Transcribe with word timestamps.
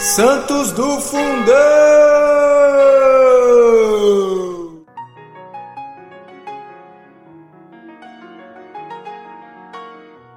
Santos 0.00 0.72
do 0.72 0.98
Fundão! 0.98 1.52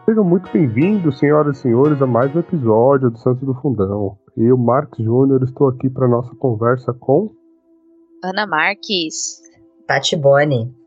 Sejam 0.04 0.25
muito 0.25 0.52
bem-vindos, 0.52 1.18
senhoras 1.18 1.57
e 1.57 1.61
senhores, 1.61 2.02
a 2.02 2.05
mais 2.05 2.36
um 2.36 2.39
episódio 2.39 3.09
do 3.09 3.18
Santos 3.18 3.45
do 3.45 3.55
Fundão. 3.61 4.18
Eu, 4.36 4.57
Marcos 4.57 5.02
Júnior, 5.02 5.41
estou 5.43 5.70
aqui 5.70 5.89
para 5.89 6.09
nossa 6.09 6.36
conversa 6.36 6.93
com 6.93 7.32
Ana 8.21 8.45
Marques, 8.45 9.41
Tati 9.88 10.18
Boni. 10.18 10.82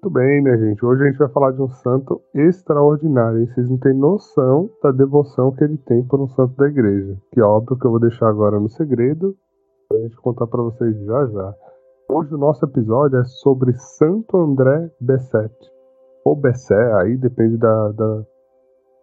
Muito 0.00 0.14
bem, 0.14 0.40
né, 0.40 0.56
gente? 0.56 0.86
Hoje 0.86 1.02
a 1.02 1.06
gente 1.06 1.18
vai 1.18 1.28
falar 1.28 1.50
de 1.50 1.60
um 1.60 1.68
santo 1.68 2.22
extraordinário. 2.32 3.42
E 3.42 3.46
vocês 3.48 3.68
não 3.68 3.78
têm 3.78 3.92
noção 3.92 4.70
da 4.80 4.92
devoção 4.92 5.50
que 5.50 5.64
ele 5.64 5.76
tem 5.76 6.04
por 6.04 6.20
um 6.20 6.28
santo 6.28 6.54
da 6.56 6.68
igreja. 6.68 7.16
Que 7.32 7.40
é 7.40 7.42
óbvio 7.42 7.76
que 7.76 7.84
eu 7.84 7.90
vou 7.90 7.98
deixar 7.98 8.28
agora 8.28 8.60
no 8.60 8.68
segredo 8.68 9.34
pra 9.88 9.98
gente 9.98 10.14
contar 10.18 10.46
para 10.46 10.62
vocês 10.62 10.96
já 11.04 11.26
já. 11.26 11.54
Hoje 12.08 12.32
o 12.32 12.38
nosso 12.38 12.64
episódio 12.64 13.18
é 13.18 13.24
sobre 13.24 13.72
Santo 13.72 14.36
André 14.36 14.88
Besset. 15.00 15.52
Ou 16.24 16.36
Bessé, 16.36 16.92
aí 17.00 17.16
depende 17.16 17.56
da, 17.56 17.88
da, 17.90 18.22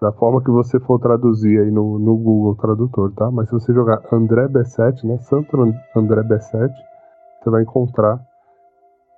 da, 0.01 0.11
forma 0.13 0.41
que 0.41 0.49
você 0.49 0.79
for 0.79 0.97
traduzir 0.99 1.59
aí 1.59 1.71
no, 1.71 1.99
no 1.99 2.15
Google 2.15 2.55
Tradutor, 2.55 3.11
tá? 3.15 3.29
Mas 3.29 3.49
se 3.49 3.53
você 3.53 3.73
jogar 3.73 4.01
André 4.13 4.47
Besset, 4.47 5.05
né? 5.05 5.17
Santo 5.17 5.57
André 5.93 6.23
Besset, 6.23 6.73
você 7.43 7.49
vai 7.49 7.63
encontrar 7.63 8.17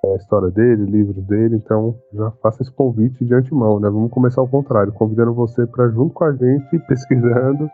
a 0.05 0.15
história 0.15 0.49
dele, 0.51 0.85
livros 0.85 1.23
dele, 1.25 1.55
então 1.55 1.95
já 2.13 2.31
faça 2.41 2.61
esse 2.61 2.71
convite 2.71 3.25
de 3.25 3.33
antemão, 3.33 3.79
né? 3.79 3.89
Vamos 3.89 4.11
começar 4.11 4.41
ao 4.41 4.47
contrário, 4.47 4.93
convidando 4.93 5.33
você 5.33 5.65
para 5.65 5.89
junto 5.89 6.13
com 6.13 6.23
a 6.23 6.31
gente 6.31 6.79
pesquisando, 6.87 7.69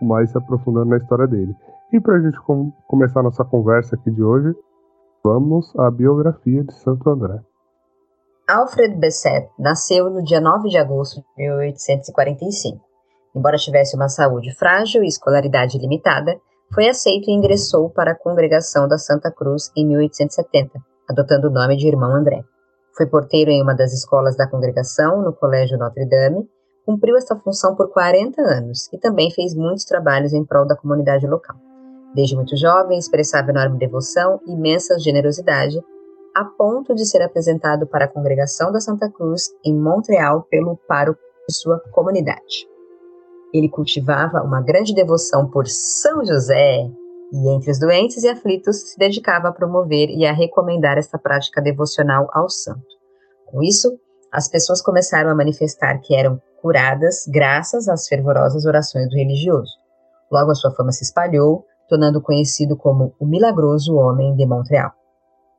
mais 0.00 0.30
se 0.30 0.38
aprofundando 0.38 0.90
na 0.90 0.96
história 0.96 1.26
dele. 1.26 1.54
E 1.92 2.00
para 2.00 2.16
a 2.16 2.20
gente 2.20 2.40
com 2.40 2.70
começar 2.86 3.20
a 3.20 3.24
nossa 3.24 3.44
conversa 3.44 3.96
aqui 3.96 4.10
de 4.10 4.22
hoje, 4.22 4.54
vamos 5.22 5.72
à 5.78 5.90
biografia 5.90 6.64
de 6.64 6.72
Santo 6.74 7.08
André. 7.10 7.40
Alfred 8.48 8.96
Besset 8.96 9.48
nasceu 9.58 10.10
no 10.10 10.22
dia 10.24 10.40
9 10.40 10.68
de 10.68 10.78
agosto 10.78 11.20
de 11.36 11.44
1845. 11.44 12.80
Embora 13.36 13.56
tivesse 13.56 13.94
uma 13.94 14.08
saúde 14.08 14.52
frágil 14.56 15.04
e 15.04 15.06
escolaridade 15.06 15.78
limitada, 15.78 16.36
foi 16.74 16.88
aceito 16.88 17.30
e 17.30 17.34
ingressou 17.34 17.90
para 17.90 18.12
a 18.12 18.18
congregação 18.18 18.88
da 18.88 18.98
Santa 18.98 19.30
Cruz 19.30 19.70
em 19.76 19.86
1870 19.86 20.89
adotando 21.10 21.48
o 21.48 21.50
nome 21.50 21.76
de 21.76 21.88
irmão 21.88 22.14
André. 22.14 22.44
Foi 22.96 23.06
porteiro 23.06 23.50
em 23.50 23.60
uma 23.60 23.74
das 23.74 23.92
escolas 23.92 24.36
da 24.36 24.46
congregação, 24.46 25.22
no 25.22 25.32
Colégio 25.32 25.76
Notre 25.76 26.06
Dame, 26.06 26.48
cumpriu 26.86 27.16
esta 27.16 27.36
função 27.36 27.74
por 27.74 27.90
40 27.90 28.40
anos 28.40 28.88
e 28.92 28.98
também 28.98 29.30
fez 29.30 29.54
muitos 29.54 29.84
trabalhos 29.84 30.32
em 30.32 30.44
prol 30.44 30.66
da 30.66 30.76
comunidade 30.76 31.26
local. 31.26 31.56
Desde 32.14 32.34
muito 32.34 32.56
jovem, 32.56 32.98
expressava 32.98 33.50
enorme 33.50 33.78
devoção 33.78 34.40
e 34.46 34.52
imensa 34.52 34.98
generosidade, 34.98 35.80
a 36.34 36.44
ponto 36.44 36.94
de 36.94 37.04
ser 37.04 37.22
apresentado 37.22 37.86
para 37.86 38.04
a 38.04 38.08
congregação 38.08 38.72
da 38.72 38.80
Santa 38.80 39.10
Cruz 39.10 39.50
em 39.64 39.74
Montreal 39.74 40.46
pelo 40.48 40.76
pároco 40.88 41.20
de 41.48 41.54
sua 41.54 41.80
comunidade. 41.92 42.68
Ele 43.52 43.68
cultivava 43.68 44.42
uma 44.42 44.60
grande 44.60 44.94
devoção 44.94 45.48
por 45.48 45.66
São 45.66 46.24
José, 46.24 46.88
e 47.32 47.48
entre 47.54 47.70
os 47.70 47.78
doentes 47.78 48.22
e 48.22 48.28
aflitos 48.28 48.90
se 48.90 48.98
dedicava 48.98 49.48
a 49.48 49.52
promover 49.52 50.08
e 50.10 50.26
a 50.26 50.32
recomendar 50.32 50.98
esta 50.98 51.18
prática 51.18 51.60
devocional 51.62 52.28
ao 52.32 52.48
santo. 52.48 52.86
Com 53.46 53.62
isso, 53.62 53.98
as 54.32 54.48
pessoas 54.48 54.82
começaram 54.82 55.30
a 55.30 55.34
manifestar 55.34 55.98
que 56.00 56.14
eram 56.14 56.40
curadas 56.60 57.24
graças 57.28 57.88
às 57.88 58.06
fervorosas 58.06 58.64
orações 58.64 59.08
do 59.08 59.16
religioso. 59.16 59.72
Logo 60.30 60.50
a 60.50 60.54
sua 60.54 60.70
fama 60.72 60.92
se 60.92 61.04
espalhou, 61.04 61.64
tornando 61.88 62.20
conhecido 62.20 62.76
como 62.76 63.14
o 63.18 63.26
milagroso 63.26 63.94
homem 63.96 64.34
de 64.36 64.46
Montreal. 64.46 64.92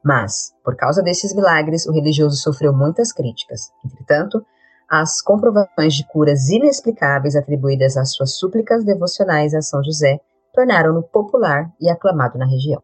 Mas, 0.04 0.54
por 0.64 0.76
causa 0.76 1.04
desses 1.04 1.34
milagres, 1.36 1.86
o 1.86 1.92
religioso 1.92 2.38
sofreu 2.38 2.74
muitas 2.74 3.12
críticas. 3.12 3.70
Entretanto, 3.86 4.44
as 4.90 5.22
comprovações 5.22 5.94
de 5.94 6.08
curas 6.08 6.50
inexplicáveis 6.50 7.36
atribuídas 7.36 7.98
às 7.98 8.14
suas 8.14 8.38
súplicas 8.38 8.84
devocionais 8.84 9.54
a 9.54 9.62
São 9.62 9.84
José 9.84 10.20
tornaram-no 10.54 11.04
popular 11.04 11.72
e 11.80 11.90
aclamado 11.90 12.38
na 12.38 12.46
região. 12.46 12.82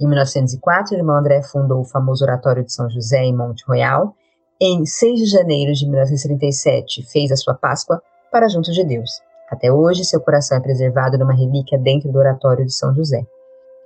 Em 0.00 0.06
1904, 0.06 0.94
o 0.94 0.98
irmão 0.98 1.16
André 1.16 1.42
fundou 1.42 1.80
o 1.80 1.84
famoso 1.84 2.24
Oratório 2.24 2.64
de 2.64 2.72
São 2.72 2.88
José 2.88 3.22
em 3.22 3.36
Monte 3.36 3.64
Royal. 3.66 4.14
Em 4.60 4.84
6 4.84 5.20
de 5.20 5.26
janeiro 5.26 5.72
de 5.72 5.86
1937, 5.86 7.02
fez 7.10 7.30
a 7.30 7.36
sua 7.36 7.54
Páscoa 7.54 8.02
para 8.30 8.48
junto 8.48 8.72
de 8.72 8.84
Deus. 8.84 9.20
Até 9.50 9.72
hoje, 9.72 10.04
seu 10.04 10.20
coração 10.20 10.56
é 10.56 10.60
preservado 10.60 11.18
numa 11.18 11.34
relíquia 11.34 11.78
dentro 11.78 12.10
do 12.10 12.18
Oratório 12.18 12.64
de 12.64 12.72
São 12.72 12.94
José. 12.94 13.26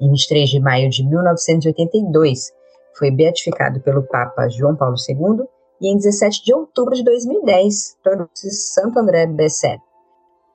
Em 0.00 0.08
23 0.10 0.50
de 0.50 0.60
maio 0.60 0.90
de 0.90 1.08
1982, 1.08 2.52
foi 2.96 3.10
beatificado 3.10 3.80
pelo 3.80 4.02
Papa 4.02 4.48
João 4.48 4.76
Paulo 4.76 4.96
II 5.08 5.46
e 5.80 5.88
em 5.88 5.96
17 5.96 6.44
de 6.44 6.54
outubro 6.54 6.94
de 6.94 7.02
2010 7.02 7.96
tornou-se 8.02 8.50
Santo 8.50 8.98
André 8.98 9.26
Besset, 9.26 9.80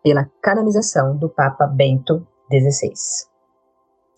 pela 0.04 0.30
canonização 0.42 1.18
do 1.18 1.28
Papa 1.30 1.68
Bento 1.68 2.26
16. 2.50 3.30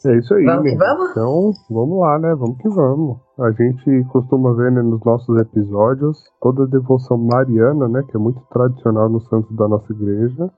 É 0.03 0.17
isso 0.17 0.33
aí, 0.33 0.45
vamos 0.45 0.63
né? 0.63 0.77
vamos? 0.77 1.11
Então, 1.11 1.51
vamos 1.69 1.99
lá, 1.99 2.17
né? 2.17 2.33
Vamos 2.33 2.57
que 2.57 2.67
vamos. 2.69 3.19
A 3.39 3.51
gente 3.51 4.03
costuma 4.05 4.53
ver 4.55 4.71
né, 4.71 4.81
nos 4.81 5.03
nossos 5.03 5.39
episódios 5.39 6.17
toda 6.41 6.63
a 6.63 6.67
devoção 6.67 7.17
mariana, 7.19 7.87
né? 7.87 8.03
Que 8.09 8.17
é 8.17 8.19
muito 8.19 8.41
tradicional 8.51 9.09
no 9.09 9.19
santo 9.19 9.53
da 9.53 9.67
nossa 9.67 9.93
igreja. 9.93 10.49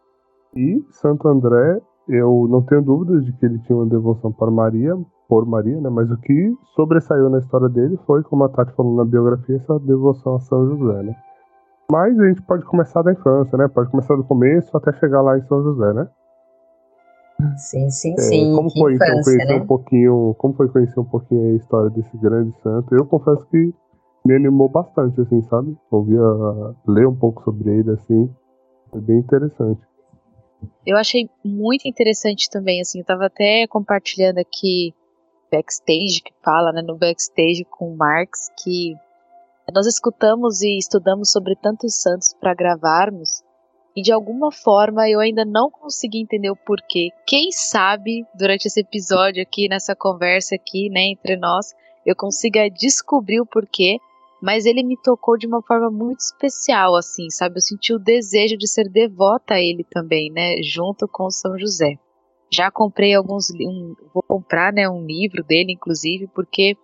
E 0.56 0.82
Santo 0.92 1.28
André, 1.28 1.82
eu 2.08 2.48
não 2.50 2.62
tenho 2.62 2.82
dúvidas 2.82 3.26
de 3.26 3.34
que 3.34 3.46
ele 3.46 3.60
tinha 3.60 3.78
uma 3.78 3.86
devoção 3.86 4.32
para 4.32 4.50
Maria, 4.50 4.96
por 5.28 5.46
Maria, 5.46 5.82
né? 5.82 5.90
Mas 5.90 6.10
o 6.10 6.18
que 6.18 6.56
sobressaiu 6.76 7.30
na 7.30 7.40
história 7.40 7.68
dele 7.68 8.00
foi, 8.06 8.24
como 8.24 8.46
a 8.46 8.50
Tati 8.50 8.74
falou 8.76 8.96
na 8.96 9.04
biografia, 9.04 9.58
essa 9.58 9.78
devoção 9.80 10.36
a 10.36 10.40
São 10.40 10.70
José, 10.70 11.04
né? 11.04 11.16
Mas 11.92 12.18
a 12.18 12.28
gente 12.28 12.42
pode 12.44 12.64
começar 12.64 13.02
da 13.02 13.12
infância, 13.12 13.58
né? 13.58 13.68
Pode 13.68 13.90
começar 13.92 14.16
do 14.16 14.24
começo 14.24 14.76
até 14.78 14.94
chegar 14.94 15.22
lá 15.22 15.38
em 15.38 15.42
São 15.44 15.62
José, 15.64 15.92
né? 15.92 16.08
Sim, 17.58 17.90
sim, 17.90 18.14
é, 18.14 18.22
sim. 18.22 18.56
como 18.56 18.70
foi 18.72 18.96
então, 18.96 19.08
infância, 19.08 19.20
então, 19.20 19.24
conhecer 19.24 19.46
né? 19.46 19.64
um 19.64 19.68
pouquinho, 19.68 20.36
como 20.38 20.54
foi 20.54 20.70
conhecer 20.70 21.00
um 21.00 21.06
pouquinho 21.06 21.54
a 21.54 21.58
história 21.58 21.90
desse 21.90 22.18
grande 22.18 22.54
santo? 22.62 22.96
Eu 22.96 23.06
confesso 23.06 23.46
que 23.48 23.74
me 24.26 24.36
animou 24.36 24.70
bastante, 24.70 25.20
assim, 25.20 25.42
sabe? 25.44 25.76
Ouvia, 25.92 26.22
ler 26.88 27.08
um 27.08 27.16
pouco 27.16 27.44
sobre 27.44 27.80
ele, 27.80 27.92
assim, 27.92 28.30
foi 28.90 29.02
bem 29.02 29.18
interessante. 29.18 29.82
Eu 30.86 30.98
achei 30.98 31.30
muito 31.44 31.88
interessante 31.88 32.50
também, 32.50 32.80
assim, 32.82 33.00
eu 33.00 33.06
tava 33.06 33.26
até 33.26 33.68
compartilhando 33.68 34.38
aqui 34.38 34.94
backstage, 35.52 36.22
que 36.24 36.34
fala, 36.44 36.72
né, 36.72 36.82
no 36.82 36.98
backstage 36.98 37.66
com 37.70 37.94
o 37.94 37.98
Marx, 37.98 38.50
que 38.64 38.96
nós 39.74 39.86
escutamos 39.86 40.62
e 40.62 40.78
estudamos 40.78 41.32
sobre 41.32 41.56
tantos 41.56 42.02
santos 42.02 42.34
para 42.40 42.54
gravarmos, 42.54 43.44
e 43.96 44.02
de 44.02 44.12
alguma 44.12 44.52
forma 44.52 45.08
eu 45.10 45.20
ainda 45.20 45.46
não 45.46 45.70
consegui 45.70 46.20
entender 46.20 46.50
o 46.50 46.56
porquê. 46.56 47.10
Quem 47.28 47.52
sabe 47.52 48.26
durante 48.34 48.68
esse 48.68 48.82
episódio 48.82 49.42
aqui, 49.42 49.68
nessa 49.68 49.96
conversa 49.96 50.56
aqui, 50.56 50.90
né, 50.90 51.02
entre 51.12 51.36
nós, 51.38 51.74
eu 52.06 52.16
consiga 52.16 52.70
descobrir 52.70 53.40
o 53.40 53.46
porquê. 53.46 53.98
Mas 54.42 54.66
ele 54.66 54.84
me 54.84 54.98
tocou 55.02 55.38
de 55.38 55.48
uma 55.48 55.62
forma 55.62 55.90
muito 55.90 56.20
especial, 56.20 56.96
assim, 56.96 57.30
sabe? 57.30 57.56
Eu 57.56 57.62
senti 57.62 57.94
o 57.94 57.98
desejo 57.98 58.58
de 58.58 58.68
ser 58.68 58.90
devota 58.90 59.54
a 59.54 59.62
ele 59.62 59.86
também, 59.90 60.30
né? 60.30 60.62
Junto 60.62 61.08
com 61.08 61.30
São 61.30 61.58
José. 61.58 61.98
Já 62.52 62.70
comprei 62.70 63.14
alguns. 63.14 63.52
Um, 63.52 63.96
vou 64.14 64.22
comprar, 64.22 64.74
né? 64.74 64.90
Um 64.90 65.06
livro 65.06 65.46
dele, 65.46 65.72
inclusive, 65.72 66.28
porque 66.36 66.76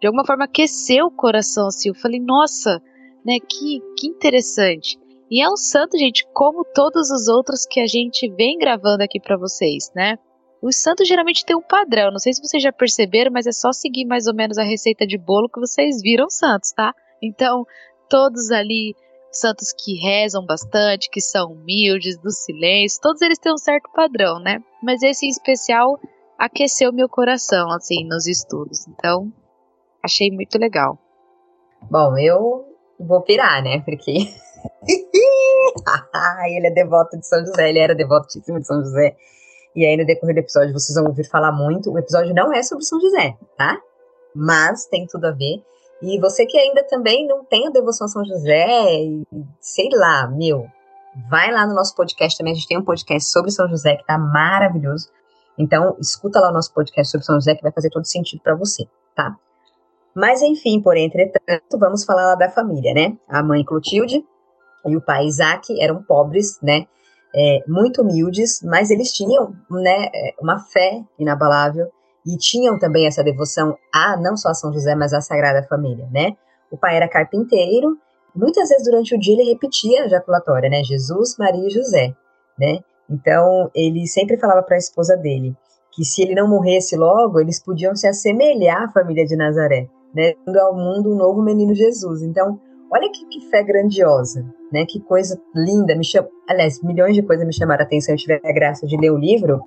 de 0.00 0.06
alguma 0.08 0.26
forma 0.26 0.46
aqueceu 0.46 1.06
o 1.06 1.10
coração, 1.12 1.68
assim. 1.68 1.90
Eu 1.90 1.94
falei, 1.94 2.18
nossa, 2.18 2.82
né? 3.24 3.38
Que, 3.38 3.80
que 3.96 4.08
interessante. 4.08 4.98
E 5.30 5.42
é 5.42 5.48
um 5.48 5.56
santo, 5.56 5.98
gente, 5.98 6.26
como 6.32 6.64
todos 6.64 7.10
os 7.10 7.26
outros 7.28 7.66
que 7.66 7.80
a 7.80 7.86
gente 7.86 8.28
vem 8.30 8.58
gravando 8.58 9.02
aqui 9.02 9.20
para 9.20 9.36
vocês, 9.36 9.90
né? 9.94 10.18
Os 10.62 10.76
santos 10.76 11.06
geralmente 11.06 11.44
têm 11.44 11.56
um 11.56 11.62
padrão, 11.62 12.10
não 12.10 12.18
sei 12.18 12.32
se 12.32 12.42
vocês 12.42 12.62
já 12.62 12.72
perceberam, 12.72 13.30
mas 13.32 13.46
é 13.46 13.52
só 13.52 13.72
seguir 13.72 14.04
mais 14.04 14.26
ou 14.26 14.34
menos 14.34 14.56
a 14.56 14.62
receita 14.62 15.06
de 15.06 15.18
bolo 15.18 15.48
que 15.48 15.60
vocês 15.60 16.00
viram 16.00 16.30
santos, 16.30 16.72
tá? 16.72 16.94
Então, 17.22 17.64
todos 18.08 18.50
ali, 18.50 18.94
santos 19.30 19.72
que 19.72 19.94
rezam 19.98 20.44
bastante, 20.46 21.10
que 21.10 21.20
são 21.20 21.52
humildes, 21.52 22.18
do 22.20 22.30
silêncio, 22.30 23.00
todos 23.02 23.20
eles 23.20 23.38
têm 23.38 23.52
um 23.52 23.58
certo 23.58 23.90
padrão, 23.92 24.38
né? 24.40 24.60
Mas 24.82 25.02
esse 25.02 25.26
em 25.26 25.30
especial 25.30 25.98
aqueceu 26.38 26.92
meu 26.92 27.08
coração, 27.08 27.70
assim, 27.70 28.04
nos 28.06 28.26
estudos. 28.26 28.86
Então, 28.88 29.32
achei 30.02 30.30
muito 30.30 30.58
legal. 30.58 30.98
Bom, 31.90 32.16
eu 32.18 32.64
vou 32.98 33.22
pirar, 33.22 33.62
né? 33.62 33.80
Porque 33.80 34.28
ele 36.48 36.66
é 36.66 36.70
devoto 36.70 37.18
de 37.18 37.26
São 37.26 37.44
José, 37.44 37.68
ele 37.68 37.78
era 37.78 37.94
devotíssimo 37.94 38.60
de 38.60 38.66
São 38.66 38.82
José. 38.82 39.16
E 39.74 39.84
aí, 39.84 39.96
no 39.96 40.06
decorrer 40.06 40.34
do 40.34 40.38
episódio, 40.38 40.72
vocês 40.72 40.96
vão 40.96 41.06
ouvir 41.06 41.28
falar 41.28 41.52
muito. 41.52 41.92
O 41.92 41.98
episódio 41.98 42.34
não 42.34 42.52
é 42.52 42.62
sobre 42.62 42.84
São 42.84 43.00
José, 43.00 43.36
tá? 43.58 43.78
Mas 44.34 44.86
tem 44.86 45.06
tudo 45.06 45.26
a 45.26 45.32
ver. 45.32 45.62
E 46.02 46.18
você 46.18 46.46
que 46.46 46.56
ainda 46.58 46.82
também 46.84 47.26
não 47.26 47.44
tem 47.44 47.66
a 47.66 47.70
devoção 47.70 48.06
a 48.06 48.08
São 48.08 48.24
José, 48.24 48.66
sei 49.60 49.88
lá, 49.92 50.28
meu, 50.28 50.66
vai 51.30 51.50
lá 51.50 51.66
no 51.66 51.74
nosso 51.74 51.94
podcast 51.94 52.36
também. 52.38 52.52
A 52.52 52.56
gente 52.56 52.68
tem 52.68 52.78
um 52.78 52.84
podcast 52.84 53.30
sobre 53.30 53.50
São 53.50 53.68
José 53.68 53.96
que 53.96 54.06
tá 54.06 54.18
maravilhoso. 54.18 55.08
Então, 55.58 55.96
escuta 56.00 56.40
lá 56.40 56.50
o 56.50 56.52
nosso 56.52 56.72
podcast 56.72 57.10
sobre 57.10 57.24
São 57.24 57.36
José 57.36 57.54
que 57.54 57.62
vai 57.62 57.72
fazer 57.72 57.90
todo 57.90 58.04
sentido 58.04 58.42
para 58.42 58.54
você, 58.54 58.86
tá? 59.14 59.36
Mas 60.14 60.40
enfim, 60.42 60.80
porém, 60.80 61.06
entretanto, 61.06 61.78
vamos 61.78 62.04
falar 62.04 62.28
lá 62.28 62.34
da 62.34 62.48
família, 62.50 62.94
né? 62.94 63.16
A 63.28 63.42
mãe 63.42 63.64
Clotilde 63.64 64.24
e 64.88 64.96
o 64.96 65.00
pai 65.00 65.26
Isaac 65.26 65.80
eram 65.80 66.02
pobres, 66.02 66.58
né? 66.62 66.86
É, 67.34 67.62
muito 67.68 68.02
humildes, 68.02 68.62
mas 68.62 68.90
eles 68.90 69.12
tinham, 69.12 69.52
né, 69.70 70.06
é, 70.14 70.34
uma 70.40 70.58
fé 70.58 71.02
inabalável 71.18 71.86
e 72.26 72.36
tinham 72.38 72.78
também 72.78 73.06
essa 73.06 73.22
devoção 73.22 73.76
a 73.92 74.16
não 74.16 74.36
só 74.36 74.48
a 74.48 74.54
São 74.54 74.72
José, 74.72 74.94
mas 74.94 75.12
à 75.12 75.20
Sagrada 75.20 75.66
Família, 75.68 76.08
né? 76.10 76.36
O 76.70 76.78
pai 76.78 76.96
era 76.96 77.08
carpinteiro, 77.08 77.98
muitas 78.34 78.68
vezes 78.68 78.84
durante 78.84 79.14
o 79.14 79.18
dia 79.18 79.34
ele 79.34 79.52
repetia 79.52 80.04
a 80.04 80.08
jaculatória, 80.08 80.70
né? 80.70 80.82
Jesus, 80.82 81.36
Maria 81.38 81.66
e 81.66 81.70
José, 81.70 82.14
né? 82.58 82.78
Então 83.08 83.70
ele 83.74 84.06
sempre 84.06 84.38
falava 84.38 84.62
para 84.62 84.76
a 84.76 84.78
esposa 84.78 85.16
dele 85.16 85.54
que 85.96 86.04
se 86.04 86.22
ele 86.22 86.34
não 86.34 86.46
morresse 86.46 86.94
logo, 86.94 87.40
eles 87.40 87.58
podiam 87.58 87.96
se 87.96 88.06
assemelhar 88.06 88.82
à 88.82 88.92
família 88.92 89.24
de 89.24 89.34
Nazaré, 89.34 89.88
né? 90.14 90.34
Dando 90.44 90.58
ao 90.58 90.76
mundo 90.76 91.10
um 91.10 91.16
novo 91.16 91.42
menino 91.42 91.74
Jesus. 91.74 92.22
Então, 92.22 92.60
olha 92.90 93.10
que, 93.10 93.26
que 93.26 93.50
fé 93.50 93.62
grandiosa, 93.62 94.44
né? 94.72 94.84
Que 94.86 95.00
coisa 95.00 95.40
linda. 95.54 95.94
Me 95.96 96.04
chama, 96.04 96.28
aliás, 96.48 96.82
milhões 96.82 97.14
de 97.14 97.22
coisas 97.22 97.46
me 97.46 97.54
chamaram 97.54 97.82
a 97.82 97.86
atenção. 97.86 98.14
Eu 98.14 98.18
tive 98.18 98.34
a 98.34 98.52
graça 98.52 98.86
de 98.86 98.96
ler 98.96 99.10
o 99.10 99.18
livro 99.18 99.62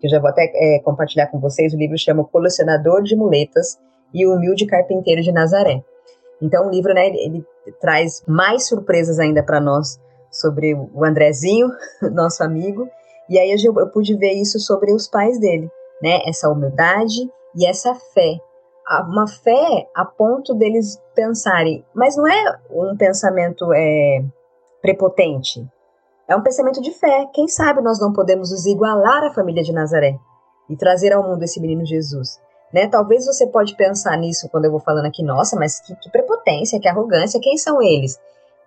que 0.00 0.06
eu 0.06 0.10
já 0.10 0.20
vou 0.20 0.30
até 0.30 0.50
é, 0.54 0.80
compartilhar 0.80 1.26
com 1.26 1.40
vocês. 1.40 1.74
O 1.74 1.76
livro 1.76 1.98
chama 1.98 2.24
Colecionador 2.24 3.02
de 3.02 3.16
Muletas 3.16 3.78
e 4.14 4.26
o 4.26 4.34
Humilde 4.34 4.66
Carpinteiro 4.66 5.22
de 5.22 5.32
Nazaré. 5.32 5.82
Então, 6.40 6.68
o 6.68 6.70
livro, 6.70 6.94
né, 6.94 7.08
ele, 7.08 7.18
ele 7.18 7.44
traz 7.80 8.22
mais 8.26 8.66
surpresas 8.68 9.18
ainda 9.18 9.42
para 9.42 9.60
nós 9.60 9.98
sobre 10.30 10.74
o 10.74 11.04
Andrezinho, 11.04 11.68
nosso 12.12 12.42
amigo, 12.44 12.88
e 13.28 13.38
aí 13.38 13.50
eu, 13.50 13.74
eu 13.78 13.88
pude 13.88 14.16
ver 14.16 14.32
isso 14.32 14.58
sobre 14.58 14.92
os 14.92 15.08
pais 15.08 15.38
dele, 15.38 15.68
né, 16.02 16.20
essa 16.26 16.48
humildade 16.48 17.28
e 17.56 17.66
essa 17.66 17.94
fé. 17.94 18.38
Uma 19.06 19.26
fé 19.26 19.88
a 19.94 20.04
ponto 20.04 20.54
deles 20.54 21.00
pensarem, 21.14 21.84
mas 21.94 22.16
não 22.16 22.26
é 22.26 22.58
um 22.70 22.96
pensamento 22.96 23.70
é, 23.74 24.24
prepotente, 24.80 25.66
é 26.26 26.34
um 26.34 26.42
pensamento 26.42 26.80
de 26.80 26.90
fé. 26.92 27.26
Quem 27.34 27.48
sabe 27.48 27.82
nós 27.82 28.00
não 28.00 28.12
podemos 28.12 28.50
nos 28.50 28.66
igualar 28.66 29.24
à 29.24 29.32
família 29.32 29.62
de 29.62 29.72
Nazaré 29.72 30.18
e 30.68 30.76
trazer 30.76 31.12
ao 31.12 31.22
mundo 31.22 31.42
esse 31.42 31.60
menino 31.60 31.84
Jesus. 31.84 32.40
Né? 32.72 32.86
Talvez 32.86 33.26
você 33.26 33.46
pode 33.46 33.76
pensar 33.76 34.16
nisso 34.16 34.48
quando 34.50 34.66
eu 34.66 34.70
vou 34.70 34.80
falando 34.80 35.06
aqui, 35.06 35.22
nossa, 35.22 35.56
mas 35.56 35.80
que, 35.80 35.94
que 35.96 36.10
prepotência, 36.10 36.78
que 36.80 36.88
arrogância, 36.88 37.40
quem 37.40 37.56
são 37.56 37.82
eles? 37.82 38.18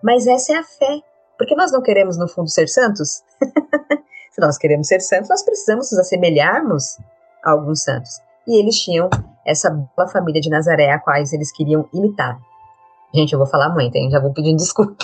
Mas 0.02 0.26
essa 0.26 0.54
é 0.54 0.56
a 0.58 0.64
fé. 0.64 1.02
Porque 1.38 1.56
nós 1.56 1.72
não 1.72 1.82
queremos, 1.82 2.18
no 2.18 2.28
fundo, 2.28 2.50
ser 2.50 2.68
santos? 2.68 3.24
Se 4.32 4.40
nós 4.40 4.58
queremos 4.58 4.88
ser 4.88 5.02
santos, 5.02 5.30
nós 5.30 5.44
precisamos 5.44 5.92
nos 5.92 6.00
assemelharmos 6.00 6.98
a 7.44 7.52
alguns 7.52 7.84
santos. 7.84 8.22
E 8.48 8.60
eles 8.60 8.76
tinham 8.76 9.10
essa 9.46 9.70
boa 9.70 10.08
família 10.08 10.42
de 10.42 10.50
Nazaré, 10.50 10.92
a 10.92 11.00
quais 11.00 11.34
eles 11.34 11.52
queriam 11.52 11.88
imitar. 11.94 12.40
Gente, 13.14 13.34
eu 13.34 13.40
vou 13.40 13.48
falar 13.48 13.70
muito, 13.74 13.96
hein? 13.96 14.10
Já 14.10 14.20
vou 14.20 14.34
pedindo 14.34 14.58
desculpa. 14.58 14.96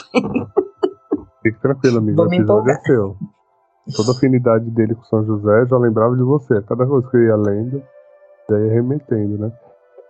Fique 1.44 1.60
tranquilo, 1.60 2.00
amigo. 2.00 2.16
Vou 2.16 2.28
o 2.28 2.34
episódio 2.34 2.72
é 2.72 2.76
seu. 2.82 3.16
Toda 3.96 4.12
a 4.12 4.16
afinidade 4.16 4.70
dele 4.72 4.96
com 4.96 5.04
São 5.04 5.26
José 5.26 5.66
já 5.68 5.78
lembrava 5.78 6.16
de 6.16 6.24
você. 6.24 6.62
Cada 6.64 6.86
coisa 6.86 7.08
que 7.10 7.18
eu 7.18 7.24
ia 7.24 7.36
lendo, 7.36 7.82
já 8.50 8.60
ia 8.60 8.74
remetendo, 8.74 9.38
né? 9.38 9.52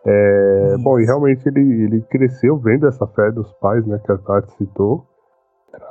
É, 0.06 0.78
bom, 0.80 1.00
e 1.00 1.06
realmente 1.06 1.48
ele, 1.48 1.84
ele 1.84 2.02
cresceu 2.04 2.58
vendo 2.58 2.88
essa 2.88 3.06
fé 3.08 3.32
dos 3.32 3.52
pais, 3.56 3.86
né? 3.86 4.00
Que 4.06 4.12
a 4.12 4.18
Tati 4.18 4.52
citou. 4.54 5.06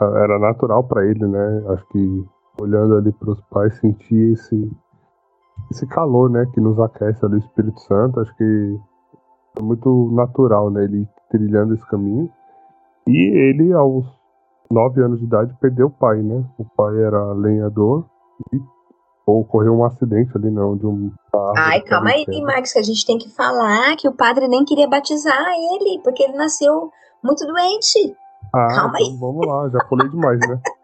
Era, 0.00 0.38
natural 0.38 0.84
para 0.84 1.04
ele, 1.04 1.26
né? 1.26 1.64
Acho 1.68 1.86
que 1.88 2.24
olhando 2.60 2.96
ali 2.96 3.12
para 3.12 3.30
os 3.30 3.40
pais, 3.50 3.78
sentir 3.78 4.32
esse, 4.32 4.70
esse 5.70 5.86
calor, 5.86 6.30
né? 6.30 6.46
Que 6.52 6.60
nos 6.60 6.78
aquece 6.78 7.24
ali 7.24 7.36
o 7.36 7.38
Espírito 7.38 7.80
Santo. 7.80 8.20
Acho 8.20 8.34
que 8.36 8.78
é 9.58 9.62
muito 9.62 10.10
natural, 10.12 10.70
né? 10.70 10.84
Ele 10.84 11.08
trilhando 11.30 11.74
esse 11.74 11.86
caminho. 11.86 12.30
E 13.06 13.16
ele, 13.16 13.72
aos 13.72 14.06
nove 14.70 15.02
anos 15.02 15.18
de 15.20 15.26
idade, 15.26 15.56
perdeu 15.60 15.86
o 15.86 15.90
pai, 15.90 16.22
né? 16.22 16.44
O 16.58 16.64
pai 16.64 17.00
era 17.02 17.32
lenhador 17.32 18.04
e 18.52 18.60
ocorreu 19.26 19.74
um 19.74 19.84
acidente 19.84 20.30
ali, 20.36 20.50
não, 20.50 20.76
de 20.76 20.86
um 20.86 21.12
Ai, 21.56 21.80
calma 21.82 22.10
aí, 22.10 22.24
Marcos, 22.42 22.72
que 22.72 22.78
a 22.78 22.82
gente 22.82 23.04
tem 23.04 23.18
que 23.18 23.28
falar 23.30 23.96
que 23.96 24.08
o 24.08 24.12
padre 24.12 24.48
nem 24.48 24.64
queria 24.64 24.88
batizar 24.88 25.46
ele, 25.72 26.00
porque 26.02 26.22
ele 26.22 26.36
nasceu 26.36 26.90
muito 27.22 27.44
doente. 27.46 28.16
Ah, 28.54 28.68
calma 28.68 28.98
então 29.00 29.12
aí. 29.12 29.18
vamos 29.18 29.46
lá, 29.46 29.68
já 29.68 29.84
falei 29.88 30.08
demais, 30.08 30.38
né? 30.48 30.60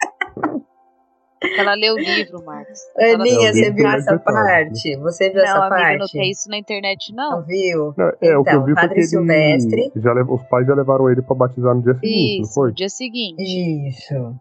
Ela 1.59 1.75
leu 1.75 1.95
o 1.95 1.99
livro, 1.99 2.45
Marcos. 2.45 2.81
Aninha, 2.97 3.53
você 3.53 3.71
viu 3.71 3.87
essa 3.89 4.19
parte? 4.19 4.97
Você 4.97 5.31
viu 5.31 5.39
não, 5.39 5.45
essa 5.45 5.59
amiga, 5.59 5.77
parte? 5.77 5.99
Não, 5.99 6.07
tem 6.09 6.31
isso 6.31 6.49
na 6.49 6.59
internet, 6.59 7.15
não. 7.15 7.31
Não 7.39 7.47
viu? 7.47 7.95
Não, 7.97 8.09
é, 8.09 8.15
então, 8.21 8.41
o 8.41 8.45
que 8.45 8.51
eu 8.51 8.53
então, 8.53 8.65
vi 8.65 8.75
Padre 8.75 8.95
foi 8.95 9.03
Silvestre. 9.03 9.93
Já 9.97 10.13
lev... 10.13 10.31
Os 10.31 10.43
pais 10.45 10.67
já 10.67 10.75
levaram 10.75 11.11
ele 11.11 11.23
para 11.23 11.35
batizar 11.35 11.75
no 11.75 11.83
dia 11.83 11.95
seguinte, 11.95 12.41
isso, 12.41 12.43
não 12.43 12.55
foi? 12.55 12.69
no 12.69 12.75
dia 12.75 12.89
seguinte. 12.89 13.89
Isso. 13.89 14.35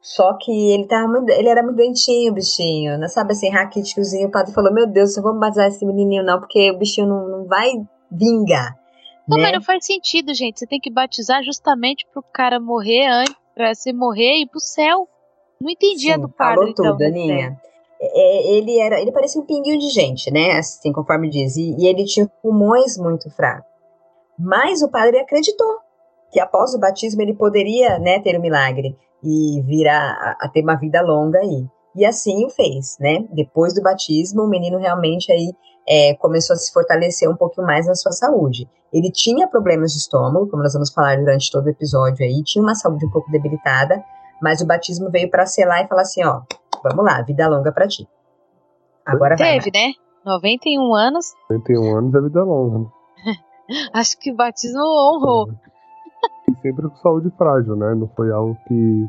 Só 0.00 0.38
que 0.40 0.72
ele 0.72 0.86
tava 0.86 1.08
muito, 1.08 1.30
ele 1.30 1.48
era 1.48 1.62
muito 1.62 1.76
doentinho, 1.76 2.32
o 2.32 2.34
bichinho, 2.34 2.98
né? 2.98 3.08
Sabe 3.08 3.32
assim, 3.32 3.50
raquíticozinho. 3.50 4.28
O 4.28 4.30
padre 4.30 4.54
falou: 4.54 4.72
Meu 4.72 4.86
Deus, 4.86 5.16
eu 5.16 5.22
vou 5.22 5.38
batizar 5.38 5.68
esse 5.68 5.84
menininho, 5.84 6.22
não, 6.22 6.38
porque 6.38 6.70
o 6.70 6.78
bichinho 6.78 7.08
não, 7.08 7.28
não 7.28 7.46
vai 7.46 7.72
vingar. 8.10 8.76
Não, 9.28 9.36
né? 9.36 9.44
mas 9.44 9.52
não 9.52 9.62
faz 9.62 9.84
sentido, 9.84 10.32
gente. 10.32 10.58
Você 10.58 10.66
tem 10.66 10.80
que 10.80 10.90
batizar 10.90 11.42
justamente 11.42 12.06
pro 12.12 12.22
cara 12.32 12.58
morrer 12.58 13.06
antes, 13.06 13.34
pra 13.54 13.74
você 13.74 13.92
morrer 13.92 14.36
e 14.36 14.42
ir 14.42 14.46
pro 14.48 14.60
céu. 14.60 15.06
Não 15.60 15.70
entendi 15.70 16.10
a 16.10 16.14
Sim, 16.14 16.20
do 16.20 16.28
padre, 16.28 16.54
falou 16.54 16.70
então. 16.70 16.92
tudo, 16.92 17.02
Aninha. 17.02 17.60
É, 18.00 18.52
ele 18.52 18.78
era, 18.78 19.00
ele 19.00 19.10
parecia 19.10 19.40
um 19.40 19.44
pinguinho 19.44 19.78
de 19.78 19.88
gente, 19.88 20.30
né? 20.30 20.52
Assim, 20.52 20.92
conforme 20.92 21.28
diz. 21.28 21.56
E, 21.56 21.74
e 21.78 21.86
ele 21.86 22.04
tinha 22.04 22.30
pulmões 22.40 22.96
muito 22.96 23.28
fracos. 23.30 23.68
Mas 24.38 24.82
o 24.82 24.88
padre 24.88 25.18
acreditou 25.18 25.78
que 26.30 26.38
após 26.38 26.74
o 26.74 26.78
batismo 26.78 27.20
ele 27.22 27.34
poderia, 27.34 27.98
né, 27.98 28.20
ter 28.20 28.36
o 28.36 28.38
um 28.38 28.42
milagre 28.42 28.96
e 29.22 29.60
vir 29.62 29.88
a, 29.88 30.36
a, 30.40 30.48
ter 30.48 30.62
uma 30.62 30.76
vida 30.76 31.00
longa 31.02 31.38
aí. 31.40 31.66
E 31.96 32.04
assim 32.04 32.44
o 32.44 32.50
fez, 32.50 32.96
né? 33.00 33.24
Depois 33.32 33.74
do 33.74 33.82
batismo, 33.82 34.42
o 34.42 34.48
menino 34.48 34.78
realmente 34.78 35.32
aí 35.32 35.52
é, 35.88 36.14
começou 36.14 36.54
a 36.54 36.56
se 36.56 36.72
fortalecer 36.72 37.28
um 37.28 37.34
pouquinho 37.34 37.66
mais 37.66 37.86
na 37.86 37.94
sua 37.94 38.12
saúde. 38.12 38.68
Ele 38.92 39.10
tinha 39.10 39.48
problemas 39.48 39.92
de 39.92 39.98
estômago, 39.98 40.48
como 40.48 40.62
nós 40.62 40.72
vamos 40.72 40.92
falar 40.92 41.16
durante 41.16 41.50
todo 41.50 41.66
o 41.66 41.70
episódio 41.70 42.24
aí, 42.24 42.42
tinha 42.44 42.62
uma 42.62 42.74
saúde 42.74 43.04
um 43.06 43.10
pouco 43.10 43.30
debilitada, 43.30 44.02
mas 44.42 44.60
o 44.60 44.66
batismo 44.66 45.10
veio 45.10 45.30
para 45.30 45.46
selar 45.46 45.84
e 45.84 45.88
falar 45.88 46.02
assim, 46.02 46.24
ó, 46.24 46.42
vamos 46.82 47.04
lá, 47.04 47.22
vida 47.22 47.48
longa 47.48 47.72
para 47.72 47.88
ti. 47.88 48.08
Agora 49.04 49.36
Teve, 49.36 49.70
vai, 49.70 49.88
né? 49.88 49.94
91 50.24 50.94
anos. 50.94 51.26
91 51.50 51.96
anos 51.96 52.14
é 52.14 52.20
vida 52.20 52.44
longa. 52.44 52.78
Né? 52.78 52.86
Acho 53.92 54.18
que 54.18 54.32
o 54.32 54.36
batismo 54.36 54.80
honrou. 54.80 55.48
E 56.48 56.54
sempre 56.60 56.88
com 56.88 56.96
saúde 56.96 57.30
frágil, 57.36 57.76
né? 57.76 57.94
Não 57.94 58.08
foi 58.08 58.30
algo 58.30 58.56
que, 58.66 59.08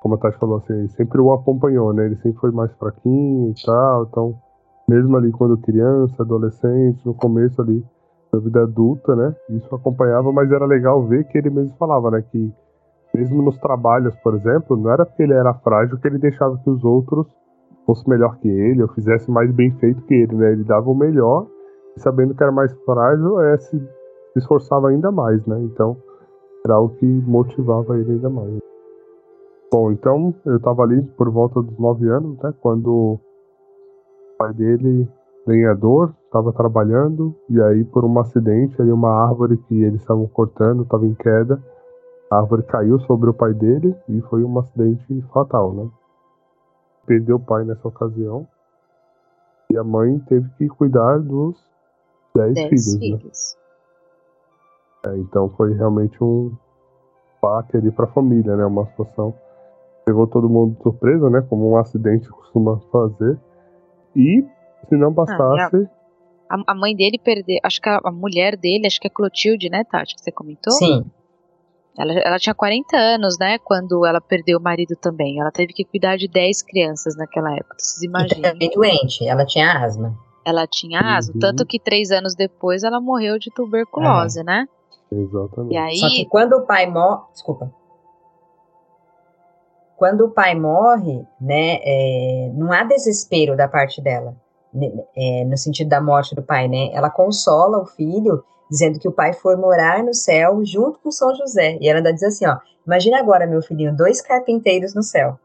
como 0.00 0.14
a 0.14 0.18
Tati 0.18 0.38
falou 0.38 0.58
assim, 0.58 0.88
sempre 0.88 1.20
o 1.20 1.32
acompanhou, 1.32 1.92
né? 1.92 2.06
Ele 2.06 2.16
sempre 2.16 2.40
foi 2.40 2.50
mais 2.50 2.72
fraquinho 2.72 3.50
e 3.50 3.62
tal, 3.64 4.04
então, 4.04 4.38
mesmo 4.88 5.16
ali 5.16 5.30
quando 5.32 5.56
criança, 5.58 6.22
adolescente, 6.22 7.00
no 7.04 7.14
começo 7.14 7.60
ali 7.60 7.84
da 8.32 8.38
vida 8.38 8.62
adulta, 8.62 9.14
né? 9.16 9.34
Isso 9.50 9.74
acompanhava, 9.74 10.32
mas 10.32 10.50
era 10.50 10.64
legal 10.64 11.04
ver 11.04 11.24
que 11.24 11.38
ele 11.38 11.50
mesmo 11.50 11.76
falava, 11.76 12.10
né? 12.10 12.22
Que 12.30 12.52
mesmo 13.14 13.42
nos 13.42 13.58
trabalhos, 13.58 14.14
por 14.16 14.34
exemplo, 14.34 14.76
não 14.76 14.90
era 14.90 15.04
porque 15.04 15.22
ele 15.22 15.34
era 15.34 15.54
frágil 15.54 15.98
que 15.98 16.06
ele 16.06 16.18
deixava 16.18 16.56
que 16.58 16.70
os 16.70 16.84
outros 16.84 17.26
fossem 17.86 18.08
melhor 18.08 18.36
que 18.36 18.48
ele 18.48 18.82
ou 18.82 18.88
fizesse 18.88 19.30
mais 19.30 19.50
bem 19.52 19.70
feito 19.72 20.02
que 20.02 20.14
ele, 20.14 20.36
né? 20.36 20.52
Ele 20.52 20.64
dava 20.64 20.88
o 20.88 20.94
melhor, 20.94 21.46
e 21.96 22.00
sabendo 22.00 22.34
que 22.34 22.42
era 22.42 22.52
mais 22.52 22.72
frágil, 22.84 23.40
é, 23.40 23.58
se 23.58 23.80
esforçava 24.36 24.88
ainda 24.88 25.10
mais, 25.10 25.44
né? 25.46 25.60
Então, 25.62 25.96
era 26.64 26.74
algo 26.74 26.94
que 26.96 27.06
motivava 27.06 27.98
ele 27.98 28.12
ainda 28.12 28.30
mais. 28.30 28.58
Bom, 29.72 29.92
então 29.92 30.34
eu 30.44 30.56
estava 30.56 30.82
ali 30.82 31.02
por 31.16 31.30
volta 31.30 31.62
dos 31.62 31.78
nove 31.78 32.08
anos, 32.08 32.38
né? 32.42 32.52
Quando 32.60 32.92
o 32.92 33.20
pai 34.38 34.52
dele, 34.52 35.08
lenhador, 35.46 36.12
estava 36.24 36.52
trabalhando 36.52 37.34
e 37.48 37.60
aí 37.60 37.84
por 37.84 38.04
um 38.04 38.18
acidente 38.18 38.80
ali 38.80 38.90
uma 38.90 39.10
árvore 39.10 39.56
que 39.68 39.82
eles 39.82 40.00
estavam 40.00 40.26
cortando 40.26 40.82
estava 40.82 41.06
em 41.06 41.14
queda, 41.14 41.62
a 42.30 42.36
árvore 42.36 42.62
caiu 42.62 43.00
sobre 43.00 43.28
o 43.28 43.34
pai 43.34 43.52
dele 43.52 43.94
e 44.08 44.20
foi 44.22 44.44
um 44.44 44.58
acidente 44.58 45.20
fatal, 45.32 45.72
né? 45.72 45.90
Perdeu 47.04 47.36
o 47.36 47.40
pai 47.40 47.64
nessa 47.64 47.88
ocasião 47.88 48.46
e 49.70 49.76
a 49.76 49.82
mãe 49.82 50.18
teve 50.20 50.48
que 50.50 50.68
cuidar 50.68 51.18
dos 51.18 51.56
dez, 52.34 52.54
Dez 52.54 52.68
filhos, 52.68 52.94
né? 52.94 53.18
filhos. 53.18 53.56
É, 55.06 55.16
então 55.16 55.48
foi 55.50 55.74
realmente 55.74 56.22
um 56.22 56.52
baque 57.42 57.76
ali 57.76 57.90
para 57.90 58.04
a 58.04 58.12
família, 58.12 58.54
né? 58.56 58.64
Uma 58.64 58.86
situação 58.86 59.34
pegou 60.04 60.26
todo 60.26 60.48
mundo 60.48 60.76
de 60.76 60.82
surpresa, 60.82 61.28
né? 61.30 61.40
Como 61.48 61.70
um 61.70 61.76
acidente 61.76 62.28
costuma 62.28 62.78
fazer. 62.92 63.38
E 64.14 64.44
se 64.88 64.96
não 64.96 65.12
bastasse, 65.12 65.88
A, 66.48 66.72
a 66.72 66.74
mãe 66.74 66.94
dele 66.94 67.18
perdeu. 67.18 67.58
Acho 67.64 67.80
que 67.80 67.88
a, 67.88 68.00
a 68.04 68.12
mulher 68.12 68.56
dele, 68.56 68.86
acho 68.86 69.00
que 69.00 69.06
é 69.06 69.10
Clotilde, 69.10 69.68
né, 69.68 69.84
Tati? 69.84 70.14
Que 70.14 70.20
você 70.20 70.32
comentou? 70.32 70.72
Sim. 70.72 71.04
Ela, 72.00 72.14
ela 72.14 72.38
tinha 72.38 72.54
40 72.54 72.96
anos, 72.96 73.36
né? 73.38 73.58
Quando 73.58 74.06
ela 74.06 74.22
perdeu 74.22 74.58
o 74.58 74.62
marido 74.62 74.96
também. 74.96 75.38
Ela 75.38 75.50
teve 75.50 75.74
que 75.74 75.84
cuidar 75.84 76.16
de 76.16 76.26
10 76.26 76.62
crianças 76.62 77.14
naquela 77.14 77.54
época. 77.54 77.76
Vocês 77.78 78.02
imaginam? 78.02 78.38
E 78.38 78.52
também 78.52 78.70
doente, 78.70 79.28
ela 79.28 79.44
tinha 79.44 79.84
asma. 79.84 80.16
Ela 80.42 80.66
tinha 80.66 80.98
asma. 80.98 81.34
Uhum. 81.34 81.40
Tanto 81.40 81.66
que 81.66 81.78
três 81.78 82.10
anos 82.10 82.34
depois 82.34 82.84
ela 82.84 83.02
morreu 83.02 83.38
de 83.38 83.50
tuberculose, 83.50 84.42
né? 84.42 84.66
Exatamente. 85.12 85.74
E 85.74 85.76
aí. 85.76 85.96
Só 85.96 86.08
que 86.08 86.24
quando 86.24 86.54
o 86.54 86.66
pai 86.66 86.90
morre. 86.90 87.22
Desculpa. 87.34 87.70
Quando 89.98 90.22
o 90.22 90.30
pai 90.30 90.54
morre, 90.54 91.22
né, 91.38 91.78
é, 91.82 92.50
não 92.54 92.72
há 92.72 92.82
desespero 92.84 93.54
da 93.54 93.68
parte 93.68 94.00
dela, 94.00 94.34
né, 94.72 94.90
é, 95.14 95.44
no 95.44 95.58
sentido 95.58 95.90
da 95.90 96.00
morte 96.00 96.34
do 96.34 96.42
pai, 96.42 96.66
né? 96.66 96.88
Ela 96.94 97.10
consola 97.10 97.78
o 97.78 97.84
filho, 97.84 98.42
dizendo 98.70 98.98
que 98.98 99.08
o 99.08 99.12
pai 99.12 99.32
for 99.32 99.56
morar 99.56 100.04
no 100.04 100.14
céu 100.14 100.64
junto 100.64 100.98
com 101.00 101.10
São 101.10 101.34
José. 101.34 101.76
E 101.80 101.88
ela 101.88 101.98
ainda 101.98 102.12
diz 102.12 102.22
assim: 102.22 102.46
ó, 102.46 102.58
imagina 102.86 103.18
agora, 103.18 103.46
meu 103.46 103.60
filhinho, 103.60 103.96
dois 103.96 104.20
carpinteiros 104.20 104.94
no 104.94 105.02
céu. 105.02 105.38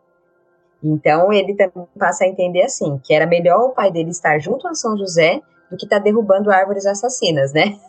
Então 0.84 1.34
ele 1.34 1.56
também 1.56 1.88
passa 1.98 2.26
a 2.26 2.28
entender 2.28 2.62
assim, 2.62 3.00
que 3.04 3.14
era 3.14 3.26
melhor 3.26 3.62
o 3.62 3.70
pai 3.70 3.92
dele 3.92 4.12
estar 4.12 4.38
junto 4.40 4.68
a 4.68 4.76
São 4.76 4.96
José 4.98 5.42
do 5.72 5.78
que 5.78 5.86
estar 5.86 5.98
tá 5.98 6.04
derrubando 6.04 6.52
árvores 6.52 6.86
assassinas, 6.86 7.52
né? 7.52 7.80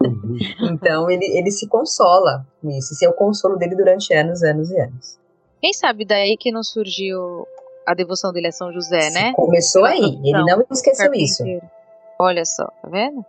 Uhum. 0.00 0.38
então 0.70 1.10
ele, 1.10 1.24
ele 1.36 1.50
se 1.50 1.66
consola 1.66 2.46
com 2.62 2.70
isso. 2.70 2.94
Esse 2.94 3.04
é 3.04 3.08
o 3.08 3.12
consolo 3.12 3.56
dele 3.56 3.74
durante 3.74 4.14
anos, 4.14 4.42
anos 4.44 4.70
e 4.70 4.78
anos. 4.78 5.18
Quem 5.60 5.72
sabe 5.72 6.04
daí 6.04 6.36
que 6.36 6.52
não 6.52 6.62
surgiu 6.62 7.46
a 7.86 7.94
devoção 7.94 8.32
dele 8.32 8.48
a 8.48 8.52
São 8.52 8.72
José, 8.72 9.10
né? 9.10 9.32
Começou 9.34 9.84
aí, 9.84 10.20
ele 10.22 10.44
não 10.44 10.64
esqueceu 10.70 11.12
isso. 11.12 11.42
Olha 12.18 12.44
só, 12.44 12.66
tá 12.66 12.88
vendo? 12.88 13.24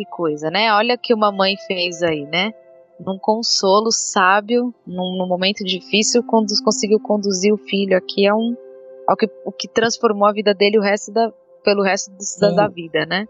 Que 0.00 0.06
coisa, 0.06 0.50
né? 0.50 0.72
Olha 0.72 0.94
o 0.94 0.98
que 0.98 1.12
uma 1.12 1.30
mãe 1.30 1.56
fez 1.66 2.02
aí, 2.02 2.24
né? 2.24 2.54
Num 2.98 3.18
consolo 3.18 3.92
sábio, 3.92 4.72
num, 4.86 5.18
num 5.18 5.26
momento 5.26 5.62
difícil, 5.62 6.22
conduz, 6.22 6.58
conseguiu 6.58 6.98
conduzir 6.98 7.52
o 7.52 7.58
filho 7.58 7.94
aqui 7.94 8.26
a 8.26 8.34
um 8.34 8.56
ao 9.06 9.14
que, 9.14 9.28
o 9.44 9.52
que 9.52 9.68
transformou 9.68 10.26
a 10.26 10.32
vida 10.32 10.54
dele 10.54 10.78
o 10.78 10.80
resto 10.80 11.12
da, 11.12 11.30
pelo 11.62 11.82
resto 11.82 12.10
da, 12.40 12.50
da, 12.50 12.66
vida, 12.66 13.04
né? 13.04 13.28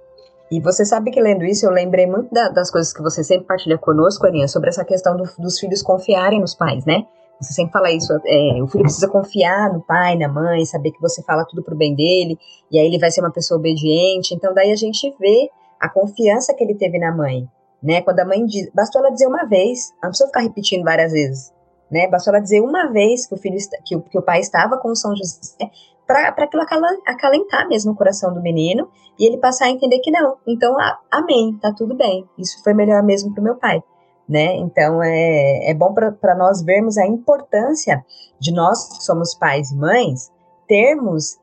E 0.48 0.60
você 0.60 0.84
sabe 0.84 1.10
que 1.10 1.20
lendo 1.20 1.44
isso, 1.44 1.66
eu 1.66 1.72
lembrei 1.72 2.06
muito 2.06 2.32
da, 2.32 2.50
das 2.50 2.70
coisas 2.70 2.92
que 2.92 3.02
você 3.02 3.24
sempre 3.24 3.48
partilha 3.48 3.76
conosco, 3.76 4.24
Aninha, 4.24 4.46
sobre 4.46 4.68
essa 4.68 4.84
questão 4.84 5.16
do, 5.16 5.24
dos 5.40 5.58
filhos 5.58 5.82
confiarem 5.82 6.38
nos 6.38 6.54
pais, 6.54 6.84
né? 6.84 7.04
Você 7.40 7.52
sempre 7.52 7.72
fala 7.72 7.90
isso, 7.90 8.12
é, 8.12 8.62
o 8.62 8.68
filho 8.68 8.84
precisa 8.84 9.08
confiar 9.08 9.72
no 9.72 9.80
pai, 9.80 10.16
na 10.16 10.28
mãe, 10.28 10.64
saber 10.66 10.92
que 10.92 11.00
você 11.00 11.20
fala 11.24 11.44
tudo 11.44 11.64
pro 11.64 11.74
bem 11.74 11.96
dele, 11.96 12.38
e 12.70 12.78
aí 12.78 12.86
ele 12.86 12.98
vai 13.00 13.10
ser 13.10 13.22
uma 13.22 13.32
pessoa 13.32 13.58
obediente. 13.58 14.36
Então, 14.36 14.54
daí 14.54 14.70
a 14.70 14.76
gente 14.76 15.12
vê 15.18 15.50
a 15.80 15.88
confiança 15.88 16.54
que 16.54 16.62
ele 16.62 16.74
teve 16.74 16.98
na 16.98 17.14
mãe, 17.14 17.48
né? 17.82 18.02
Quando 18.02 18.20
a 18.20 18.24
mãe 18.24 18.44
diz, 18.44 18.70
bastou 18.74 19.00
ela 19.00 19.10
dizer 19.10 19.26
uma 19.26 19.44
vez, 19.44 19.92
não 20.02 20.10
precisa 20.10 20.28
ficar 20.28 20.40
repetindo 20.40 20.84
várias 20.84 21.12
vezes, 21.12 21.52
né? 21.90 22.08
Bastou 22.08 22.34
ela 22.34 22.42
dizer 22.42 22.60
uma 22.60 22.90
vez 22.92 23.26
que 23.26 23.34
o 23.34 23.38
filho, 23.38 23.56
que 23.84 23.96
o, 23.96 24.02
que 24.02 24.18
o 24.18 24.22
pai 24.22 24.40
estava 24.40 24.76
com 24.78 24.94
São 24.94 25.16
José, 25.16 25.70
para 26.06 26.28
aquilo 26.28 26.62
acalentar 27.06 27.68
mesmo 27.68 27.92
o 27.92 27.96
coração 27.96 28.34
do 28.34 28.42
menino 28.42 28.90
e 29.18 29.26
ele 29.26 29.38
passar 29.38 29.66
a 29.66 29.70
entender 29.70 30.00
que 30.00 30.10
não. 30.10 30.36
Então, 30.46 30.76
a, 30.78 30.98
amém, 31.10 31.56
tá 31.60 31.72
tudo 31.72 31.94
bem. 31.94 32.28
Isso 32.36 32.62
foi 32.64 32.74
melhor 32.74 33.02
mesmo 33.02 33.32
pro 33.32 33.42
meu 33.42 33.54
pai 33.56 33.82
né? 34.30 34.54
Então 34.58 35.02
é, 35.02 35.70
é 35.70 35.74
bom 35.74 35.92
para 35.92 36.36
nós 36.36 36.62
vermos 36.62 36.96
a 36.96 37.04
importância 37.04 38.04
de 38.38 38.54
nós 38.54 38.96
que 38.96 39.04
somos 39.04 39.34
pais 39.34 39.72
e 39.72 39.76
mães 39.76 40.30
termos 40.68 41.36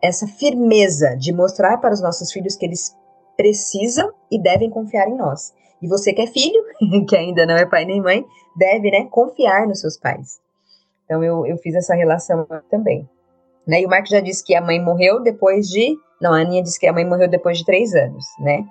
essa 0.00 0.28
firmeza 0.28 1.16
de 1.16 1.32
mostrar 1.32 1.78
para 1.78 1.92
os 1.92 2.00
nossos 2.00 2.30
filhos 2.30 2.54
que 2.54 2.64
eles 2.64 2.96
precisam 3.38 4.12
e 4.30 4.42
devem 4.42 4.68
confiar 4.68 5.08
em 5.08 5.16
nós. 5.16 5.54
E 5.80 5.86
você 5.86 6.12
que 6.12 6.20
é 6.20 6.26
filho, 6.26 6.60
que 7.08 7.16
ainda 7.16 7.46
não 7.46 7.54
é 7.54 7.64
pai 7.64 7.84
nem 7.84 8.02
mãe, 8.02 8.26
deve, 8.56 8.90
né, 8.90 9.06
confiar 9.08 9.66
nos 9.66 9.80
seus 9.80 9.96
pais. 9.96 10.40
Então 11.04 11.22
eu, 11.22 11.46
eu 11.46 11.56
fiz 11.58 11.74
essa 11.76 11.94
relação 11.94 12.44
também. 12.68 13.08
Né? 13.66 13.82
E 13.82 13.86
o 13.86 13.88
Marco 13.88 14.08
já 14.08 14.20
disse 14.20 14.44
que 14.44 14.54
a 14.54 14.60
mãe 14.60 14.82
morreu 14.82 15.22
depois 15.22 15.68
de. 15.68 15.96
Não, 16.20 16.34
a 16.34 16.40
Aninha 16.40 16.62
disse 16.62 16.80
que 16.80 16.86
a 16.86 16.92
mãe 16.92 17.06
morreu 17.06 17.28
depois 17.28 17.58
de 17.58 17.64
três 17.64 17.94
anos, 17.94 18.24
né? 18.40 18.64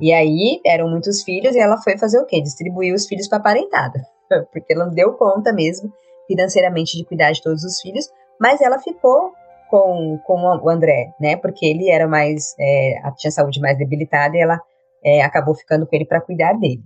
E 0.00 0.12
aí 0.12 0.60
eram 0.66 0.90
muitos 0.90 1.22
filhos 1.22 1.54
e 1.54 1.58
ela 1.58 1.78
foi 1.78 1.96
fazer 1.96 2.20
o 2.20 2.26
quê? 2.26 2.42
Distribuir 2.42 2.92
os 2.92 3.06
filhos 3.06 3.26
para 3.28 3.38
a 3.38 3.42
parentada, 3.42 4.02
porque 4.52 4.74
ela 4.74 4.86
não 4.86 4.92
deu 4.92 5.14
conta 5.14 5.52
mesmo 5.52 5.90
financeiramente 6.26 6.96
de 6.96 7.04
cuidar 7.04 7.32
de 7.32 7.42
todos 7.42 7.64
os 7.64 7.80
filhos, 7.80 8.08
mas 8.38 8.60
ela 8.60 8.78
ficou 8.78 9.32
com, 9.70 10.18
com 10.26 10.42
o 10.42 10.68
André, 10.68 11.14
né? 11.20 11.36
Porque 11.36 11.64
ele 11.64 11.88
era 11.88 12.08
mais 12.08 12.54
é, 12.58 13.00
tinha 13.16 13.30
saúde 13.30 13.60
mais 13.60 13.78
debilitada 13.78 14.36
e 14.36 14.40
ela 14.40 14.60
é, 15.04 15.22
acabou 15.22 15.54
ficando 15.54 15.86
com 15.86 15.94
ele 15.94 16.04
para 16.04 16.20
cuidar 16.20 16.54
dele. 16.54 16.82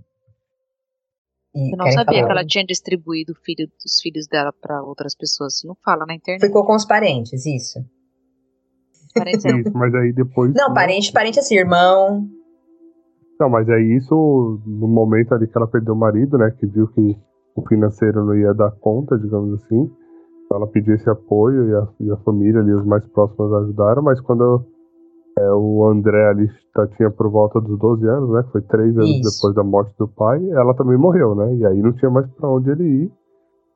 E 1.53 1.73
Eu 1.73 1.77
não 1.77 1.89
sabia 1.91 2.19
falar? 2.19 2.25
que 2.25 2.31
ela 2.31 2.45
tinha 2.45 2.65
distribuído 2.65 3.33
filho, 3.43 3.67
os 3.85 4.01
filhos 4.01 4.27
dela 4.27 4.53
para 4.61 4.83
outras 4.83 5.15
pessoas. 5.15 5.57
Você 5.57 5.67
não 5.67 5.75
fala 5.83 6.05
na 6.05 6.13
internet. 6.13 6.45
Ficou 6.45 6.65
com 6.65 6.75
os 6.75 6.85
parentes, 6.85 7.45
isso. 7.45 7.79
Parentes 9.15 9.45
isso, 9.45 9.71
mas 9.73 9.95
aí 9.95 10.11
depois. 10.11 10.53
Não, 10.53 10.73
parente, 10.73 11.11
parente 11.11 11.39
assim, 11.39 11.55
irmão, 11.55 12.29
não, 13.39 13.49
mas 13.49 13.69
aí 13.69 13.97
isso, 13.97 14.61
no 14.65 14.87
momento 14.87 15.33
ali 15.33 15.47
que 15.47 15.57
ela 15.57 15.67
perdeu 15.67 15.93
o 15.93 15.97
marido, 15.97 16.37
né, 16.37 16.51
que 16.57 16.65
viu 16.65 16.87
que 16.87 17.17
o 17.55 17.67
financeiro 17.67 18.25
não 18.25 18.35
ia 18.35 18.53
dar 18.53 18.71
conta, 18.71 19.17
digamos 19.17 19.61
assim, 19.61 19.91
ela 20.55 20.67
pediu 20.67 20.95
esse 20.95 21.09
apoio 21.09 21.69
e 21.69 21.75
a, 21.75 21.87
e 21.99 22.11
a 22.11 22.17
família 22.17 22.61
ali, 22.61 22.73
os 22.73 22.85
mais 22.85 23.05
próximos 23.07 23.51
ajudaram, 23.53 24.01
mas 24.01 24.19
quando 24.21 24.65
é, 25.37 25.51
o 25.51 25.85
André 25.85 26.29
ali 26.29 26.47
tá, 26.73 26.87
tinha 26.87 27.11
por 27.11 27.29
volta 27.29 27.59
dos 27.59 27.77
12 27.77 28.07
anos, 28.07 28.29
né, 28.31 28.43
foi 28.51 28.61
três 28.61 28.95
anos 28.97 29.09
isso. 29.09 29.37
depois 29.37 29.55
da 29.55 29.63
morte 29.63 29.93
do 29.97 30.07
pai, 30.07 30.39
ela 30.51 30.73
também 30.73 30.97
morreu, 30.97 31.35
né, 31.35 31.55
e 31.55 31.65
aí 31.65 31.81
não 31.81 31.93
tinha 31.93 32.09
mais 32.09 32.27
para 32.31 32.49
onde 32.49 32.69
ele 32.71 32.83
ir, 32.83 33.11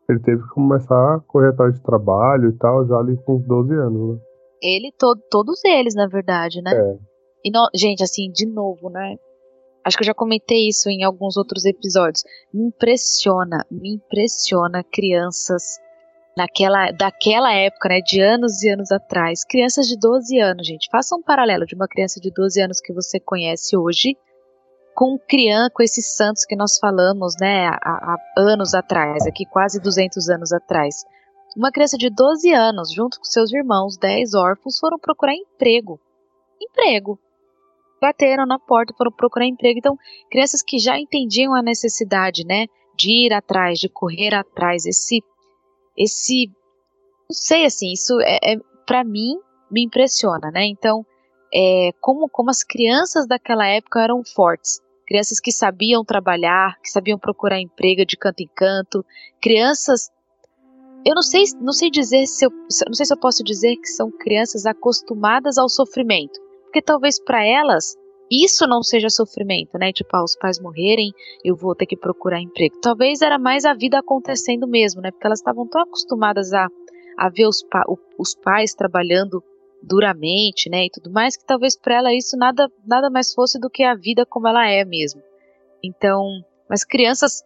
ele 0.09 0.19
teve 0.19 0.41
que 0.41 0.49
começar 0.49 1.15
a 1.15 1.19
correr 1.19 1.49
atrás 1.49 1.75
de 1.75 1.81
trabalho 1.81 2.49
e 2.49 2.53
tal, 2.53 2.85
já 2.87 2.97
ali 2.97 3.15
com 3.17 3.37
12 3.37 3.73
anos, 3.73 4.15
né. 4.15 4.21
Ele, 4.61 4.91
to 4.97 5.15
todos 5.29 5.63
eles, 5.63 5.95
na 5.95 6.07
verdade, 6.07 6.61
né? 6.61 6.71
É. 6.73 6.97
E 7.45 7.51
no, 7.51 7.69
gente, 7.73 8.03
assim, 8.03 8.29
de 8.29 8.45
novo, 8.45 8.89
né? 8.89 9.15
Acho 9.85 9.97
que 9.97 10.03
eu 10.03 10.07
já 10.07 10.13
comentei 10.13 10.67
isso 10.67 10.89
em 10.89 11.03
alguns 11.03 11.37
outros 11.37 11.63
episódios. 11.65 12.23
Me 12.53 12.67
impressiona, 12.67 13.65
me 13.71 13.95
impressiona 13.95 14.83
crianças 14.83 15.79
naquela, 16.39 16.91
daquela 16.91 17.53
época, 17.53 17.89
né, 17.89 17.99
de 17.99 18.21
anos 18.21 18.63
e 18.63 18.69
anos 18.69 18.91
atrás. 18.93 19.43
Crianças 19.43 19.87
de 19.87 19.99
12 19.99 20.39
anos, 20.39 20.65
gente. 20.65 20.87
Faça 20.89 21.13
um 21.13 21.21
paralelo 21.21 21.65
de 21.65 21.75
uma 21.75 21.87
criança 21.87 22.17
de 22.21 22.31
12 22.31 22.61
anos 22.61 22.79
que 22.79 22.93
você 22.93 23.19
conhece 23.19 23.75
hoje 23.75 24.15
com 24.95 25.19
criança, 25.19 25.71
com 25.73 25.83
esses 25.83 26.15
santos 26.15 26.45
que 26.45 26.55
nós 26.55 26.77
falamos, 26.77 27.33
né, 27.39 27.67
há, 27.67 27.77
há 27.83 28.17
anos 28.37 28.73
atrás, 28.73 29.25
aqui 29.27 29.45
quase 29.45 29.81
200 29.81 30.29
anos 30.29 30.51
atrás. 30.51 31.05
Uma 31.55 31.71
criança 31.71 31.97
de 31.97 32.09
12 32.09 32.53
anos, 32.53 32.93
junto 32.93 33.17
com 33.17 33.25
seus 33.25 33.51
irmãos, 33.51 33.97
10 33.97 34.33
órfãos, 34.33 34.79
foram 34.79 34.97
procurar 34.97 35.33
emprego. 35.33 35.99
Emprego 36.61 37.19
bateram 38.01 38.45
na 38.45 38.57
porta, 38.57 38.93
foram 38.97 39.11
procurar 39.11 39.45
emprego. 39.45 39.79
Então, 39.79 39.97
crianças 40.31 40.61
que 40.61 40.79
já 40.79 40.97
entendiam 40.97 41.53
a 41.53 41.61
necessidade, 41.61 42.45
né, 42.45 42.65
de 42.97 43.27
ir 43.27 43.33
atrás, 43.33 43.79
de 43.79 43.89
correr 43.89 44.33
atrás, 44.35 44.85
esse, 44.85 45.21
esse, 45.99 46.47
não 47.29 47.35
sei 47.35 47.65
assim, 47.65 47.91
isso 47.91 48.19
é, 48.21 48.53
é 48.53 48.57
para 48.85 49.03
mim 49.03 49.37
me 49.69 49.83
impressiona, 49.83 50.49
né? 50.51 50.65
Então, 50.65 51.05
é, 51.53 51.91
como, 51.99 52.29
como 52.29 52.49
as 52.49 52.63
crianças 52.63 53.27
daquela 53.27 53.67
época 53.67 54.01
eram 54.01 54.23
fortes, 54.23 54.79
crianças 55.05 55.39
que 55.39 55.51
sabiam 55.51 56.05
trabalhar, 56.05 56.79
que 56.81 56.89
sabiam 56.89 57.19
procurar 57.19 57.59
emprego 57.59 58.05
de 58.05 58.15
canto 58.15 58.41
em 58.41 58.49
canto, 58.55 59.05
crianças 59.41 60.09
eu 61.05 61.15
não 61.15 61.21
sei, 61.21 61.45
não 61.61 61.71
sei 61.71 61.89
dizer 61.89 62.25
se 62.27 62.45
eu, 62.45 62.51
não 62.51 62.93
sei 62.93 63.05
se 63.05 63.13
eu 63.13 63.17
posso 63.17 63.43
dizer 63.43 63.75
que 63.77 63.87
são 63.87 64.11
crianças 64.11 64.65
acostumadas 64.65 65.57
ao 65.57 65.69
sofrimento, 65.69 66.39
porque 66.63 66.81
talvez 66.81 67.19
para 67.19 67.45
elas 67.45 67.95
isso 68.31 68.67
não 68.67 68.83
seja 68.83 69.09
sofrimento, 69.09 69.77
né? 69.77 69.91
Tipo, 69.91 70.15
ah, 70.15 70.23
os 70.23 70.35
pais 70.35 70.59
morrerem, 70.59 71.11
eu 71.43 71.55
vou 71.55 71.75
ter 71.75 71.85
que 71.85 71.97
procurar 71.97 72.39
emprego. 72.39 72.79
Talvez 72.81 73.21
era 73.21 73.39
mais 73.39 73.65
a 73.65 73.73
vida 73.73 73.99
acontecendo 73.99 74.67
mesmo, 74.67 75.01
né? 75.01 75.11
Porque 75.11 75.25
elas 75.25 75.39
estavam 75.39 75.67
tão 75.67 75.81
acostumadas 75.81 76.53
a, 76.53 76.67
a 77.17 77.29
ver 77.29 77.47
os, 77.47 77.63
pa, 77.63 77.83
os 78.17 78.35
pais 78.35 78.73
trabalhando 78.73 79.43
duramente, 79.81 80.69
né? 80.69 80.85
E 80.85 80.89
tudo 80.89 81.11
mais, 81.11 81.35
que 81.35 81.45
talvez 81.45 81.77
para 81.77 81.95
ela 81.95 82.13
isso 82.13 82.37
nada, 82.37 82.69
nada 82.85 83.09
mais 83.09 83.33
fosse 83.33 83.59
do 83.59 83.69
que 83.69 83.83
a 83.83 83.95
vida 83.95 84.25
como 84.25 84.47
ela 84.47 84.69
é 84.69 84.85
mesmo. 84.85 85.21
Então, 85.83 86.43
mas 86.69 86.83
crianças 86.83 87.43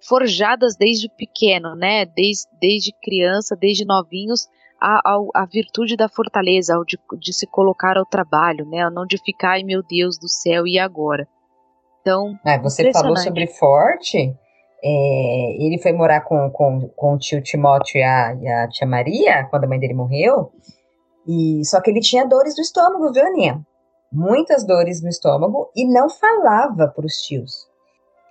forjadas 0.00 0.76
desde 0.76 1.08
pequeno, 1.08 1.74
né? 1.74 2.06
Desde, 2.06 2.44
desde 2.60 2.92
criança, 3.02 3.56
desde 3.56 3.84
novinhos, 3.84 4.48
a, 4.80 5.18
a, 5.34 5.46
virtude 5.46 5.96
da 5.96 6.08
fortaleza, 6.08 6.74
ao 6.74 6.84
de, 6.84 6.98
de, 7.18 7.32
se 7.32 7.46
colocar 7.46 7.96
ao 7.96 8.06
trabalho, 8.06 8.64
né? 8.66 8.88
Não 8.90 9.06
de 9.06 9.18
ficar, 9.18 9.52
ai 9.52 9.62
meu 9.62 9.82
Deus 9.82 10.18
do 10.18 10.28
céu, 10.28 10.66
e 10.66 10.78
agora? 10.78 11.26
Então. 12.00 12.38
Ah, 12.44 12.58
você 12.58 12.92
falou 12.92 13.16
sobre 13.16 13.46
forte. 13.46 14.34
É, 14.82 15.56
ele 15.58 15.78
foi 15.82 15.92
morar 15.92 16.20
com, 16.20 16.50
com, 16.50 16.88
com 16.94 17.14
o 17.14 17.18
tio 17.18 17.42
Timóteo 17.42 17.98
e 17.98 18.02
a, 18.02 18.34
e 18.40 18.48
a 18.48 18.68
tia 18.68 18.86
Maria, 18.86 19.44
quando 19.50 19.64
a 19.64 19.66
mãe 19.66 19.78
dele 19.78 19.94
morreu. 19.94 20.52
E 21.26 21.64
só 21.64 21.80
que 21.80 21.90
ele 21.90 22.00
tinha 22.00 22.26
dores 22.26 22.54
do 22.54 22.62
estômago, 22.62 23.12
viu, 23.12 23.26
Aninha? 23.26 23.60
Muitas 24.10 24.64
dores 24.64 25.02
no 25.02 25.08
estômago 25.08 25.70
e 25.76 25.84
não 25.84 26.08
falava 26.08 26.88
para 26.88 27.04
os 27.04 27.14
tios. 27.16 27.68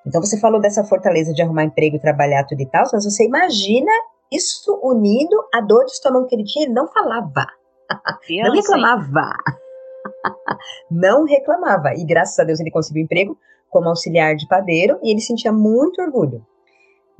Então 0.06 0.22
você 0.22 0.40
falou 0.40 0.62
dessa 0.62 0.86
fortaleza 0.86 1.34
de 1.34 1.42
arrumar 1.42 1.66
emprego, 1.66 2.00
trabalhar 2.00 2.46
tudo 2.46 2.62
e 2.62 2.66
tal, 2.66 2.86
mas 2.92 3.04
você 3.04 3.26
imagina 3.26 3.92
isso 4.32 4.80
unido 4.84 5.36
à 5.54 5.62
dor 5.62 5.86
de 5.86 5.92
estômago 5.92 6.28
que 6.28 6.36
ele 6.36 6.44
tinha, 6.44 6.66
ele 6.66 6.74
não 6.74 6.88
falava. 6.88 7.48
não 8.30 8.54
reclamava. 8.54 9.34
não 10.92 11.24
reclamava. 11.26 11.94
E 11.96 12.06
graças 12.06 12.38
a 12.40 12.44
Deus 12.44 12.60
ele 12.60 12.72
conseguiu 12.72 13.04
emprego 13.04 13.38
como 13.70 13.90
auxiliar 13.90 14.36
de 14.36 14.48
padeiro 14.48 15.00
e 15.04 15.12
ele 15.12 15.22
sentia 15.22 15.52
muito 15.52 16.02
orgulho. 16.02 16.46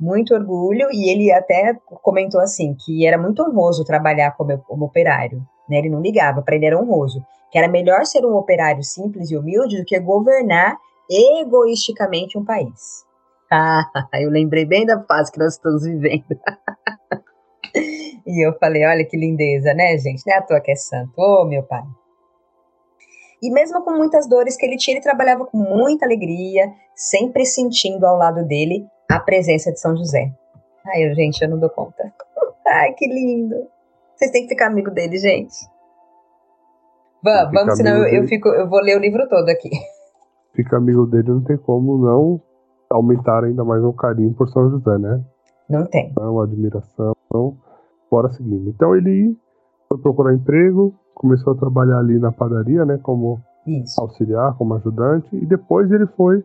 Muito 0.00 0.32
orgulho, 0.32 0.88
e 0.92 1.10
ele 1.10 1.32
até 1.32 1.74
comentou 2.02 2.40
assim: 2.40 2.74
que 2.74 3.04
era 3.04 3.18
muito 3.18 3.42
honroso 3.42 3.84
trabalhar 3.84 4.30
como, 4.36 4.56
como 4.58 4.84
operário. 4.84 5.42
Né? 5.68 5.78
Ele 5.78 5.90
não 5.90 6.00
ligava, 6.00 6.40
para 6.40 6.54
ele 6.54 6.66
era 6.66 6.80
honroso. 6.80 7.24
Que 7.50 7.58
era 7.58 7.66
melhor 7.66 8.04
ser 8.04 8.24
um 8.24 8.36
operário 8.36 8.84
simples 8.84 9.30
e 9.30 9.36
humilde 9.36 9.78
do 9.78 9.84
que 9.84 9.98
governar 9.98 10.76
egoisticamente 11.10 12.38
um 12.38 12.44
país. 12.44 13.06
Ah, 13.50 13.82
eu 14.20 14.28
lembrei 14.28 14.66
bem 14.66 14.84
da 14.84 15.02
fase 15.04 15.32
que 15.32 15.38
nós 15.38 15.54
estamos 15.54 15.82
vivendo. 15.82 16.22
e 18.26 18.46
eu 18.46 18.52
falei, 18.58 18.84
olha 18.86 19.04
que 19.04 19.16
lindeza, 19.16 19.72
né, 19.74 19.96
gente? 19.98 20.22
Não 20.26 20.34
é 20.34 20.38
à 20.38 20.42
toa 20.42 20.60
que 20.60 20.70
é 20.70 20.76
santo. 20.76 21.12
Ô, 21.16 21.42
oh, 21.42 21.44
meu 21.44 21.62
pai. 21.62 21.82
E 23.42 23.50
mesmo 23.52 23.82
com 23.84 23.92
muitas 23.92 24.28
dores 24.28 24.56
que 24.56 24.66
ele 24.66 24.76
tinha, 24.76 24.96
ele 24.96 25.02
trabalhava 25.02 25.44
com 25.44 25.56
muita 25.56 26.04
alegria, 26.04 26.72
sempre 26.94 27.46
sentindo 27.46 28.04
ao 28.04 28.16
lado 28.16 28.44
dele 28.44 28.86
a 29.10 29.20
presença 29.20 29.72
de 29.72 29.80
São 29.80 29.96
José. 29.96 30.32
Ai, 30.86 31.08
eu, 31.08 31.14
gente, 31.14 31.40
eu 31.42 31.48
não 31.48 31.58
dou 31.58 31.70
conta. 31.70 32.12
Ai, 32.66 32.92
que 32.94 33.06
lindo. 33.06 33.66
Vocês 34.16 34.30
têm 34.32 34.42
que 34.42 34.48
ficar 34.48 34.66
amigo 34.66 34.90
dele, 34.90 35.16
gente. 35.18 35.54
Vamos, 37.22 37.52
vamos, 37.52 37.76
senão 37.76 38.06
eu, 38.06 38.22
eu, 38.22 38.28
fico, 38.28 38.48
eu 38.48 38.68
vou 38.68 38.80
ler 38.80 38.96
o 38.96 39.00
livro 39.00 39.28
todo 39.28 39.48
aqui. 39.48 39.70
Fica 40.54 40.76
amigo 40.76 41.06
dele, 41.06 41.28
não 41.28 41.44
tem 41.44 41.56
como 41.56 41.98
não 41.98 42.40
aumentar 42.90 43.44
ainda 43.44 43.64
mais 43.64 43.82
o 43.84 43.92
carinho 43.92 44.34
por 44.34 44.48
São 44.48 44.70
José, 44.70 44.98
né? 44.98 45.22
Não 45.68 45.86
tem. 45.86 46.12
Uma 46.16 46.44
admiração. 46.44 47.14
Então, 47.28 47.56
bora 48.10 48.30
seguindo. 48.30 48.70
Então 48.70 48.96
ele 48.96 49.36
foi 49.88 49.98
procurar 49.98 50.34
emprego, 50.34 50.94
começou 51.14 51.52
a 51.52 51.56
trabalhar 51.56 51.98
ali 51.98 52.18
na 52.18 52.32
padaria, 52.32 52.84
né, 52.84 52.98
como 53.02 53.40
Isso. 53.66 54.00
auxiliar, 54.00 54.56
como 54.56 54.74
ajudante, 54.74 55.34
e 55.36 55.46
depois 55.46 55.90
ele 55.90 56.06
foi 56.06 56.44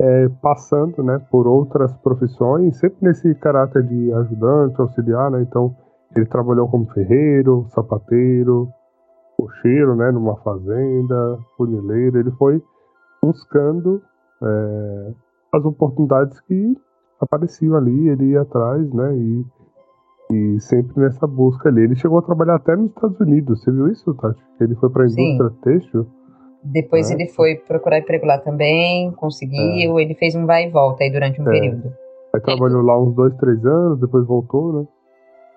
é, 0.00 0.28
passando, 0.40 1.02
né, 1.02 1.18
por 1.30 1.46
outras 1.46 1.92
profissões, 1.98 2.76
sempre 2.78 2.98
nesse 3.02 3.34
caráter 3.34 3.82
de 3.82 4.12
ajudante, 4.12 4.80
auxiliar, 4.80 5.30
né, 5.30 5.42
então 5.42 5.74
ele 6.16 6.26
trabalhou 6.26 6.68
como 6.68 6.86
ferreiro, 6.86 7.66
sapateiro, 7.68 8.68
cocheiro, 9.36 9.94
né, 9.94 10.10
numa 10.10 10.36
fazenda, 10.36 11.38
funileiro, 11.56 12.18
ele 12.18 12.30
foi 12.32 12.62
buscando 13.22 14.02
é, 14.42 15.12
as 15.52 15.64
oportunidades 15.64 16.40
que 16.40 16.76
apareciam 17.20 17.76
ali, 17.76 18.08
ele 18.08 18.30
ia 18.30 18.42
atrás, 18.42 18.90
né, 18.92 19.16
e 19.16 19.46
e 20.32 20.60
sempre 20.60 21.00
nessa 21.00 21.26
busca 21.26 21.68
ali. 21.68 21.82
Ele 21.82 21.96
chegou 21.96 22.18
a 22.18 22.22
trabalhar 22.22 22.56
até 22.56 22.76
nos 22.76 22.90
Estados 22.90 23.18
Unidos. 23.20 23.62
Você 23.62 23.70
viu 23.70 23.88
isso, 23.88 24.14
Tati? 24.14 24.40
Ele 24.60 24.74
foi 24.76 24.90
para 24.90 25.04
a 25.04 25.06
indústria 25.06 25.50
têxtil. 25.62 26.06
Depois 26.62 27.10
é. 27.10 27.14
ele 27.14 27.28
foi 27.28 27.56
procurar 27.56 27.98
emprego 27.98 28.26
lá 28.26 28.38
também, 28.38 29.10
conseguiu. 29.12 29.98
É. 29.98 30.02
Ele 30.02 30.14
fez 30.14 30.34
um 30.34 30.46
vai 30.46 30.66
e 30.66 30.70
volta 30.70 31.04
aí 31.04 31.10
durante 31.10 31.40
um 31.40 31.48
é. 31.48 31.50
período. 31.50 31.92
Aí 32.34 32.40
trabalhou 32.40 32.82
lá 32.82 33.00
uns 33.00 33.14
dois, 33.14 33.34
três 33.36 33.64
anos, 33.64 34.00
depois 34.00 34.26
voltou, 34.26 34.72
né? 34.72 34.86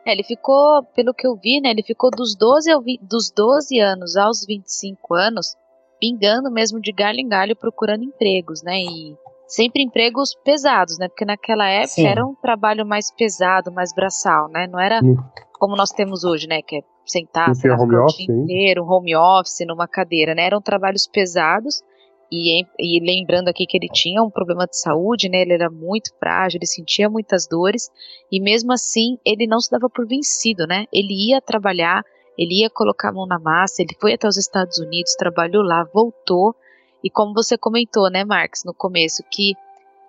É, 0.06 0.12
ele 0.12 0.24
ficou, 0.24 0.84
pelo 0.96 1.14
que 1.14 1.26
eu 1.26 1.36
vi, 1.36 1.62
né? 1.62 1.70
Ele 1.70 1.84
ficou 1.84 2.10
dos 2.10 2.36
12, 2.36 2.72
ao 2.72 2.82
20, 2.82 3.06
dos 3.06 3.32
12 3.32 3.80
anos 3.80 4.18
aos 4.18 4.46
25 4.46 5.14
anos, 5.14 5.56
pingando 6.00 6.52
mesmo 6.52 6.82
de 6.82 6.92
galho 6.92 7.20
em 7.20 7.28
galho 7.28 7.56
procurando 7.56 8.04
empregos, 8.04 8.62
né? 8.64 8.80
E 8.80 9.16
sempre 9.54 9.84
empregos 9.84 10.34
pesados, 10.44 10.98
né? 10.98 11.08
Porque 11.08 11.26
naquela 11.26 11.70
época 11.70 11.94
Sim. 11.94 12.08
era 12.08 12.26
um 12.26 12.34
trabalho 12.34 12.84
mais 12.86 13.12
pesado, 13.12 13.72
mais 13.72 13.94
braçal, 13.94 14.50
né? 14.50 14.66
Não 14.66 14.80
era 14.80 15.00
Sim. 15.00 15.16
como 15.60 15.76
nós 15.76 15.92
temos 15.92 16.24
hoje, 16.24 16.48
né? 16.48 16.62
Que 16.64 16.78
é 16.78 16.82
sentar, 17.06 17.50
home 17.50 17.96
o 17.96 18.06
dia 18.08 18.26
inteiro, 18.26 18.84
home 18.84 19.16
office, 19.16 19.66
numa 19.68 19.88
cadeira, 19.88 20.34
né? 20.34 20.46
Eram 20.46 20.60
trabalhos 20.60 21.06
pesados. 21.06 21.84
E, 22.32 22.66
e, 22.80 23.00
lembrando 23.00 23.50
aqui 23.50 23.68
que 23.68 23.78
ele 23.78 23.90
tinha 23.94 24.24
um 24.24 24.30
problema 24.32 24.66
de 24.66 24.76
saúde, 24.80 25.30
né? 25.30 25.42
Ele 25.42 25.54
era 25.54 25.70
muito 25.70 26.10
frágil, 26.18 26.58
ele 26.58 26.66
sentia 26.66 27.08
muitas 27.08 27.46
dores 27.46 27.92
e 28.32 28.42
mesmo 28.42 28.74
assim 28.74 29.20
ele 29.24 29.46
não 29.46 29.60
se 29.60 29.70
dava 29.70 29.88
por 29.88 30.08
vencido, 30.08 30.66
né? 30.66 30.86
Ele 30.92 31.30
ia 31.30 31.40
trabalhar, 31.40 32.04
ele 32.36 32.62
ia 32.62 32.72
colocar 32.72 33.10
a 33.10 33.14
mão 33.14 33.28
na 33.28 33.38
massa, 33.38 33.84
ele 33.84 33.96
foi 34.02 34.14
até 34.14 34.28
os 34.28 34.38
Estados 34.38 34.80
Unidos, 34.80 35.14
trabalhou 35.14 35.62
lá, 35.62 35.88
voltou 35.94 36.56
e 37.04 37.10
como 37.10 37.34
você 37.34 37.58
comentou, 37.58 38.10
né, 38.10 38.24
Marx, 38.24 38.64
no 38.64 38.74
começo, 38.74 39.24
que 39.30 39.54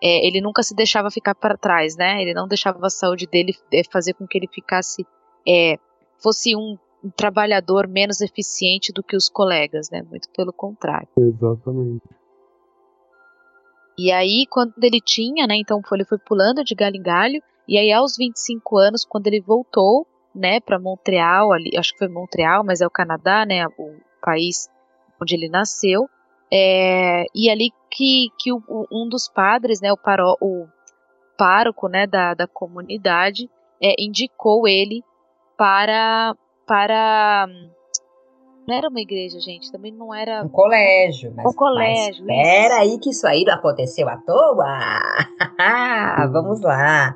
é, 0.03 0.27
ele 0.27 0.41
nunca 0.41 0.63
se 0.63 0.75
deixava 0.75 1.11
ficar 1.11 1.35
para 1.35 1.57
trás, 1.57 1.97
né? 1.97 2.21
Ele 2.21 2.35
não 2.35 2.47
deixava 2.47 2.79
a 2.87 2.91
saúde 2.91 3.27
dele 3.27 3.55
é, 3.73 3.83
fazer 3.91 4.13
com 4.13 4.27
que 4.27 4.37
ele 4.37 4.47
ficasse, 4.47 5.07
é, 5.49 5.79
fosse 6.19 6.55
um, 6.55 6.77
um, 7.03 7.11
trabalhador 7.11 7.89
menos 7.89 8.21
eficiente 8.21 8.93
do 8.93 9.03
que 9.03 9.17
os 9.17 9.29
colegas, 9.29 9.91
né? 9.91 10.03
Muito 10.03 10.29
pelo 10.37 10.53
contrário. 10.53 11.09
Exatamente. 11.17 12.05
E 13.97 14.13
aí, 14.13 14.47
quando 14.51 14.75
ele 14.83 15.01
tinha, 15.01 15.47
né? 15.47 15.57
Então 15.57 15.81
ele 15.93 16.05
foi 16.05 16.19
pulando 16.19 16.63
de 16.63 16.75
galho 16.75 16.97
em 16.97 17.03
galho. 17.03 17.43
E 17.67 17.79
aí, 17.79 17.91
aos 17.91 18.17
25 18.17 18.77
anos, 18.77 19.05
quando 19.07 19.27
ele 19.27 19.41
voltou, 19.41 20.07
né, 20.35 20.61
para 20.61 20.79
Montreal, 20.79 21.51
ali, 21.51 21.71
acho 21.79 21.93
que 21.93 21.99
foi 21.99 22.09
Montreal, 22.09 22.63
mas 22.63 22.83
é 22.83 22.87
o 22.87 22.91
Canadá, 22.91 23.47
né? 23.47 23.67
O 23.67 23.97
país 24.21 24.69
onde 25.19 25.35
ele 25.35 25.49
nasceu. 25.49 26.07
É, 26.53 27.25
e 27.35 27.51
ali 27.51 27.71
que, 27.91 28.29
que 28.39 28.53
o, 28.53 28.63
um 28.93 29.09
dos 29.09 29.29
padres, 29.29 29.81
né, 29.81 29.93
o, 29.93 29.97
paro, 29.97 30.37
o 30.41 30.67
pároco 31.37 31.89
né, 31.89 32.07
da, 32.07 32.35
da 32.35 32.47
comunidade, 32.47 33.51
é, 33.83 33.95
indicou 33.99 34.67
ele 34.67 35.03
para, 35.57 36.35
para. 36.67 37.47
Não 38.67 38.75
era 38.75 38.89
uma 38.89 39.01
igreja, 39.01 39.39
gente, 39.41 39.71
também 39.71 39.93
não 39.93 40.15
era. 40.15 40.43
Um 40.43 40.49
colégio. 40.49 41.33
Mas, 41.37 41.47
um 41.47 41.53
colégio. 41.57 42.25
Mas 42.27 42.39
espera 42.39 42.77
aí 42.81 42.99
que 42.99 43.11
isso 43.11 43.27
aí 43.27 43.45
não 43.45 43.55
aconteceu 43.55 44.09
à 44.09 44.17
toa. 44.17 44.79
Vamos 46.33 46.61
lá. 46.63 47.15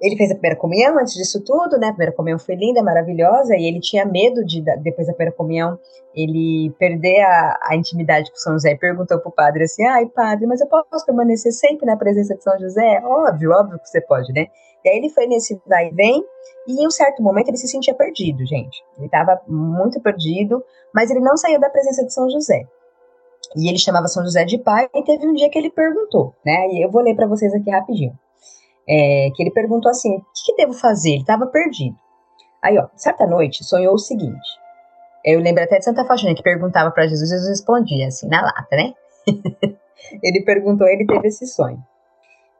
Ele 0.00 0.16
fez 0.16 0.30
a 0.30 0.34
primeira 0.34 0.56
comunhão 0.56 0.98
antes 0.98 1.14
disso 1.14 1.42
tudo, 1.42 1.78
né? 1.78 1.88
A 1.88 1.92
primeira 1.92 2.12
comunhão 2.12 2.38
foi 2.38 2.54
linda, 2.56 2.82
maravilhosa, 2.82 3.56
e 3.56 3.66
ele 3.66 3.80
tinha 3.80 4.04
medo 4.04 4.44
de, 4.44 4.60
depois 4.82 5.06
da 5.06 5.14
primeira 5.14 5.34
comunhão, 5.34 5.78
ele 6.14 6.74
perder 6.78 7.20
a, 7.22 7.58
a 7.70 7.76
intimidade 7.76 8.30
com 8.30 8.36
São 8.36 8.52
José 8.54 8.72
e 8.72 8.78
perguntou 8.78 9.18
pro 9.20 9.30
padre 9.30 9.64
assim: 9.64 9.84
ai, 9.86 10.06
padre, 10.06 10.46
mas 10.46 10.60
eu 10.60 10.66
posso 10.66 11.06
permanecer 11.06 11.52
sempre 11.52 11.86
na 11.86 11.96
presença 11.96 12.34
de 12.34 12.42
São 12.42 12.58
José? 12.58 13.00
Óbvio, 13.04 13.52
óbvio 13.52 13.78
que 13.78 13.88
você 13.88 14.00
pode, 14.00 14.32
né? 14.32 14.46
E 14.84 14.88
aí 14.88 14.98
ele 14.98 15.08
foi 15.08 15.26
nesse 15.26 15.58
vai 15.66 15.88
e 15.88 15.94
vem, 15.94 16.22
e 16.66 16.82
em 16.82 16.86
um 16.86 16.90
certo 16.90 17.22
momento 17.22 17.48
ele 17.48 17.56
se 17.56 17.68
sentia 17.68 17.94
perdido, 17.94 18.44
gente. 18.44 18.84
Ele 18.98 19.06
estava 19.06 19.40
muito 19.48 20.00
perdido, 20.00 20.62
mas 20.94 21.10
ele 21.10 21.20
não 21.20 21.36
saiu 21.36 21.58
da 21.58 21.70
presença 21.70 22.04
de 22.04 22.12
São 22.12 22.28
José. 22.28 22.62
E 23.56 23.68
ele 23.68 23.78
chamava 23.78 24.08
São 24.08 24.22
José 24.22 24.44
de 24.44 24.58
pai, 24.58 24.88
e 24.94 25.02
teve 25.02 25.26
um 25.26 25.32
dia 25.32 25.48
que 25.48 25.58
ele 25.58 25.70
perguntou, 25.70 26.34
né? 26.44 26.68
E 26.72 26.84
eu 26.84 26.90
vou 26.90 27.00
ler 27.00 27.14
para 27.14 27.26
vocês 27.26 27.54
aqui 27.54 27.70
rapidinho 27.70 28.12
é, 28.88 29.30
que 29.34 29.42
ele 29.42 29.50
perguntou 29.50 29.90
assim: 29.90 30.16
o 30.16 30.20
que, 30.20 30.52
que 30.52 30.56
devo 30.56 30.72
fazer? 30.72 31.10
Ele 31.10 31.20
estava 31.20 31.46
perdido. 31.46 31.96
Aí, 32.62 32.78
ó, 32.78 32.88
certa 32.94 33.26
noite, 33.26 33.64
sonhou 33.64 33.94
o 33.94 33.98
seguinte. 33.98 34.48
Eu 35.24 35.40
lembro 35.40 35.62
até 35.62 35.78
de 35.78 35.84
Santa 35.84 36.04
Faustina 36.04 36.34
que 36.34 36.42
perguntava 36.42 36.90
para 36.90 37.06
Jesus, 37.06 37.30
Jesus 37.30 37.48
respondia 37.48 38.08
assim, 38.08 38.28
na 38.28 38.42
lata, 38.42 38.76
né? 38.76 38.92
ele 40.22 40.42
perguntou, 40.44 40.86
ele 40.86 41.06
teve 41.06 41.28
esse 41.28 41.46
sonho. 41.46 41.82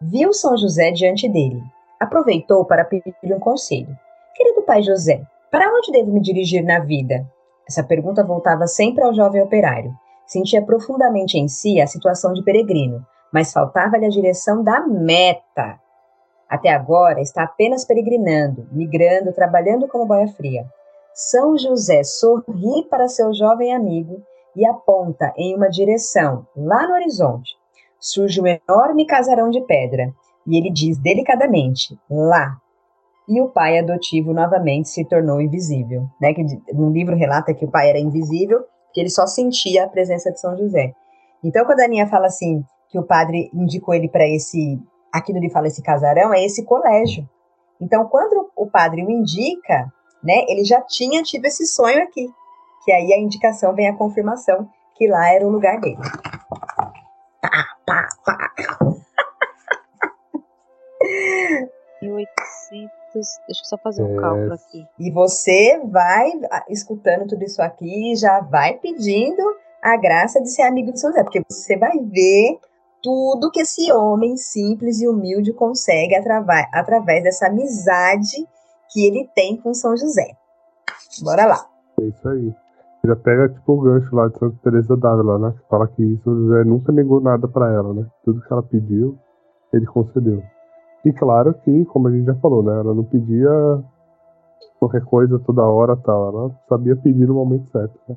Viu 0.01 0.33
São 0.33 0.57
José 0.57 0.91
diante 0.91 1.29
dele. 1.29 1.63
Aproveitou 2.01 2.65
para 2.65 2.85
pedir 2.85 3.15
um 3.25 3.39
conselho. 3.39 3.97
Querido 4.35 4.63
pai 4.63 4.83
José, 4.83 5.23
para 5.51 5.71
onde 5.73 5.93
devo 5.93 6.13
me 6.13 6.21
dirigir 6.21 6.65
na 6.65 6.81
vida? 6.81 7.27
Essa 7.69 7.83
pergunta 7.83 8.25
voltava 8.25 8.67
sempre 8.67 9.05
ao 9.05 9.15
jovem 9.15 9.43
operário. 9.43 9.95
Sentia 10.27 10.63
profundamente 10.63 11.39
em 11.39 11.49
si 11.49 11.81
a 11.81 11.87
situação 11.87 12.33
de 12.33 12.43
peregrino, 12.43 13.05
mas 13.33 13.53
faltava-lhe 13.53 14.07
a 14.07 14.11
direção 14.11 14.63
da 14.63 14.87
meta. 14.87 15.79
Até 16.49 16.71
agora 16.71 17.21
está 17.21 17.45
apenas 17.45 17.85
peregrinando, 17.85 18.67
migrando, 18.71 19.33
trabalhando 19.33 19.89
como 19.89 20.07
boia 20.07 20.29
fria. 20.29 20.65
São 21.15 21.57
José 21.57 22.03
sorri 22.03 22.85
para 22.91 23.09
seu 23.09 23.33
jovem 23.33 23.75
amigo 23.75 24.23
e 24.57 24.67
aponta 24.67 25.33
em 25.37 25.55
uma 25.57 25.69
direção, 25.69 26.47
lá 26.57 26.87
no 26.87 26.95
horizonte. 26.95 27.57
Surge 27.99 28.41
um 28.41 28.47
enorme 28.47 29.07
casarão 29.07 29.51
de 29.51 29.61
pedra 29.63 30.13
e 30.47 30.59
ele 30.59 30.71
diz 30.71 30.99
delicadamente: 30.99 31.99
lá. 32.11 32.57
E 33.27 33.41
o 33.41 33.49
pai 33.49 33.79
adotivo 33.79 34.35
novamente 34.35 34.91
se 34.91 35.05
tornou 35.05 35.41
invisível. 35.41 36.07
Né? 36.21 36.35
Que 36.35 36.45
no 36.75 36.91
livro 36.91 37.17
relata 37.17 37.55
que 37.55 37.65
o 37.65 37.71
pai 37.71 37.89
era 37.89 37.99
invisível, 37.99 38.63
que 38.93 39.01
ele 39.01 39.09
só 39.09 39.27
sentia 39.27 39.85
a 39.85 39.89
presença 39.89 40.31
de 40.31 40.39
São 40.39 40.57
José. 40.57 40.93
Então, 41.43 41.65
quando 41.65 41.81
a 41.81 41.85
Aninha 41.85 42.07
fala 42.07 42.27
assim, 42.27 42.63
que 42.91 42.99
o 42.99 43.03
padre 43.03 43.51
indicou 43.55 43.95
ele 43.95 44.09
para 44.09 44.27
esse 44.29 44.79
aqui 45.15 45.33
no 45.33 45.39
Ele 45.39 45.51
Fala 45.51 45.69
Esse 45.69 45.83
Casarão, 45.83 46.35
é 46.35 46.45
esse 46.45 46.65
colégio. 46.65 47.29
Então, 47.81 48.07
quando 48.07 48.51
o 48.57 48.67
padre 48.67 49.05
o 49.05 49.11
indica, 49.11 49.93
né, 50.23 50.45
ele 50.49 50.65
já 50.65 50.81
tinha 50.81 51.23
tido 51.23 51.47
esse 51.47 51.67
sonho 51.67 52.03
aqui. 52.03 52.29
Que 52.85 52.93
aí 52.93 53.13
a 53.13 53.19
indicação 53.19 53.75
vem 53.75 53.89
a 53.89 53.97
confirmação 53.97 54.69
que 54.97 55.07
lá 55.09 55.31
era 55.31 55.47
o 55.47 55.51
lugar 55.51 55.81
dele. 55.81 55.99
Pá, 57.41 57.67
pá, 57.87 58.09
pá. 58.25 58.55
1800. 62.03 62.31
Deixa 63.47 63.63
eu 63.63 63.65
só 63.65 63.79
fazer 63.79 64.03
um 64.03 64.19
é... 64.19 64.21
cálculo 64.21 64.53
aqui. 64.53 64.87
E 64.99 65.11
você 65.11 65.81
vai 65.85 66.33
escutando 66.69 67.27
tudo 67.29 67.45
isso 67.45 67.63
aqui 67.63 68.13
e 68.13 68.17
já 68.17 68.41
vai 68.41 68.75
pedindo 68.75 69.43
a 69.83 69.97
graça 69.97 70.41
de 70.41 70.51
ser 70.51 70.63
amigo 70.63 70.93
de 70.93 71.01
São 71.01 71.11
José, 71.11 71.23
porque 71.23 71.43
você 71.49 71.77
vai 71.77 71.99
ver 71.99 72.59
tudo 73.05 73.51
que 73.51 73.61
esse 73.61 73.93
homem 73.93 74.35
simples 74.35 75.03
e 75.03 75.07
humilde 75.07 75.53
consegue 75.53 76.15
através, 76.15 77.23
dessa 77.23 77.49
amizade 77.49 78.49
que 78.91 79.07
ele 79.07 79.29
tem 79.35 79.59
com 79.59 79.75
São 79.75 79.95
José. 79.95 80.35
Bora 81.23 81.45
lá. 81.45 81.67
É 82.01 82.05
isso 82.05 82.27
aí. 82.27 82.55
Já 83.05 83.15
pega 83.15 83.51
tipo 83.51 83.75
o 83.75 83.81
gancho 83.83 84.17
lá 84.17 84.29
de 84.29 84.39
Santa 84.39 84.57
Teresa 84.63 84.97
d'Ávila, 84.97 85.39
né? 85.39 85.53
Que 85.53 85.69
fala 85.69 85.87
que 85.87 86.19
São 86.25 86.35
José 86.35 86.65
nunca 86.65 86.91
negou 86.91 87.21
nada 87.21 87.47
para 87.47 87.71
ela, 87.71 87.93
né? 87.93 88.07
Tudo 88.25 88.41
que 88.41 88.51
ela 88.51 88.63
pediu, 88.63 89.19
ele 89.71 89.85
concedeu. 89.85 90.43
E 91.05 91.13
claro 91.13 91.53
que, 91.53 91.85
como 91.85 92.09
a 92.09 92.11
gente 92.11 92.25
já 92.25 92.35
falou, 92.37 92.63
né? 92.63 92.73
Ela 92.73 92.95
não 92.95 93.05
pedia 93.05 93.51
qualquer 94.79 95.05
coisa 95.05 95.39
toda 95.41 95.63
hora 95.63 95.95
tal. 95.97 96.29
Ela 96.29 96.61
sabia 96.67 96.97
pedir 96.97 97.29
no 97.29 97.35
momento 97.35 97.71
certo, 97.71 98.01
né? 98.09 98.17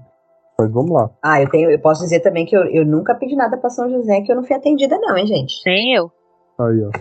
Mas 0.59 0.71
vamos 0.71 0.91
lá. 0.91 1.11
Ah, 1.23 1.41
eu 1.41 1.49
tenho, 1.49 1.69
eu 1.69 1.79
posso 1.79 2.01
dizer 2.01 2.21
também 2.21 2.45
que 2.45 2.55
eu, 2.57 2.63
eu 2.63 2.83
nunca 2.85 3.13
pedi 3.13 3.35
nada 3.35 3.57
para 3.57 3.69
São 3.69 3.89
José 3.89 4.21
que 4.21 4.31
eu 4.31 4.35
não 4.35 4.43
fui 4.43 4.55
atendida, 4.55 4.97
não, 4.97 5.15
hein, 5.15 5.27
gente? 5.27 5.61
Nem 5.65 5.93
eu. 5.93 6.11
Aí, 6.59 6.83
ó. 6.83 6.91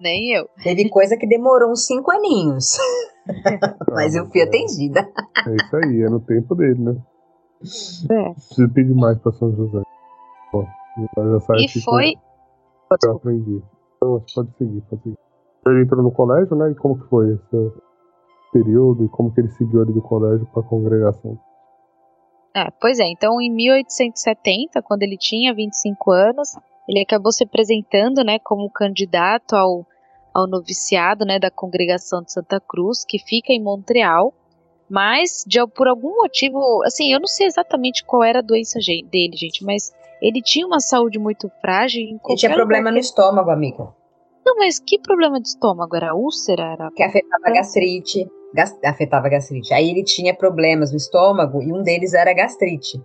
Nem 0.00 0.32
eu. 0.32 0.48
Teve 0.62 0.88
coisa 0.88 1.16
que 1.18 1.26
demorou 1.26 1.70
uns 1.70 1.86
cinco 1.86 2.10
aninhos. 2.10 2.78
Mas 3.92 4.14
eu 4.14 4.26
fui 4.30 4.40
atendida. 4.40 5.00
É 5.46 5.54
isso 5.54 5.76
aí, 5.76 6.02
é 6.02 6.08
no 6.08 6.20
tempo 6.20 6.54
dele, 6.54 6.80
né? 6.80 6.96
É. 8.10 8.32
Preciso 8.32 8.68
pedir 8.70 8.94
mais 8.94 9.18
pra 9.18 9.32
São 9.32 9.54
José. 9.54 9.82
Bom, 10.50 10.66
já 11.16 11.40
sabe 11.40 11.64
e 11.66 11.80
foi. 11.82 12.14
Eu 13.04 13.16
aprendi. 13.16 13.62
Então, 13.96 14.24
pode 14.34 14.56
seguir, 14.56 14.80
pode 14.88 15.02
seguir. 15.02 15.18
Ele 15.66 15.82
entrou 15.82 16.02
no 16.02 16.10
colégio, 16.10 16.56
né? 16.56 16.70
E 16.70 16.74
como 16.74 16.98
que 16.98 17.06
foi 17.08 17.34
esse 17.34 17.72
período? 18.50 19.04
E 19.04 19.08
como 19.10 19.30
que 19.30 19.40
ele 19.42 19.50
seguiu 19.50 19.82
ali 19.82 19.92
do 19.92 20.00
colégio 20.00 20.46
pra 20.54 20.62
congregação? 20.62 21.38
É, 22.54 22.68
pois 22.80 22.98
é, 22.98 23.04
então 23.04 23.40
em 23.40 23.50
1870, 23.50 24.82
quando 24.82 25.02
ele 25.02 25.16
tinha 25.16 25.54
25 25.54 26.10
anos, 26.10 26.56
ele 26.88 27.00
acabou 27.00 27.30
se 27.30 27.44
apresentando 27.44 28.24
né, 28.24 28.38
como 28.40 28.70
candidato 28.70 29.54
ao, 29.54 29.86
ao 30.34 30.48
noviciado 30.48 31.24
né, 31.24 31.38
da 31.38 31.50
congregação 31.50 32.22
de 32.22 32.32
Santa 32.32 32.60
Cruz, 32.60 33.04
que 33.04 33.18
fica 33.18 33.52
em 33.52 33.62
Montreal, 33.62 34.34
mas 34.88 35.44
de, 35.46 35.64
por 35.68 35.86
algum 35.86 36.16
motivo, 36.16 36.82
assim, 36.84 37.12
eu 37.12 37.20
não 37.20 37.28
sei 37.28 37.46
exatamente 37.46 38.04
qual 38.04 38.24
era 38.24 38.40
a 38.40 38.42
doença 38.42 38.80
dele, 38.80 39.36
gente, 39.36 39.64
mas 39.64 39.92
ele 40.20 40.42
tinha 40.42 40.66
uma 40.66 40.80
saúde 40.80 41.18
muito 41.18 41.48
frágil. 41.60 42.02
Ele 42.02 42.36
tinha 42.36 42.52
problema 42.52 42.90
no 42.90 42.98
estômago, 42.98 43.50
amiga. 43.50 43.94
Não, 44.44 44.56
mas 44.56 44.80
que 44.80 44.98
problema 44.98 45.40
de 45.40 45.46
estômago? 45.46 45.94
Era 45.94 46.14
úlcera? 46.14 46.72
Era... 46.72 46.90
Que 46.90 47.04
afetava 47.04 47.54
gastrite 47.54 48.28
afetava 48.84 49.26
a 49.26 49.30
gastrite. 49.30 49.72
Aí 49.72 49.90
ele 49.90 50.02
tinha 50.02 50.34
problemas 50.34 50.90
no 50.90 50.96
estômago 50.96 51.62
e 51.62 51.72
um 51.72 51.82
deles 51.82 52.14
era 52.14 52.32
gastrite. 52.32 53.00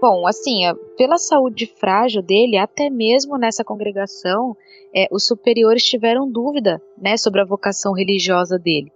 Bom, 0.00 0.26
assim, 0.28 0.60
pela 0.96 1.18
saúde 1.18 1.66
frágil 1.66 2.22
dele, 2.22 2.56
até 2.56 2.88
mesmo 2.88 3.36
nessa 3.36 3.64
congregação, 3.64 4.56
é, 4.94 5.08
os 5.10 5.26
superiores 5.26 5.82
tiveram 5.82 6.30
dúvida, 6.30 6.80
né, 6.96 7.16
sobre 7.16 7.40
a 7.40 7.44
vocação 7.44 7.92
religiosa 7.92 8.58
dele. 8.58 8.92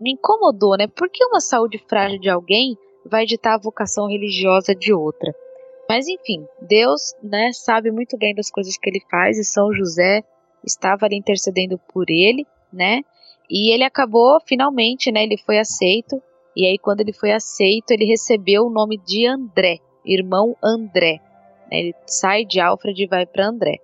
Me 0.00 0.12
incomodou, 0.12 0.76
né? 0.76 0.88
Por 0.88 1.08
que 1.08 1.24
uma 1.24 1.40
saúde 1.40 1.78
frágil 1.88 2.18
de 2.20 2.28
alguém 2.28 2.76
vai 3.06 3.24
ditar 3.24 3.54
a 3.54 3.62
vocação 3.62 4.08
religiosa 4.08 4.74
de 4.74 4.92
outra? 4.92 5.32
Mas 5.88 6.08
enfim, 6.08 6.44
Deus, 6.60 7.14
né, 7.22 7.50
sabe 7.52 7.92
muito 7.92 8.16
bem 8.18 8.34
das 8.34 8.50
coisas 8.50 8.76
que 8.76 8.90
ele 8.90 9.00
faz 9.08 9.38
e 9.38 9.44
São 9.44 9.72
José 9.72 10.24
estava 10.64 11.06
ali 11.06 11.16
intercedendo 11.16 11.78
por 11.92 12.06
ele, 12.08 12.44
né? 12.72 13.02
E 13.48 13.72
ele 13.72 13.84
acabou, 13.84 14.40
finalmente, 14.46 15.12
né? 15.12 15.22
Ele 15.22 15.36
foi 15.36 15.58
aceito. 15.58 16.20
E 16.56 16.66
aí, 16.66 16.78
quando 16.78 17.00
ele 17.00 17.12
foi 17.12 17.32
aceito, 17.32 17.90
ele 17.90 18.04
recebeu 18.04 18.64
o 18.64 18.70
nome 18.70 18.96
de 18.98 19.26
André, 19.26 19.78
irmão 20.04 20.56
André. 20.62 21.20
Né, 21.70 21.78
ele 21.78 21.94
sai 22.06 22.44
de 22.44 22.60
Alfred 22.60 23.02
e 23.02 23.06
vai 23.06 23.26
para 23.26 23.48
André. 23.48 23.78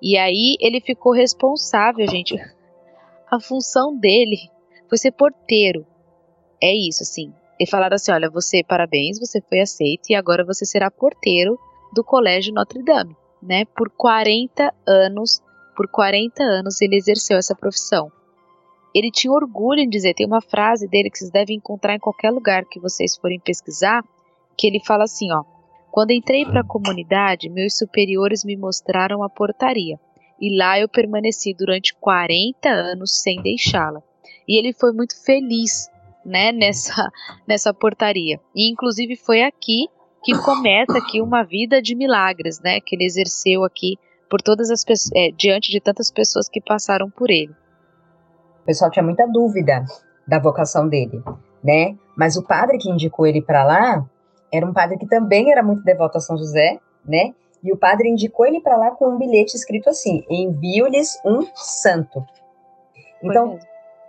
E 0.00 0.16
aí 0.16 0.56
ele 0.60 0.80
ficou 0.80 1.12
responsável, 1.12 2.06
gente. 2.08 2.34
A 3.30 3.40
função 3.40 3.96
dele 3.96 4.38
foi 4.88 4.98
ser 4.98 5.12
porteiro. 5.12 5.86
É 6.62 6.72
isso, 6.74 7.02
assim. 7.02 7.32
E 7.60 7.68
falaram 7.68 7.96
assim: 7.96 8.12
olha, 8.12 8.30
você, 8.30 8.62
parabéns, 8.62 9.18
você 9.18 9.40
foi 9.40 9.60
aceito 9.60 10.10
e 10.10 10.14
agora 10.14 10.44
você 10.44 10.64
será 10.64 10.90
porteiro 10.90 11.58
do 11.92 12.04
Colégio 12.04 12.54
Notre 12.54 12.82
Dame. 12.82 13.16
Né? 13.42 13.64
Por 13.76 13.90
40 13.90 14.72
anos, 14.86 15.42
por 15.76 15.88
40 15.88 16.42
anos 16.42 16.80
ele 16.80 16.96
exerceu 16.96 17.36
essa 17.36 17.54
profissão 17.54 18.10
ele 18.96 19.10
tinha 19.10 19.30
orgulho 19.30 19.80
em 19.80 19.88
dizer, 19.90 20.14
tem 20.14 20.26
uma 20.26 20.40
frase 20.40 20.88
dele 20.88 21.10
que 21.10 21.18
vocês 21.18 21.30
devem 21.30 21.56
encontrar 21.56 21.94
em 21.94 21.98
qualquer 21.98 22.30
lugar 22.30 22.64
que 22.64 22.80
vocês 22.80 23.14
forem 23.14 23.38
pesquisar, 23.38 24.02
que 24.56 24.66
ele 24.66 24.80
fala 24.82 25.04
assim, 25.04 25.30
ó: 25.30 25.44
"Quando 25.90 26.12
entrei 26.12 26.46
para 26.46 26.62
a 26.62 26.66
comunidade, 26.66 27.50
meus 27.50 27.76
superiores 27.76 28.42
me 28.42 28.56
mostraram 28.56 29.22
a 29.22 29.28
portaria, 29.28 30.00
e 30.40 30.56
lá 30.56 30.80
eu 30.80 30.88
permaneci 30.88 31.52
durante 31.52 31.94
40 31.94 32.70
anos 32.70 33.20
sem 33.20 33.42
deixá-la. 33.42 34.02
E 34.48 34.58
ele 34.58 34.72
foi 34.72 34.92
muito 34.92 35.22
feliz, 35.22 35.90
né, 36.24 36.50
nessa 36.56 37.10
nessa 37.46 37.74
portaria. 37.74 38.40
E 38.54 38.70
inclusive 38.70 39.14
foi 39.14 39.42
aqui 39.42 39.88
que 40.24 40.32
começa 40.38 40.96
aqui 40.96 41.20
uma 41.20 41.42
vida 41.42 41.82
de 41.82 41.94
milagres, 41.94 42.60
né, 42.60 42.80
que 42.80 42.96
ele 42.96 43.04
exerceu 43.04 43.62
aqui 43.62 43.98
por 44.30 44.40
todas 44.40 44.70
as 44.70 44.82
é, 45.14 45.30
diante 45.32 45.70
de 45.70 45.80
tantas 45.80 46.10
pessoas 46.10 46.48
que 46.48 46.62
passaram 46.62 47.10
por 47.10 47.30
ele. 47.30 47.54
O 48.66 48.72
pessoal 48.74 48.90
tinha 48.90 49.04
muita 49.04 49.28
dúvida 49.28 49.84
da 50.26 50.40
vocação 50.40 50.88
dele, 50.88 51.22
né? 51.62 51.96
Mas 52.16 52.36
o 52.36 52.42
padre 52.42 52.78
que 52.78 52.90
indicou 52.90 53.24
ele 53.24 53.40
para 53.40 53.62
lá 53.62 54.04
era 54.52 54.66
um 54.66 54.72
padre 54.72 54.98
que 54.98 55.06
também 55.06 55.52
era 55.52 55.62
muito 55.62 55.84
devoto 55.84 56.18
a 56.18 56.20
São 56.20 56.36
José, 56.36 56.80
né? 57.04 57.32
E 57.62 57.72
o 57.72 57.76
padre 57.76 58.08
indicou 58.08 58.44
ele 58.44 58.60
para 58.60 58.76
lá 58.76 58.90
com 58.90 59.08
um 59.08 59.18
bilhete 59.18 59.54
escrito 59.54 59.88
assim: 59.88 60.24
envio-lhes 60.28 61.16
um 61.24 61.46
santo. 61.54 62.26
Então, 63.22 63.56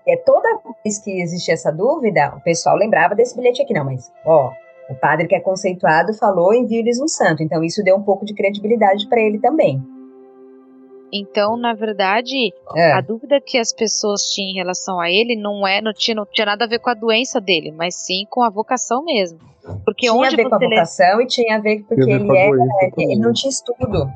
é 0.08 0.18
toda 0.18 0.60
vez 0.84 0.98
que 0.98 1.22
existia 1.22 1.54
essa 1.54 1.72
dúvida, 1.72 2.34
o 2.36 2.42
pessoal 2.42 2.76
lembrava 2.78 3.14
desse 3.14 3.36
bilhete 3.36 3.62
aqui, 3.62 3.76
não, 3.76 3.86
mas 3.86 4.12
ó, 4.26 4.54
o 4.90 4.96
padre 4.96 5.28
que 5.28 5.36
é 5.36 5.40
conceituado 5.40 6.16
falou 6.16 6.52
envio-lhes 6.52 7.00
um 7.00 7.08
santo. 7.08 7.44
Então 7.44 7.64
isso 7.64 7.84
deu 7.84 7.96
um 7.96 8.02
pouco 8.02 8.26
de 8.26 8.34
credibilidade 8.34 9.08
para 9.08 9.22
ele 9.22 9.38
também. 9.38 9.86
Então, 11.12 11.56
na 11.56 11.74
verdade, 11.74 12.54
é. 12.76 12.92
a 12.92 13.02
dúvida 13.02 13.40
que 13.40 13.58
as 13.58 13.72
pessoas 13.72 14.24
tinham 14.24 14.52
em 14.52 14.56
relação 14.56 15.00
a 15.00 15.10
ele 15.10 15.36
não 15.36 15.66
é 15.66 15.82
não 15.82 15.94
tinha, 15.94 16.16
não 16.16 16.26
tinha 16.26 16.46
nada 16.46 16.66
a 16.66 16.68
ver 16.68 16.80
com 16.80 16.90
a 16.90 16.94
doença 16.94 17.40
dele, 17.40 17.72
mas 17.72 17.96
sim 17.96 18.26
com 18.30 18.44
a 18.44 18.50
vocação 18.50 19.04
mesmo. 19.04 19.40
Porque 19.86 20.08
tinha 20.08 20.28
a 20.28 20.30
ver 20.30 20.50
com 20.50 20.56
a 20.56 20.60
vocação 20.60 21.18
lê... 21.18 21.24
e 21.24 21.28
tinha 21.28 21.56
a 21.56 21.60
ver 21.60 21.84
porque 21.84 22.10
ele 22.10 22.38
era, 22.38 22.92
ele 22.98 23.20
não 23.20 23.34
tinha 23.34 23.50
estudo. 23.50 24.10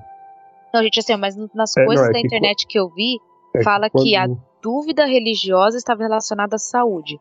Não, 0.74 0.84
gente, 0.84 1.00
assim, 1.00 1.16
mas 1.18 1.36
nas 1.54 1.76
é, 1.76 1.86
coisas 1.86 2.06
não, 2.06 2.12
é 2.12 2.14
da 2.14 2.20
que 2.20 2.28
internet 2.28 2.68
que 2.68 2.80
eu 2.80 2.90
vi, 2.90 3.20
é 3.56 3.64
fala 3.64 3.90
que, 3.90 3.92
quando... 3.92 4.04
que, 4.04 4.16
a 4.16 4.28
dúvida 4.62 5.06
religiosa 5.06 5.78
estava 5.78 6.04
relacionada 6.04 6.56
à 6.56 6.60
saúde. 6.60 7.20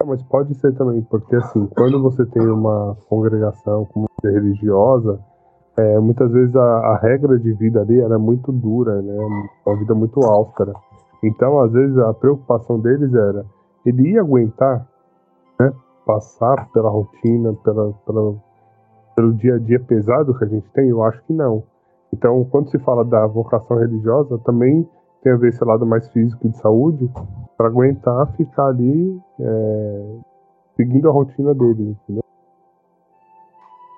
É, 0.00 0.04
mas 0.04 0.22
pode 0.22 0.54
ser 0.54 0.74
também, 0.74 1.02
porque 1.02 1.36
assim, 1.36 1.66
quando 1.66 2.02
você 2.02 2.24
tem 2.26 2.46
uma 2.46 2.96
congregação 3.08 3.84
com 3.86 4.06
religiosa, 4.22 5.20
é, 5.80 5.98
muitas 5.98 6.30
vezes 6.30 6.54
a, 6.54 6.62
a, 6.62 6.96
regra 6.98 7.38
de 7.38 7.52
vida 7.54 7.80
ali 7.80 8.00
era 8.00 8.18
muito 8.18 8.52
dura, 8.52 9.00
né? 9.00 9.16
Uma 9.64 9.76
vida 9.76 9.94
muito 9.94 10.20
austera. 10.20 10.74
Então, 11.22 11.60
às 11.60 11.72
vezes, 11.72 11.96
a 11.98 12.12
preocupação 12.12 12.78
deles 12.78 13.14
era 13.14 13.44
ele 13.84 14.10
ia 14.10 14.20
aguentar 14.20 14.86
né, 15.58 15.72
passar 16.04 16.68
pela 16.70 16.90
rotina, 16.90 17.54
pela, 17.64 17.92
pela, 18.04 18.34
pelo 19.16 19.32
dia 19.34 19.54
a 19.54 19.58
dia 19.58 19.80
pesado 19.80 20.36
que 20.36 20.44
a 20.44 20.48
gente 20.48 20.68
tem? 20.70 20.88
Eu 20.88 21.02
acho 21.02 21.22
que 21.24 21.32
não. 21.32 21.62
Então, 22.12 22.44
quando 22.50 22.70
se 22.70 22.78
fala 22.80 23.04
da 23.04 23.26
vocação 23.26 23.78
religiosa, 23.78 24.38
também 24.38 24.86
tem 25.22 25.32
a 25.32 25.36
ver 25.36 25.48
esse 25.48 25.64
lado 25.64 25.86
mais 25.86 26.08
físico 26.08 26.48
de 26.48 26.56
saúde, 26.58 27.10
para 27.56 27.68
aguentar 27.68 28.26
ficar 28.32 28.68
ali 28.68 29.20
é, 29.38 30.16
seguindo 30.76 31.08
a 31.08 31.12
rotina 31.12 31.54
deles, 31.54 31.96
entendeu? 32.04 32.24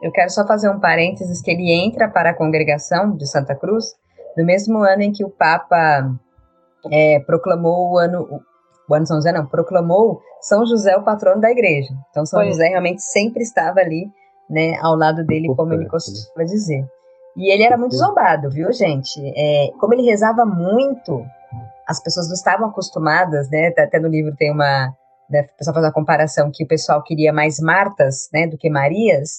Eu 0.03 0.11
quero 0.11 0.31
só 0.31 0.45
fazer 0.47 0.69
um 0.69 0.81
parênteses 0.81 1.41
que 1.41 1.51
ele 1.51 1.73
entra 1.73 2.09
para 2.09 2.31
a 2.31 2.35
congregação 2.35 3.17
de 3.17 3.27
Santa 3.27 3.55
Cruz 3.55 3.95
no 4.37 4.45
mesmo 4.45 4.79
ano 4.79 5.03
em 5.03 5.13
que 5.13 5.25
o 5.25 5.31
Papa 5.31 6.11
é, 6.91 7.21
proclamou 7.21 7.93
o 7.93 7.99
ano, 7.99 8.43
o 8.89 8.95
ano 8.95 9.07
São 9.07 9.17
José 9.17 9.33
não, 9.33 9.47
proclamou 9.47 10.21
São 10.41 10.67
José 10.67 10.97
o 10.97 11.05
patrono 11.05 11.41
da 11.41 11.51
igreja. 11.51 11.95
Então 12.11 12.27
São 12.27 12.41
Foi. 12.41 12.49
José 12.49 12.69
realmente 12.69 13.01
sempre 13.03 13.43
estava 13.43 13.81
ali, 13.81 14.11
né, 14.51 14.77
ao 14.83 14.97
lado 14.97 15.25
dele, 15.25 15.55
como 15.55 15.73
ele 15.73 15.87
costuma 15.87 16.45
dizer. 16.45 16.85
E 17.37 17.51
ele 17.51 17.63
era 17.63 17.79
muito 17.79 17.97
zombado, 17.97 18.51
viu, 18.51 18.73
gente? 18.73 19.21
É, 19.37 19.71
como 19.79 19.95
ele 19.95 20.03
rezava 20.03 20.45
muito, 20.45 21.25
as 21.87 22.03
pessoas 22.03 22.27
não 22.27 22.35
estavam 22.35 22.69
acostumadas, 22.69 23.49
né? 23.51 23.69
Até 23.69 23.99
no 23.99 24.09
livro 24.09 24.35
tem 24.37 24.51
uma, 24.51 24.93
né, 25.31 25.43
o 25.43 25.57
pessoal 25.57 25.75
faz 25.75 25.87
uma 25.87 25.93
comparação 25.93 26.51
que 26.53 26.65
o 26.65 26.67
pessoal 26.67 27.03
queria 27.03 27.33
mais 27.33 27.59
Martas, 27.59 28.29
né, 28.33 28.47
do 28.47 28.59
que 28.59 28.69
Marias. 28.69 29.37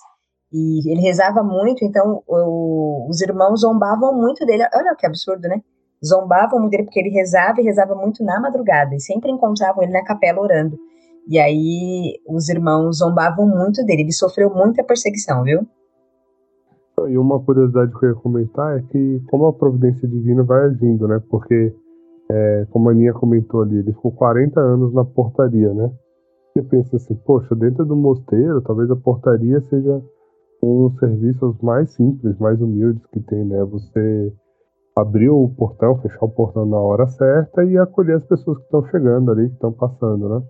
E 0.54 0.92
ele 0.92 1.02
rezava 1.02 1.42
muito, 1.42 1.84
então 1.84 2.22
o, 2.28 3.08
os 3.10 3.22
irmãos 3.22 3.62
zombavam 3.62 4.14
muito 4.14 4.46
dele. 4.46 4.64
Olha 4.74 4.96
que 4.96 5.06
absurdo, 5.06 5.48
né? 5.48 5.62
zombavam 6.04 6.60
muito 6.60 6.72
dele 6.72 6.84
porque 6.84 7.00
ele 7.00 7.10
rezava 7.10 7.62
e 7.62 7.64
rezava 7.64 7.96
muito 7.96 8.24
na 8.24 8.40
madrugada, 8.40 8.94
e 8.94 9.00
sempre 9.00 9.32
encontravam 9.32 9.82
ele 9.82 9.94
na 9.94 10.04
capela 10.04 10.42
orando. 10.42 10.78
E 11.28 11.40
aí 11.40 12.20
os 12.28 12.50
irmãos 12.50 12.98
zombavam 12.98 13.48
muito 13.48 13.84
dele, 13.86 14.02
ele 14.02 14.12
sofreu 14.12 14.54
muita 14.54 14.84
perseguição, 14.84 15.44
viu? 15.44 15.62
E 17.08 17.18
uma 17.18 17.40
curiosidade 17.40 17.92
que 17.98 18.06
eu 18.06 18.10
ia 18.10 18.16
comentar 18.16 18.78
é 18.78 18.82
que 18.82 19.22
como 19.30 19.48
a 19.48 19.54
providência 19.54 20.08
divina 20.08 20.44
vai 20.44 20.66
agindo, 20.66 21.08
né? 21.08 21.22
Porque, 21.30 21.74
é, 22.30 22.68
como 22.70 22.90
a 22.90 22.92
Aninha 22.92 23.14
comentou 23.14 23.62
ali, 23.62 23.78
ele 23.78 23.94
ficou 23.94 24.12
40 24.12 24.60
anos 24.60 24.94
na 24.94 25.04
portaria, 25.04 25.74
né? 25.74 25.90
Você 26.54 26.62
pensa 26.62 26.98
assim, 26.98 27.16
poxa, 27.26 27.56
dentro 27.56 27.84
do 27.86 27.96
mosteiro, 27.96 28.62
talvez 28.62 28.92
a 28.92 28.96
portaria 28.96 29.60
seja 29.62 30.02
um 30.64 30.88
dos 30.88 31.00
serviços 31.00 31.62
mais 31.62 31.92
simples, 31.92 32.38
mais 32.40 32.62
humildes 32.62 33.06
que 33.08 33.20
tem, 33.20 33.44
né? 33.44 33.64
Você 33.66 34.34
abrir 34.96 35.30
o 35.30 35.50
portão, 35.50 36.00
fechar 36.02 36.24
o 36.24 36.30
portão 36.30 36.66
na 36.66 36.78
hora 36.78 37.08
certa 37.08 37.64
e 37.64 37.78
acolher 37.78 38.18
as 38.18 38.26
pessoas 38.26 38.58
que 38.60 38.64
estão 38.64 38.86
chegando 38.86 39.32
ali, 39.32 39.50
que 39.50 39.56
estão 39.56 39.74
passando, 39.74 40.30
né? 40.30 40.46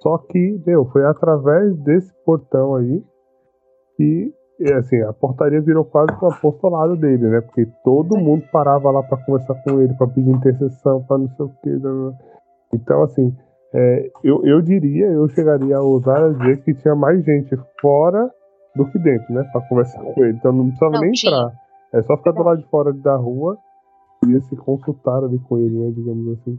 Só 0.00 0.18
que, 0.18 0.62
meu, 0.66 0.84
foi 0.86 1.04
através 1.04 1.76
desse 1.78 2.12
portão 2.24 2.76
aí 2.76 3.02
que, 3.96 4.34
assim, 4.76 5.00
a 5.02 5.12
portaria 5.12 5.62
virou 5.62 5.84
quase 5.84 6.12
um 6.22 6.28
apostolado 6.28 6.96
dele, 6.96 7.26
né? 7.26 7.40
Porque 7.40 7.66
todo 7.82 8.18
mundo 8.18 8.44
parava 8.52 8.90
lá 8.90 9.02
para 9.02 9.24
conversar 9.24 9.54
com 9.64 9.80
ele, 9.80 9.94
para 9.94 10.08
pedir 10.08 10.30
intercessão, 10.30 11.02
para 11.04 11.18
não 11.18 11.28
sei 11.30 11.46
o 11.46 11.50
quê. 11.62 11.70
Né? 11.70 12.12
Então, 12.74 13.02
assim, 13.02 13.34
é, 13.72 14.10
eu, 14.22 14.44
eu 14.44 14.60
diria, 14.60 15.06
eu 15.06 15.26
chegaria 15.30 15.78
a 15.78 15.82
usar 15.82 16.22
a 16.22 16.28
dizer 16.28 16.62
que 16.62 16.74
tinha 16.74 16.94
mais 16.94 17.24
gente 17.24 17.56
fora 17.80 18.30
do 18.74 18.90
que 18.90 18.98
dentro, 18.98 19.32
né? 19.32 19.44
Para 19.52 19.66
conversar 19.68 20.02
com 20.02 20.24
ele. 20.24 20.36
Então 20.36 20.52
não 20.52 20.66
precisava 20.66 20.92
não, 20.92 21.00
nem 21.00 21.12
tinha. 21.12 21.32
entrar. 21.32 21.52
É 21.92 22.02
só 22.02 22.16
ficar 22.16 22.32
do 22.32 22.42
lado 22.42 22.60
de 22.60 22.68
fora 22.68 22.92
da 22.92 23.16
rua 23.16 23.56
e 24.26 24.40
se 24.42 24.56
consultar 24.56 25.22
ali 25.22 25.38
com 25.38 25.58
ele, 25.58 25.78
né? 25.78 25.92
Digamos 25.94 26.38
assim. 26.38 26.58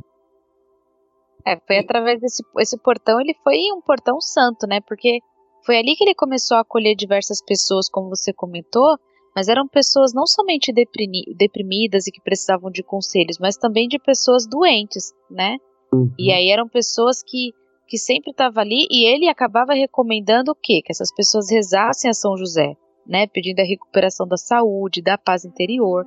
É, 1.46 1.60
foi 1.68 1.78
através 1.78 2.20
desse 2.20 2.44
esse 2.60 2.78
portão, 2.78 3.20
ele 3.20 3.36
foi 3.44 3.58
um 3.72 3.82
portão 3.82 4.20
santo, 4.20 4.66
né? 4.68 4.80
Porque 4.82 5.20
foi 5.66 5.78
ali 5.78 5.96
que 5.96 6.04
ele 6.04 6.16
começou 6.16 6.58
a 6.58 6.62
acolher 6.62 6.96
diversas 6.96 7.42
pessoas, 7.44 7.90
como 7.90 8.10
você 8.10 8.32
comentou, 8.32 8.98
mas 9.36 9.48
eram 9.48 9.68
pessoas 9.68 10.14
não 10.14 10.26
somente 10.26 10.72
deprimidas 10.72 12.08
e 12.08 12.12
que 12.12 12.22
precisavam 12.22 12.72
de 12.72 12.82
conselhos, 12.82 13.38
mas 13.40 13.58
também 13.58 13.88
de 13.88 14.00
pessoas 14.00 14.48
doentes, 14.48 15.12
né? 15.30 15.58
Uhum. 15.94 16.12
E 16.18 16.32
aí 16.32 16.50
eram 16.50 16.70
pessoas 16.70 17.22
que, 17.22 17.52
que 17.88 17.98
sempre 17.98 18.32
estavam 18.32 18.62
ali 18.62 18.88
e 18.90 19.06
ele 19.06 19.28
acabava 19.28 19.74
recomendando 19.74 20.52
o 20.52 20.56
quê? 20.56 20.82
Que 20.84 20.92
essas 20.92 21.14
pessoas 21.14 21.50
rezassem 21.50 22.10
a 22.10 22.14
São 22.14 22.36
José, 22.38 22.76
né? 23.06 23.28
Pedindo 23.28 23.60
a 23.60 23.66
recuperação 23.66 24.28
da 24.28 24.38
saúde, 24.38 25.02
da 25.02 25.18
paz 25.18 25.46
interior. 25.46 26.06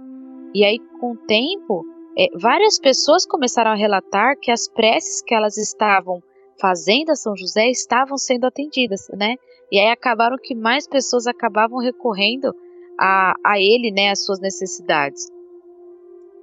E 0.54 0.64
aí, 0.64 0.78
com 1.00 1.12
o 1.12 1.16
tempo, 1.16 1.84
é, 2.16 2.26
várias 2.38 2.78
pessoas 2.78 3.24
começaram 3.24 3.70
a 3.70 3.76
relatar 3.76 4.36
que 4.40 4.50
as 4.50 4.68
preces 4.68 5.22
que 5.22 5.34
elas 5.34 5.56
estavam 5.56 6.22
fazendo 6.60 7.10
a 7.10 7.14
São 7.14 7.36
José 7.36 7.68
estavam 7.68 8.16
sendo 8.16 8.46
atendidas, 8.46 9.06
né? 9.12 9.36
E 9.70 9.78
aí 9.78 9.90
acabaram 9.90 10.36
que 10.42 10.54
mais 10.54 10.88
pessoas 10.88 11.26
acabavam 11.26 11.78
recorrendo 11.78 12.52
a, 12.98 13.34
a 13.44 13.58
ele, 13.60 13.92
né, 13.92 14.10
as 14.10 14.24
suas 14.24 14.40
necessidades. 14.40 15.28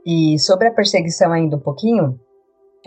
E 0.05 0.37
sobre 0.39 0.67
a 0.67 0.73
perseguição 0.73 1.31
ainda 1.33 1.57
um 1.57 1.59
pouquinho, 1.59 2.19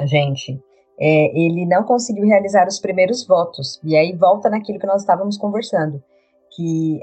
gente, 0.04 0.58
é, 0.98 1.38
ele 1.38 1.64
não 1.64 1.84
conseguiu 1.84 2.26
realizar 2.26 2.66
os 2.66 2.80
primeiros 2.80 3.26
votos. 3.26 3.80
E 3.84 3.96
aí 3.96 4.12
volta 4.14 4.50
naquilo 4.50 4.78
que 4.78 4.86
nós 4.86 5.02
estávamos 5.02 5.36
conversando, 5.36 6.02
que 6.54 7.00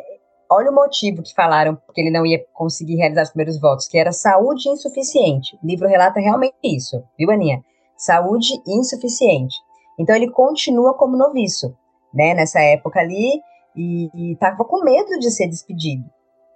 olha 0.49 0.69
o 0.69 0.75
motivo 0.75 1.23
que 1.23 1.33
falaram 1.33 1.77
que 1.93 2.01
ele 2.01 2.11
não 2.11 2.25
ia 2.25 2.43
conseguir 2.53 2.95
realizar 2.95 3.23
os 3.23 3.29
primeiros 3.29 3.59
votos, 3.59 3.87
que 3.87 3.97
era 3.97 4.11
saúde 4.11 4.69
insuficiente. 4.69 5.57
O 5.63 5.67
livro 5.67 5.87
relata 5.87 6.19
realmente 6.19 6.55
isso, 6.63 7.01
viu, 7.17 7.31
Aninha? 7.31 7.63
Saúde 7.97 8.61
insuficiente. 8.67 9.55
Então 9.97 10.15
ele 10.15 10.29
continua 10.29 10.93
como 10.93 11.17
noviço, 11.17 11.73
né, 12.13 12.33
nessa 12.33 12.59
época 12.59 12.99
ali, 12.99 13.41
e 13.75 14.33
estava 14.33 14.63
com 14.65 14.83
medo 14.83 15.17
de 15.19 15.31
ser 15.31 15.47
despedido. 15.47 16.03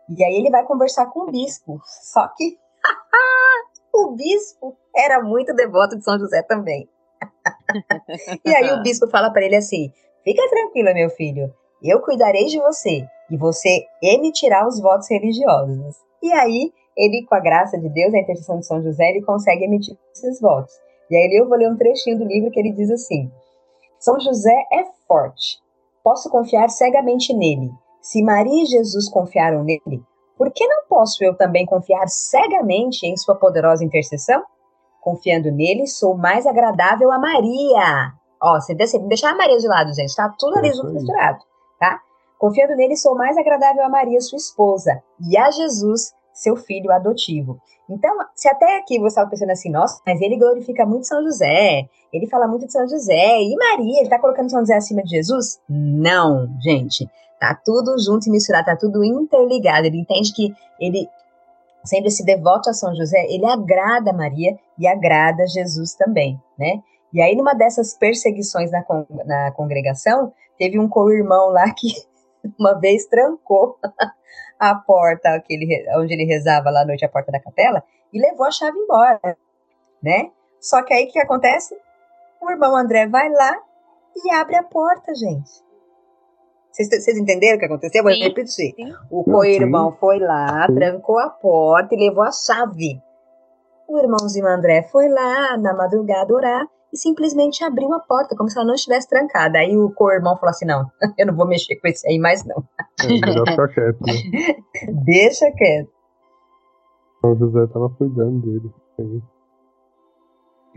E 0.09 0.23
aí 0.23 0.35
ele 0.35 0.49
vai 0.49 0.63
conversar 0.65 1.05
com 1.07 1.21
o 1.21 1.31
bispo, 1.31 1.79
só 1.85 2.27
que 2.35 2.57
o 3.93 4.11
bispo 4.11 4.75
era 4.95 5.21
muito 5.21 5.53
devoto 5.53 5.97
de 5.97 6.03
São 6.03 6.19
José 6.19 6.41
também. 6.43 6.89
E 8.45 8.55
aí 8.55 8.71
o 8.73 8.81
bispo 8.81 9.07
fala 9.07 9.31
para 9.31 9.45
ele 9.45 9.55
assim: 9.55 9.91
Fica 10.23 10.47
tranquilo, 10.49 10.93
meu 10.93 11.09
filho, 11.09 11.53
eu 11.81 12.01
cuidarei 12.01 12.45
de 12.45 12.59
você 12.59 13.05
e 13.31 13.37
você 13.37 13.85
emitirá 14.01 14.67
os 14.67 14.79
votos 14.79 15.09
religiosos. 15.09 15.95
E 16.21 16.31
aí, 16.33 16.71
ele, 16.97 17.25
com 17.27 17.35
a 17.35 17.39
graça 17.39 17.77
de 17.79 17.87
Deus, 17.89 18.13
a 18.13 18.19
intercessão 18.19 18.59
de 18.59 18.65
São 18.65 18.81
José, 18.81 19.09
ele 19.09 19.21
consegue 19.21 19.63
emitir 19.63 19.97
esses 20.13 20.41
votos. 20.41 20.73
E 21.09 21.15
aí 21.15 21.33
eu 21.33 21.47
vou 21.47 21.57
ler 21.57 21.71
um 21.71 21.77
trechinho 21.77 22.17
do 22.19 22.25
livro 22.25 22.51
que 22.51 22.59
ele 22.59 22.73
diz 22.73 22.89
assim: 22.91 23.31
São 23.99 24.19
José 24.19 24.55
é 24.71 24.83
forte. 25.07 25.57
Posso 26.03 26.29
confiar 26.29 26.69
cegamente 26.69 27.33
nele. 27.33 27.69
Se 28.01 28.21
Maria 28.21 28.63
e 28.63 28.65
Jesus 28.65 29.09
confiaram 29.09 29.63
nele, 29.63 30.01
por 30.37 30.51
que 30.51 30.65
não 30.67 30.85
posso 30.87 31.23
eu 31.23 31.35
também 31.35 31.65
confiar 31.65 32.07
cegamente 32.07 33.05
em 33.05 33.17
sua 33.17 33.35
poderosa 33.35 33.83
intercessão? 33.83 34.43
Confiando 35.01 35.51
nele, 35.51 35.87
sou 35.87 36.17
mais 36.17 36.45
agradável 36.45 37.11
a 37.11 37.19
Maria. 37.19 38.13
Ó, 38.41 38.59
você 38.59 38.73
deixar 38.73 39.31
a 39.31 39.35
Maria 39.35 39.57
de 39.57 39.67
lado, 39.67 39.93
gente, 39.93 40.15
tá 40.15 40.33
tudo 40.37 40.57
ali 40.57 40.71
junto 40.73 40.93
misturado, 40.93 41.39
tá? 41.79 41.99
Confiando 42.37 42.75
nele, 42.75 42.95
sou 42.95 43.15
mais 43.15 43.37
agradável 43.37 43.83
a 43.83 43.89
Maria, 43.89 44.21
sua 44.21 44.37
esposa, 44.37 45.01
e 45.29 45.37
a 45.37 45.51
Jesus, 45.51 46.13
seu 46.33 46.55
filho 46.55 46.91
adotivo. 46.91 47.59
Então, 47.89 48.15
se 48.35 48.47
até 48.47 48.77
aqui 48.77 48.97
você 48.97 49.07
estava 49.07 49.29
pensando 49.29 49.51
assim, 49.51 49.69
nossa, 49.69 50.01
mas 50.05 50.21
ele 50.21 50.37
glorifica 50.37 50.85
muito 50.85 51.07
São 51.07 51.21
José, 51.23 51.89
ele 52.13 52.27
fala 52.27 52.47
muito 52.47 52.65
de 52.65 52.71
São 52.71 52.87
José, 52.87 53.41
e 53.41 53.55
Maria, 53.55 53.97
ele 53.97 54.03
está 54.03 54.19
colocando 54.19 54.49
São 54.49 54.61
José 54.61 54.75
acima 54.75 55.03
de 55.03 55.09
Jesus? 55.09 55.59
Não, 55.67 56.47
gente. 56.61 57.09
Tá 57.39 57.57
tudo 57.65 57.97
junto 57.97 58.27
e 58.27 58.31
misturado, 58.31 58.65
tá 58.65 58.75
tudo 58.75 59.03
interligado. 59.03 59.87
Ele 59.87 60.01
entende 60.01 60.33
que 60.33 60.53
ele, 60.79 61.07
sendo 61.83 62.07
esse 62.07 62.23
devoto 62.23 62.69
a 62.69 62.73
São 62.73 62.95
José, 62.95 63.25
ele 63.29 63.45
agrada 63.45 64.13
Maria 64.13 64.57
e 64.77 64.87
agrada 64.87 65.47
Jesus 65.47 65.93
também, 65.93 66.39
né? 66.57 66.81
E 67.11 67.21
aí, 67.21 67.35
numa 67.35 67.53
dessas 67.53 67.97
perseguições 67.97 68.71
na, 68.71 68.85
na 69.25 69.51
congregação, 69.51 70.31
teve 70.57 70.79
um 70.79 70.87
co-irmão 70.87 71.49
lá 71.49 71.73
que 71.73 71.87
uma 72.59 72.79
vez 72.79 73.05
trancou 73.07 73.77
a 74.59 74.75
porta 74.75 75.41
que 75.45 75.53
ele, 75.53 75.85
onde 75.97 76.13
ele 76.13 76.25
rezava 76.25 76.69
lá 76.69 76.81
à 76.81 76.85
noite, 76.85 77.05
a 77.05 77.09
porta 77.09 77.31
da 77.31 77.39
capela, 77.39 77.83
e 78.13 78.19
levou 78.19 78.45
a 78.45 78.51
chave 78.51 78.77
embora, 78.77 79.37
né? 80.01 80.31
Só 80.59 80.83
que 80.83 80.93
aí 80.93 81.05
o 81.05 81.11
que 81.11 81.19
acontece? 81.19 81.75
O 82.41 82.51
irmão 82.51 82.75
André 82.75 83.07
vai 83.07 83.29
lá 83.29 83.57
e 84.15 84.31
abre 84.31 84.55
a 84.55 84.63
porta, 84.63 85.13
gente. 85.15 85.68
Vocês 86.79 87.17
entenderam 87.17 87.57
o 87.57 87.59
que 87.59 87.65
aconteceu? 87.65 88.01
Vou 88.01 88.11
repetir. 88.13 88.73
O 89.11 89.23
co-irmão 89.23 89.91
foi 89.99 90.17
lá, 90.17 90.65
trancou 90.67 91.19
a 91.19 91.29
porta 91.29 91.93
e 91.93 91.99
levou 91.99 92.23
a 92.23 92.31
chave. 92.31 93.01
O 93.87 93.97
irmãozinho 93.97 94.47
André 94.47 94.83
foi 94.83 95.09
lá 95.09 95.57
na 95.57 95.73
madrugada 95.73 96.33
orar 96.33 96.65
e 96.93 96.97
simplesmente 96.97 97.63
abriu 97.63 97.93
a 97.93 97.99
porta, 97.99 98.35
como 98.35 98.49
se 98.49 98.57
ela 98.57 98.67
não 98.67 98.75
estivesse 98.75 99.09
trancada. 99.09 99.59
Aí 99.59 99.77
o 99.77 99.91
co-irmão 99.91 100.37
falou 100.37 100.51
assim: 100.51 100.65
não, 100.65 100.85
eu 101.17 101.27
não 101.27 101.35
vou 101.35 101.47
mexer 101.47 101.75
com 101.75 101.87
isso 101.87 102.07
aí 102.07 102.17
mais, 102.17 102.45
não. 102.45 102.63
É, 103.03 103.67
quieto, 103.73 103.99
né? 104.01 104.13
Deixa 105.03 105.51
quieto. 105.51 105.89
O 107.23 107.35
José 107.35 107.65
estava 107.65 107.89
cuidando 107.89 108.39
dele. 108.39 108.71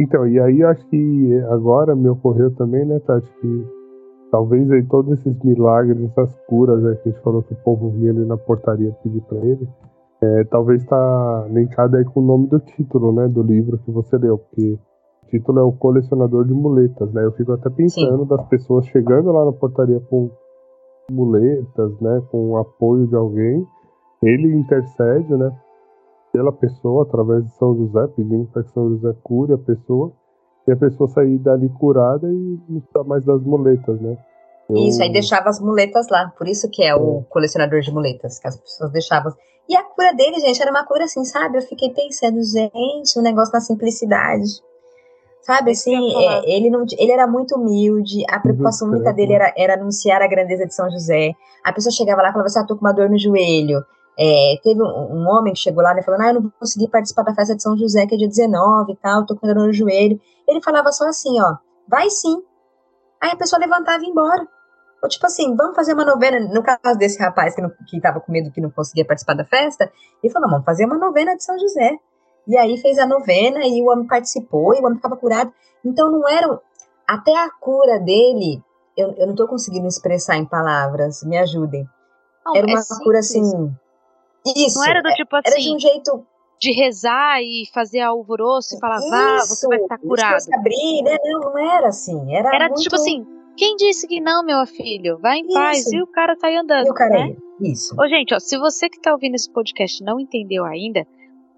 Então, 0.01 0.27
e 0.27 0.41
aí 0.41 0.65
acho 0.65 0.85
que 0.89 1.39
agora 1.51 1.95
me 1.95 2.09
ocorreu 2.09 2.53
também, 2.57 2.85
né, 2.85 2.99
Tati, 3.01 3.31
que 3.41 3.82
talvez 4.33 4.69
aí 4.73 4.83
todos 4.85 5.13
esses 5.13 5.39
milagres, 5.45 6.03
essas 6.11 6.35
curas 6.49 6.81
que 6.81 7.09
a 7.09 7.13
gente 7.13 7.23
falou 7.23 7.43
que 7.45 7.53
o 7.53 7.57
povo 7.57 7.91
vinha 7.91 8.11
ali 8.11 8.25
na 8.25 8.37
portaria 8.37 8.91
pedir 9.05 9.21
para 9.21 9.39
ele, 9.39 9.69
é, 10.21 10.45
talvez 10.45 10.83
está 10.83 11.47
linkado 11.51 11.97
aí 11.97 12.05
com 12.05 12.21
o 12.21 12.25
nome 12.25 12.49
do 12.49 12.59
título, 12.59 13.13
né, 13.13 13.29
do 13.29 13.43
livro 13.43 13.79
que 13.79 13.91
você 13.91 14.17
leu, 14.17 14.39
porque 14.39 14.79
título 15.33 15.61
é 15.61 15.63
o 15.63 15.73
colecionador 15.73 16.45
de 16.45 16.53
muletas, 16.53 17.11
né? 17.13 17.25
Eu 17.25 17.33
fico 17.33 17.53
até 17.53 17.71
pensando 17.71 18.23
Sim. 18.23 18.29
das 18.29 18.47
pessoas 18.49 18.87
chegando 18.87 19.33
lá 19.33 19.47
na 19.47 19.53
portaria 19.53 19.99
com 20.01 20.31
muletas, 21.11 21.99
né? 22.01 22.23
Com 22.31 22.51
o 22.51 22.57
apoio 22.59 23.07
de 23.07 23.17
alguém. 23.17 23.67
Ele 24.23 24.55
intercede, 24.55 25.35
né? 25.35 25.51
Pela 26.33 26.53
pessoa, 26.53 27.05
através 27.05 27.45
de 27.45 27.51
São 27.55 27.75
José, 27.75 28.07
pedindo 28.09 28.47
para 28.53 28.63
que 28.63 28.71
São 28.73 28.91
José 28.91 29.15
cure 29.23 29.55
a 29.55 29.59
pessoa. 29.59 30.13
E 30.67 30.73
a 30.73 30.77
pessoa 30.77 31.09
sair 31.09 31.39
dali 31.39 31.69
curada 31.69 32.29
e 32.29 32.59
não 32.69 32.81
precisa 32.81 33.05
mais 33.05 33.25
das 33.25 33.43
muletas, 33.43 34.01
né? 34.01 34.17
Eu... 34.69 34.77
Isso, 34.77 35.03
aí 35.03 35.13
deixava 35.13 35.49
as 35.49 35.61
muletas 35.61 36.07
lá. 36.09 36.33
Por 36.39 36.47
isso 36.47 36.69
que 36.71 36.83
é, 36.83 36.89
é 36.89 36.95
o 36.95 37.23
colecionador 37.29 37.81
de 37.81 37.93
muletas, 37.93 38.39
que 38.39 38.47
as 38.47 38.57
pessoas 38.57 38.93
deixavam. 38.93 39.33
E 39.69 39.77
a 39.77 39.83
cura 39.83 40.13
dele, 40.15 40.41
gente, 40.41 40.61
era 40.61 40.71
uma 40.71 40.85
cura 40.85 41.05
assim, 41.05 41.25
sabe? 41.25 41.59
Eu 41.59 41.63
fiquei 41.63 41.91
pensando, 41.91 42.41
gente, 42.43 43.19
um 43.19 43.23
negócio 43.23 43.53
na 43.53 43.61
simplicidade. 43.61 44.63
Sabe, 45.43 45.73
assim, 45.73 45.97
é, 46.25 46.57
ele, 46.57 46.71
não, 46.71 46.85
ele 46.97 47.11
era 47.11 47.27
muito 47.27 47.57
humilde, 47.57 48.23
a 48.31 48.39
preocupação 48.39 48.89
única 48.89 49.13
dele 49.13 49.33
era, 49.33 49.53
era 49.57 49.75
anunciar 49.75 50.23
a 50.23 50.29
grandeza 50.29 50.65
de 50.65 50.73
São 50.73 50.89
José. 50.89 51.33
A 51.65 51.73
pessoa 51.73 51.91
chegava 51.93 52.23
lá 52.23 52.29
e 52.29 52.33
falava 52.33 52.47
assim, 52.47 52.61
ah, 52.61 52.65
tô 52.65 52.77
com 52.77 52.87
uma 52.87 52.93
dor 52.93 53.11
no 53.11 53.19
joelho. 53.19 53.85
É, 54.19 54.57
teve 54.63 54.81
um, 54.81 54.87
um, 54.87 55.27
homem 55.29 55.53
que 55.55 55.59
chegou 55.59 55.83
lá 55.83 55.93
e 55.93 55.97
né, 55.97 56.03
falou: 56.03 56.21
Ah, 56.21 56.29
eu 56.29 56.35
não 56.35 56.43
vou 56.43 56.53
conseguir 56.61 56.89
participar 56.89 57.23
da 57.23 57.35
festa 57.35 57.57
de 57.57 57.63
São 57.63 57.77
José, 57.77 58.07
que 58.07 58.15
é 58.15 58.19
dia 58.19 58.29
19 58.29 58.93
e 58.93 58.97
tal, 58.97 59.25
tô 59.25 59.35
com 59.35 59.47
dor 59.47 59.57
no 59.57 59.73
joelho. 59.73 60.21
Ele 60.53 60.63
falava 60.63 60.93
só 60.93 61.07
assim: 61.09 61.41
Ó, 61.41 61.57
vai 61.89 62.09
sim. 62.11 62.43
Aí 63.21 63.31
a 63.31 63.37
pessoa 63.37 63.61
levantava 63.61 64.03
e 64.03 64.07
ia 64.07 64.11
embora. 64.11 64.47
Ou 65.03 65.09
tipo 65.09 65.27
assim, 65.27 65.57
vamos 65.57 65.75
fazer 65.75 65.95
uma 65.95 66.05
novena. 66.05 66.39
No 66.41 66.63
caso 66.63 66.97
desse 66.97 67.19
rapaz 67.21 67.55
que, 67.55 67.63
não, 67.63 67.71
que 67.89 68.01
tava 68.01 68.21
com 68.21 68.31
medo 68.31 68.53
que 68.53 68.61
não 68.61 68.71
conseguia 68.71 69.05
participar 69.05 69.35
da 69.35 69.45
festa, 69.45 69.91
ele 70.23 70.33
falou: 70.33 70.49
vamos 70.49 70.65
fazer 70.65 70.85
uma 70.85 70.97
novena 70.97 71.35
de 71.37 71.43
São 71.43 71.59
José. 71.59 71.99
E 72.47 72.57
aí 72.57 72.77
fez 72.79 72.99
a 72.99 73.07
novena 73.07 73.61
e 73.65 73.81
o 73.83 73.91
homem 73.91 74.07
participou 74.07 74.75
e 74.75 74.81
o 74.81 74.85
homem 74.85 74.97
ficava 74.97 75.17
curado. 75.17 75.53
Então 75.85 76.11
não 76.11 76.29
era. 76.29 76.61
Até 77.07 77.37
a 77.37 77.51
cura 77.51 77.99
dele, 77.99 78.63
eu, 78.97 79.13
eu 79.13 79.27
não 79.27 79.33
estou 79.33 79.49
conseguindo 79.49 79.87
expressar 79.87 80.37
em 80.37 80.45
palavras, 80.45 81.23
me 81.25 81.37
ajudem. 81.39 81.87
Não, 82.45 82.57
era 82.57 82.67
uma 82.67 82.81
é 82.81 83.05
cura 83.05 83.19
assim. 83.19 83.43
Isso. 84.57 84.79
Não 84.79 84.87
era 84.87 85.03
do 85.03 85.09
tipo 85.11 85.37
assim. 85.37 85.49
Era 85.51 85.61
de 85.61 85.75
um 85.75 85.79
jeito. 85.79 86.27
De 86.63 86.71
rezar 86.71 87.43
e 87.43 87.65
fazer 87.75 88.01
alvoroço 88.01 88.77
e 88.77 88.79
falar, 88.79 89.01
vá, 89.01 89.41
você 89.41 89.67
vai 89.67 89.79
estar 89.79 89.99
curado. 89.99 90.45
Abrir, 90.55 91.03
né? 91.03 91.19
Não, 91.25 91.41
não 91.41 91.59
era 91.59 91.89
assim. 91.89 92.33
Era, 92.33 92.55
era 92.55 92.69
muito... 92.69 92.83
tipo 92.83 92.95
assim, 92.95 93.27
quem 93.57 93.75
disse 93.75 94.07
que 94.07 94.21
não, 94.21 94.45
meu 94.45 94.65
filho? 94.65 95.19
Vai 95.19 95.39
em 95.39 95.47
Isso. 95.47 95.55
paz. 95.55 95.93
E 95.93 96.01
o 96.01 96.07
cara 96.07 96.37
tá 96.37 96.47
aí 96.47 96.57
andando. 96.57 96.87
E 96.87 96.91
o 96.91 96.95
cara 96.95 97.27
né? 97.27 97.37
Isso. 97.61 97.95
Ô, 98.01 98.07
gente, 98.07 98.33
ó, 98.33 98.39
se 98.39 98.57
você 98.59 98.89
que 98.89 99.01
tá 99.01 99.13
ouvindo 99.13 99.35
esse 99.35 99.51
podcast 99.51 100.05
não 100.05 100.21
entendeu 100.21 100.65
ainda, 100.65 101.05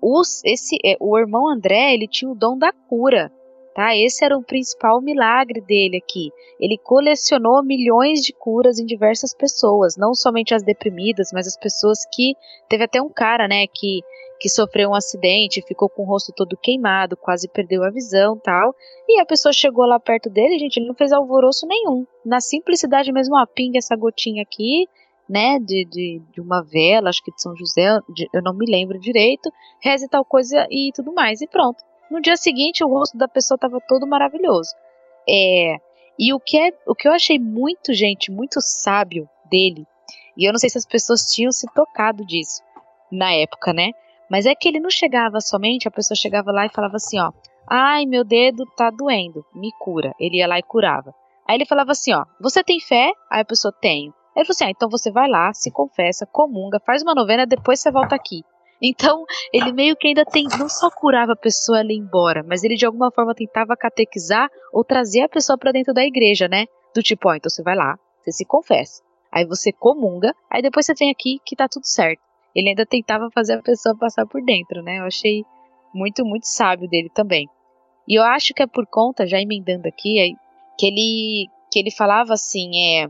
os, 0.01 0.43
esse, 0.45 0.79
é, 0.85 0.97
o 0.99 1.19
irmão 1.19 1.49
André, 1.49 1.93
ele 1.93 2.09
tinha 2.09 2.31
o 2.31 2.35
dom 2.35 2.57
da 2.57 2.73
cura, 2.73 3.31
tá? 3.75 3.97
Esse 3.97 4.25
era 4.25 4.37
o 4.37 4.43
principal 4.43 5.01
milagre 5.01 5.61
dele 5.61 5.97
aqui. 5.97 6.31
Ele 6.61 6.79
colecionou 6.79 7.63
milhões 7.63 8.21
de 8.21 8.33
curas 8.33 8.79
em 8.79 8.87
diversas 8.87 9.35
pessoas, 9.35 9.97
não 9.97 10.15
somente 10.15 10.55
as 10.55 10.63
deprimidas, 10.63 11.31
mas 11.33 11.47
as 11.47 11.57
pessoas 11.57 12.07
que 12.13 12.35
teve 12.69 12.85
até 12.85 13.03
um 13.03 13.09
cara, 13.09 13.49
né, 13.49 13.67
que 13.67 14.01
que 14.41 14.49
sofreu 14.49 14.91
um 14.91 14.95
acidente, 14.95 15.65
ficou 15.67 15.89
com 15.89 16.03
o 16.03 16.05
rosto 16.05 16.33
todo 16.33 16.57
queimado, 16.57 17.17
quase 17.17 17.49
perdeu 17.49 17.83
a 17.83 17.91
visão, 17.91 18.37
tal. 18.37 18.75
E 19.09 19.19
a 19.19 19.25
pessoa 19.25 19.53
chegou 19.53 19.87
lá 19.87 19.99
perto 19.99 20.29
dele, 20.29 20.59
gente, 20.59 20.77
ele 20.77 20.89
não 20.89 20.95
fez 20.95 21.13
alvoroço 21.13 21.67
nenhum. 21.67 22.07
Na 22.25 22.41
simplicidade 22.41 23.11
mesmo, 23.13 23.37
ó, 23.37 23.47
pinga 23.47 23.79
essa 23.79 23.97
gotinha 23.97 24.43
aqui, 24.43 24.87
né, 25.29 25.59
de, 25.59 25.87
de, 25.87 26.23
de, 26.31 26.41
uma 26.41 26.63
vela, 26.63 27.09
acho 27.09 27.23
que 27.25 27.33
de 27.33 27.41
São 27.41 27.57
José, 27.57 27.99
de, 28.11 28.29
eu 28.35 28.43
não 28.43 28.53
me 28.53 28.71
lembro 28.71 29.01
direito, 29.01 29.51
reze 29.81 30.09
tal 30.09 30.25
coisa 30.25 30.67
e 30.71 30.91
tudo 30.95 31.15
mais, 31.15 31.41
e 31.41 31.47
pronto. 31.47 31.83
No 32.11 32.21
dia 32.21 32.37
seguinte, 32.37 32.85
o 32.85 32.89
rosto 32.89 33.17
da 33.17 33.29
pessoa 33.29 33.57
estava 33.57 33.81
todo 33.89 34.07
maravilhoso. 34.07 34.75
É, 35.29 35.77
e 36.19 36.33
o 36.33 36.41
que, 36.41 36.59
é, 36.59 36.73
o 36.87 36.95
que 36.95 37.09
eu 37.09 37.13
achei 37.13 37.39
muito, 37.39 37.93
gente, 37.93 38.31
muito 38.31 38.61
sábio 38.61 39.29
dele, 39.51 39.87
e 40.37 40.47
eu 40.47 40.53
não 40.53 40.59
sei 40.59 40.71
se 40.71 40.79
as 40.79 40.87
pessoas 40.87 41.33
tinham 41.33 41.51
se 41.53 41.67
tocado 41.75 42.25
disso 42.25 42.63
na 43.11 43.33
época, 43.33 43.73
né? 43.73 43.91
Mas 44.31 44.47
é 44.47 44.55
que 44.55 44.69
ele 44.69 44.81
não 44.81 44.91
chegava 44.91 45.41
somente, 45.41 45.87
a 45.87 45.91
pessoa 45.91 46.17
chegava 46.17 46.51
lá 46.51 46.67
e 46.67 46.73
falava 46.73 46.97
assim, 46.97 47.19
ó, 47.19 47.33
ai, 47.69 48.05
meu 48.05 48.25
dedo 48.25 48.65
tá 48.77 48.91
doendo, 48.91 49.45
me 49.55 49.71
cura. 49.79 50.15
Ele 50.19 50.39
ia 50.39 50.47
lá 50.47 50.59
e 50.59 50.63
curava. 50.63 51.15
Aí 51.47 51.57
ele 51.57 51.67
falava 51.67 51.93
assim, 51.93 52.13
ó, 52.13 52.25
você 52.41 52.65
tem 52.65 52.81
fé? 52.81 53.13
Aí 53.31 53.43
a 53.43 53.45
pessoa, 53.45 53.73
tenho. 53.73 54.13
Ele 54.37 54.45
falou 54.45 54.51
assim: 54.51 54.65
ah, 54.65 54.71
então 54.71 54.89
você 54.89 55.11
vai 55.11 55.29
lá, 55.29 55.53
se 55.53 55.71
confessa, 55.71 56.27
comunga, 56.27 56.81
faz 56.85 57.03
uma 57.03 57.15
novena, 57.15 57.47
depois 57.47 57.81
você 57.81 57.91
volta 57.91 58.15
aqui. 58.17 58.43
Então, 58.83 59.25
ele 59.53 59.73
meio 59.73 59.97
que 59.97 60.09
ainda 60.09 60.25
tem, 60.25 60.45
não 60.59 60.69
só 60.69 60.91
curava 60.91 61.33
a 61.33 61.37
pessoa 61.37 61.79
ali 61.79 61.95
embora, 61.95 62.45
mas 62.47 62.65
ele 62.65 62.77
de 62.77 62.85
alguma 62.85 63.11
forma 63.11 63.35
tentava 63.35 63.77
catequizar 63.77 64.51
ou 64.73 64.85
trazer 64.85 65.23
a 65.23 65.29
pessoa 65.29 65.57
para 65.57 65.73
dentro 65.73 65.95
da 65.95 66.05
igreja, 66.05 66.49
né? 66.49 66.67
Do 66.95 67.03
tipo, 67.03 67.29
ó, 67.29 67.35
então 67.35 67.49
você 67.49 67.63
vai 67.63 67.75
lá, 67.75 67.99
você 68.23 68.33
se 68.33 68.45
confessa, 68.45 69.03
aí 69.33 69.47
você 69.47 69.73
comunga, 69.73 70.35
aí 70.51 70.61
depois 70.61 70.87
você 70.87 70.95
vem 70.95 71.11
aqui 71.11 71.39
que 71.45 71.57
tá 71.57 71.69
tudo 71.69 71.87
certo. 71.87 72.21
Ele 72.55 72.69
ainda 72.69 72.87
tentava 72.87 73.31
fazer 73.33 73.55
a 73.55 73.63
pessoa 73.63 73.97
passar 73.97 74.27
por 74.27 74.43
dentro, 74.43 74.83
né? 74.83 74.99
Eu 74.99 75.05
achei 75.05 75.45
muito, 75.93 76.25
muito 76.25 76.47
sábio 76.47 76.89
dele 76.89 77.11
também. 77.13 77.49
E 78.07 78.19
eu 78.19 78.23
acho 78.23 78.53
que 78.55 78.63
é 78.63 78.67
por 78.67 78.87
conta, 78.87 79.27
já 79.27 79.41
emendando 79.41 79.89
aqui, 79.89 80.37
que 80.79 80.87
ele 80.87 81.49
que 81.71 81.81
ele 81.81 81.91
falava 81.91 82.35
assim, 82.35 82.71
é, 82.77 83.09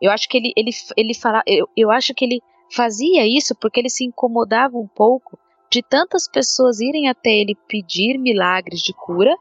eu 0.00 0.12
acho 0.12 0.28
que 0.28 0.36
ele, 0.36 0.52
ele, 0.56 0.70
ele 0.96 1.12
fala, 1.12 1.42
eu, 1.44 1.68
eu 1.76 1.90
acho 1.90 2.14
que 2.14 2.24
ele 2.24 2.40
fazia 2.74 3.26
isso 3.26 3.54
porque 3.54 3.80
ele 3.80 3.90
se 3.90 4.04
incomodava 4.04 4.76
um 4.76 4.86
pouco 4.86 5.38
de 5.70 5.82
tantas 5.82 6.28
pessoas 6.28 6.80
irem 6.80 7.08
até 7.08 7.30
ele 7.30 7.56
pedir 7.68 8.18
milagres 8.18 8.80
de 8.80 8.92
cura, 8.92 9.34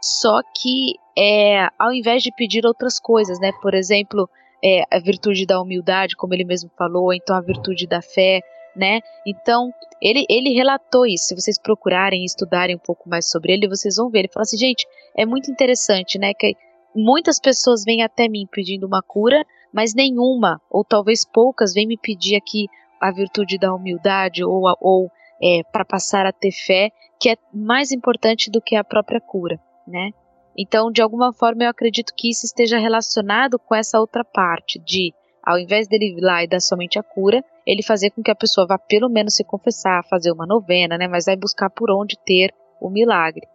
só 0.00 0.40
que 0.42 0.94
é, 1.16 1.68
ao 1.78 1.92
invés 1.92 2.22
de 2.22 2.32
pedir 2.32 2.66
outras 2.66 2.98
coisas, 2.98 3.38
né? 3.38 3.52
Por 3.62 3.74
exemplo, 3.74 4.28
é, 4.62 4.82
a 4.90 4.98
virtude 4.98 5.46
da 5.46 5.60
humildade, 5.60 6.16
como 6.16 6.34
ele 6.34 6.44
mesmo 6.44 6.70
falou, 6.76 7.12
então 7.12 7.36
a 7.36 7.40
virtude 7.40 7.86
da 7.86 8.02
fé, 8.02 8.40
né? 8.74 9.00
Então, 9.26 9.72
ele, 10.00 10.26
ele 10.28 10.52
relatou 10.52 11.06
isso. 11.06 11.26
Se 11.26 11.34
vocês 11.34 11.58
procurarem 11.58 12.22
e 12.22 12.26
estudarem 12.26 12.76
um 12.76 12.80
pouco 12.80 13.08
mais 13.08 13.30
sobre 13.30 13.52
ele, 13.52 13.68
vocês 13.68 13.96
vão 13.96 14.10
ver. 14.10 14.20
Ele 14.20 14.30
fala 14.32 14.42
assim, 14.42 14.58
gente, 14.58 14.86
é 15.16 15.24
muito 15.24 15.50
interessante, 15.50 16.18
né? 16.18 16.34
Que 16.34 16.54
muitas 16.94 17.40
pessoas 17.40 17.84
vêm 17.84 18.02
até 18.02 18.28
mim 18.28 18.46
pedindo 18.50 18.86
uma 18.86 19.02
cura, 19.02 19.44
mas 19.72 19.94
nenhuma, 19.94 20.60
ou 20.70 20.84
talvez 20.84 21.24
poucas, 21.24 21.72
vêm 21.72 21.86
me 21.86 21.98
pedir 21.98 22.36
aqui 22.36 22.66
a 23.00 23.10
virtude 23.10 23.58
da 23.58 23.74
humildade 23.74 24.44
ou, 24.44 24.62
ou 24.80 25.10
é, 25.42 25.62
para 25.72 25.84
passar 25.84 26.26
a 26.26 26.32
ter 26.32 26.52
fé, 26.52 26.90
que 27.20 27.30
é 27.30 27.36
mais 27.52 27.92
importante 27.92 28.50
do 28.50 28.60
que 28.60 28.74
a 28.74 28.84
própria 28.84 29.20
cura, 29.20 29.58
né? 29.86 30.10
Então, 30.58 30.90
de 30.90 31.02
alguma 31.02 31.32
forma, 31.32 31.64
eu 31.64 31.70
acredito 31.70 32.14
que 32.16 32.30
isso 32.30 32.46
esteja 32.46 32.78
relacionado 32.78 33.58
com 33.58 33.74
essa 33.74 34.00
outra 34.00 34.24
parte 34.24 34.78
de, 34.78 35.12
ao 35.44 35.58
invés 35.58 35.86
dele 35.86 36.16
ir 36.16 36.20
lá 36.20 36.42
e 36.42 36.48
dar 36.48 36.60
somente 36.60 36.98
a 36.98 37.02
cura, 37.02 37.44
ele 37.66 37.82
fazer 37.82 38.10
com 38.10 38.22
que 38.22 38.30
a 38.30 38.34
pessoa 38.34 38.66
vá 38.66 38.78
pelo 38.78 39.10
menos 39.10 39.34
se 39.34 39.44
confessar, 39.44 40.06
fazer 40.08 40.32
uma 40.32 40.46
novena, 40.46 40.96
né? 40.96 41.06
Mas 41.06 41.26
vai 41.26 41.36
buscar 41.36 41.68
por 41.68 41.90
onde 41.90 42.16
ter 42.24 42.54
o 42.80 42.88
milagre. 42.88 43.46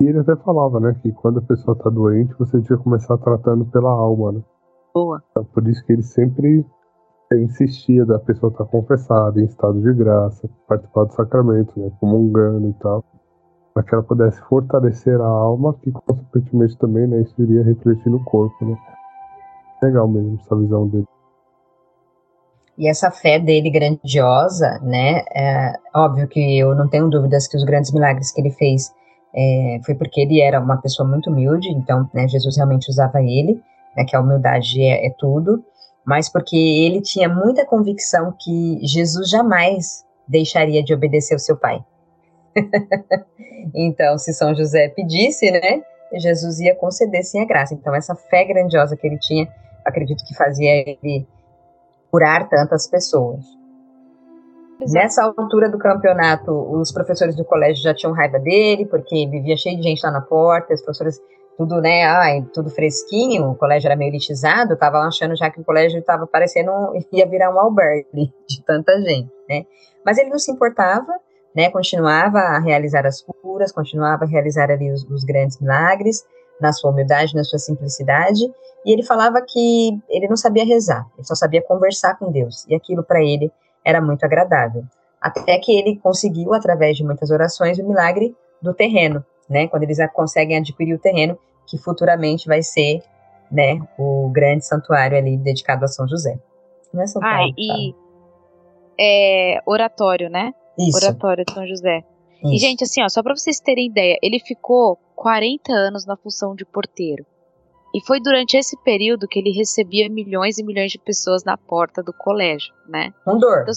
E 0.00 0.06
ele 0.06 0.18
até 0.18 0.34
falava, 0.36 0.80
né, 0.80 0.96
que 1.02 1.12
quando 1.12 1.40
a 1.40 1.42
pessoa 1.42 1.76
está 1.76 1.90
doente, 1.90 2.34
você 2.38 2.60
que 2.62 2.76
começar 2.78 3.18
tratando 3.18 3.66
pela 3.66 3.90
alma, 3.90 4.32
né? 4.32 4.40
Boa. 4.94 5.22
Então, 5.30 5.44
por 5.44 5.66
isso 5.68 5.84
que 5.84 5.92
ele 5.92 6.02
sempre 6.02 6.64
insistia 7.36 8.04
da 8.04 8.18
pessoa 8.18 8.50
estar 8.50 8.64
tá 8.64 8.70
confessada, 8.70 9.40
em 9.40 9.44
estado 9.44 9.80
de 9.80 9.92
graça, 9.94 10.48
participar 10.66 11.04
do 11.04 11.12
sacramento, 11.12 11.78
né, 11.78 11.90
comungando 12.00 12.68
e 12.68 12.72
tal, 12.74 13.04
para 13.72 13.82
que 13.84 13.94
ela 13.94 14.02
pudesse 14.02 14.40
fortalecer 14.42 15.20
a 15.20 15.26
alma, 15.26 15.74
que 15.82 15.92
consequentemente 15.92 16.76
também, 16.78 17.06
né, 17.06 17.20
isso 17.20 17.40
iria 17.40 17.62
refletir 17.62 18.10
no 18.10 18.22
corpo, 18.24 18.64
né. 18.64 18.76
Legal 19.82 20.08
mesmo 20.08 20.38
essa 20.42 20.56
visão 20.56 20.88
dele. 20.88 21.06
E 22.76 22.88
essa 22.88 23.10
fé 23.10 23.38
dele 23.38 23.70
grandiosa, 23.70 24.80
né, 24.82 25.22
é 25.34 25.74
óbvio 25.94 26.26
que 26.26 26.58
eu 26.58 26.74
não 26.74 26.88
tenho 26.88 27.08
dúvidas 27.08 27.46
que 27.46 27.56
os 27.56 27.64
grandes 27.64 27.92
milagres 27.92 28.32
que 28.32 28.40
ele 28.40 28.50
fez 28.50 28.92
é, 29.34 29.80
foi 29.84 29.94
porque 29.94 30.20
ele 30.22 30.40
era 30.40 30.58
uma 30.58 30.78
pessoa 30.78 31.08
muito 31.08 31.30
humilde, 31.30 31.68
então 31.68 32.08
né, 32.12 32.26
Jesus 32.26 32.56
realmente 32.56 32.88
usava 32.90 33.22
ele, 33.22 33.62
né, 33.96 34.04
que 34.04 34.16
a 34.16 34.20
humildade 34.20 34.82
é, 34.82 35.06
é 35.06 35.10
tudo, 35.18 35.64
mas 36.04 36.28
porque 36.28 36.56
ele 36.56 37.00
tinha 37.00 37.28
muita 37.28 37.64
convicção 37.64 38.34
que 38.38 38.78
Jesus 38.82 39.28
jamais 39.28 40.04
deixaria 40.26 40.82
de 40.82 40.94
obedecer 40.94 41.34
o 41.34 41.38
seu 41.38 41.56
pai. 41.56 41.84
então, 43.74 44.18
se 44.18 44.32
São 44.32 44.54
José 44.54 44.88
pedisse, 44.88 45.50
né, 45.50 45.82
Jesus 46.14 46.60
ia 46.60 46.74
conceder 46.74 47.22
sim 47.22 47.40
a 47.40 47.44
graça. 47.44 47.74
Então, 47.74 47.94
essa 47.94 48.14
fé 48.14 48.44
grandiosa 48.44 48.96
que 48.96 49.06
ele 49.06 49.18
tinha, 49.18 49.48
acredito 49.84 50.24
que 50.24 50.34
fazia 50.34 50.70
ele 50.70 51.26
curar 52.10 52.48
tantas 52.48 52.88
pessoas. 52.88 53.44
Exato. 54.80 54.94
Nessa 54.94 55.34
altura 55.36 55.68
do 55.68 55.78
campeonato, 55.78 56.50
os 56.52 56.90
professores 56.90 57.36
do 57.36 57.44
colégio 57.44 57.82
já 57.82 57.94
tinham 57.94 58.14
raiva 58.14 58.38
dele, 58.38 58.86
porque 58.86 59.28
vivia 59.28 59.56
cheio 59.56 59.76
de 59.76 59.82
gente 59.82 60.02
lá 60.02 60.10
na 60.10 60.22
porta, 60.22 60.72
os 60.74 60.82
professores 60.82 61.20
tudo, 61.56 61.80
né, 61.80 62.04
ai, 62.04 62.42
tudo 62.54 62.70
fresquinho, 62.70 63.50
o 63.50 63.54
colégio 63.54 63.88
era 63.88 63.96
meio 63.96 64.10
elitizado, 64.10 64.74
estavam 64.74 65.02
achando 65.02 65.36
já 65.36 65.50
que 65.50 65.60
o 65.60 65.64
colégio 65.64 65.98
estava 65.98 66.26
parecendo, 66.26 66.70
ia 67.12 67.26
virar 67.26 67.54
um 67.54 67.60
albergue 67.60 68.32
de 68.48 68.62
tanta 68.64 68.92
gente, 69.02 69.30
né. 69.48 69.64
Mas 70.04 70.18
ele 70.18 70.30
não 70.30 70.38
se 70.38 70.50
importava, 70.50 71.12
né, 71.54 71.70
continuava 71.70 72.38
a 72.38 72.58
realizar 72.58 73.06
as 73.06 73.20
curas, 73.20 73.72
continuava 73.72 74.24
a 74.24 74.28
realizar 74.28 74.70
ali 74.70 74.90
os, 74.90 75.04
os 75.04 75.24
grandes 75.24 75.60
milagres, 75.60 76.24
na 76.60 76.72
sua 76.72 76.90
humildade, 76.90 77.34
na 77.34 77.42
sua 77.42 77.58
simplicidade, 77.58 78.44
e 78.84 78.92
ele 78.92 79.02
falava 79.02 79.40
que 79.46 79.98
ele 80.08 80.28
não 80.28 80.36
sabia 80.36 80.64
rezar, 80.64 81.06
ele 81.16 81.26
só 81.26 81.34
sabia 81.34 81.62
conversar 81.62 82.18
com 82.18 82.30
Deus, 82.30 82.66
e 82.68 82.74
aquilo 82.74 83.02
para 83.02 83.22
ele 83.22 83.50
era 83.84 84.00
muito 84.00 84.24
agradável. 84.24 84.84
Até 85.20 85.58
que 85.58 85.72
ele 85.72 85.98
conseguiu, 85.98 86.54
através 86.54 86.96
de 86.96 87.04
muitas 87.04 87.30
orações, 87.30 87.78
o 87.78 87.86
milagre 87.86 88.34
do 88.60 88.72
terreno, 88.72 89.24
né? 89.48 89.68
Quando 89.68 89.82
eles 89.82 89.98
conseguem 90.12 90.56
adquirir 90.56 90.94
o 90.94 90.98
terreno, 90.98 91.38
que 91.70 91.78
futuramente 91.78 92.48
vai 92.48 92.62
ser, 92.62 93.02
né, 93.50 93.80
o 93.96 94.28
grande 94.28 94.66
santuário 94.66 95.16
ali 95.16 95.36
dedicado 95.36 95.84
a 95.84 95.88
São 95.88 96.08
José. 96.08 96.38
Não 96.92 97.02
é 97.02 97.06
santuário? 97.06 97.46
Ah, 97.46 97.54
e 97.56 97.94
é 98.98 99.62
oratório, 99.64 100.28
né? 100.28 100.52
Isso. 100.76 100.96
Oratório 100.96 101.44
de 101.44 101.52
São 101.52 101.66
José. 101.66 102.04
Isso. 102.42 102.54
E, 102.54 102.58
gente, 102.58 102.84
assim, 102.84 103.02
ó, 103.02 103.08
só 103.08 103.22
para 103.22 103.36
vocês 103.36 103.60
terem 103.60 103.86
ideia, 103.86 104.18
ele 104.22 104.40
ficou 104.40 104.98
40 105.14 105.72
anos 105.72 106.04
na 106.04 106.16
função 106.16 106.54
de 106.54 106.64
porteiro. 106.64 107.24
E 107.94 108.00
foi 108.04 108.20
durante 108.20 108.56
esse 108.56 108.76
período 108.82 109.26
que 109.26 109.38
ele 109.38 109.50
recebia 109.50 110.08
milhões 110.08 110.58
e 110.58 110.64
milhões 110.64 110.92
de 110.92 110.98
pessoas 110.98 111.44
na 111.44 111.56
porta 111.56 112.02
do 112.02 112.12
colégio, 112.12 112.72
né? 112.88 113.12
Com 113.24 113.38
dor. 113.38 113.62
Então, 113.62 113.74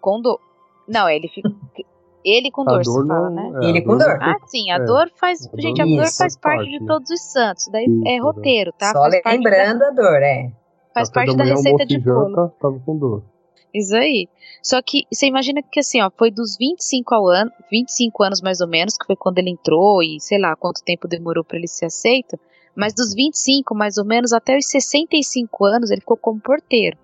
Com 0.00 0.20
dor. 0.20 0.38
Não, 0.86 1.08
ele 1.08 1.28
fica. 1.28 1.50
Ele 2.24 2.50
com 2.50 2.64
dor, 2.64 2.82
dor 2.82 3.02
você 3.02 3.08
fala, 3.08 3.30
não- 3.30 3.52
né? 3.52 3.66
é, 3.66 3.68
Ele 3.68 3.82
com 3.82 3.98
dor. 3.98 4.18
Ah, 4.20 4.36
sim, 4.46 4.70
a 4.70 4.76
É. 4.76 4.84
dor 4.84 5.10
faz. 5.16 5.46
A 5.52 5.60
gente, 5.60 5.76
dor 5.76 5.82
a 5.82 5.96
dor 5.96 6.04
Isso, 6.04 6.16
faz 6.16 6.36
parte 6.36 6.58
parte. 6.64 6.78
de 6.78 6.86
todos 6.86 7.10
os 7.10 7.20
santos. 7.20 7.68
Daí 7.68 7.84
Isso, 7.84 8.02
é 8.08 8.16
roteiro, 8.18 8.72
tá? 8.72 8.92
Só 8.92 9.00
faz 9.00 9.22
parte, 9.22 9.42
da, 9.42 9.50
lembrando 9.50 9.82
a 9.82 9.90
dor, 9.90 10.22
é. 10.22 10.50
faz 10.94 11.10
Café 11.10 11.26
parte 11.26 11.36
da 11.36 11.44
manhã, 11.44 11.56
receita 11.56 11.84
de 11.86 11.98
bolo. 11.98 12.28
janta, 12.30 12.54
tava 12.60 12.80
com 12.80 12.96
dor. 12.96 13.22
Isso 13.74 13.94
aí. 13.96 14.28
Só 14.62 14.80
que 14.80 15.02
você 15.12 15.26
imagina 15.26 15.60
que 15.62 15.80
assim, 15.80 16.00
ó, 16.00 16.08
foi 16.16 16.30
dos 16.30 16.56
25 16.56 17.12
ao 17.14 17.26
ano, 17.28 17.50
25 17.70 18.22
anos 18.22 18.40
mais 18.40 18.60
ou 18.60 18.68
menos, 18.68 18.96
que 18.96 19.04
foi 19.04 19.16
quando 19.16 19.38
ele 19.38 19.50
entrou 19.50 20.02
e 20.02 20.18
sei 20.20 20.38
lá 20.38 20.54
quanto 20.56 20.82
tempo 20.84 21.08
demorou 21.08 21.42
para 21.44 21.58
ele 21.58 21.66
ser 21.66 21.86
aceito, 21.86 22.38
mas 22.74 22.94
dos 22.94 23.12
25 23.12 23.74
mais 23.74 23.98
ou 23.98 24.04
menos 24.04 24.32
até 24.32 24.56
os 24.56 24.66
65 24.66 25.64
anos 25.64 25.90
ele 25.90 26.00
ficou 26.00 26.16
como 26.16 26.40
porteiro. 26.40 26.96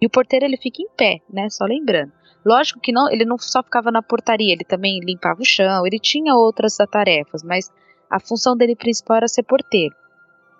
E 0.00 0.06
o 0.06 0.10
porteiro 0.10 0.46
ele 0.46 0.56
fica 0.56 0.82
em 0.82 0.88
pé, 0.96 1.20
né, 1.32 1.48
só 1.50 1.64
lembrando. 1.66 2.10
Lógico 2.44 2.80
que 2.80 2.92
não, 2.92 3.10
ele 3.10 3.24
não 3.24 3.38
só 3.38 3.62
ficava 3.62 3.90
na 3.90 4.02
portaria, 4.02 4.52
ele 4.52 4.64
também 4.64 5.00
limpava 5.00 5.40
o 5.40 5.44
chão, 5.44 5.86
ele 5.86 5.98
tinha 5.98 6.34
outras 6.34 6.76
tarefas, 6.90 7.42
mas 7.42 7.72
a 8.10 8.20
função 8.20 8.56
dele 8.56 8.76
principal 8.76 9.16
era 9.16 9.28
ser 9.28 9.42
porteiro. 9.44 9.94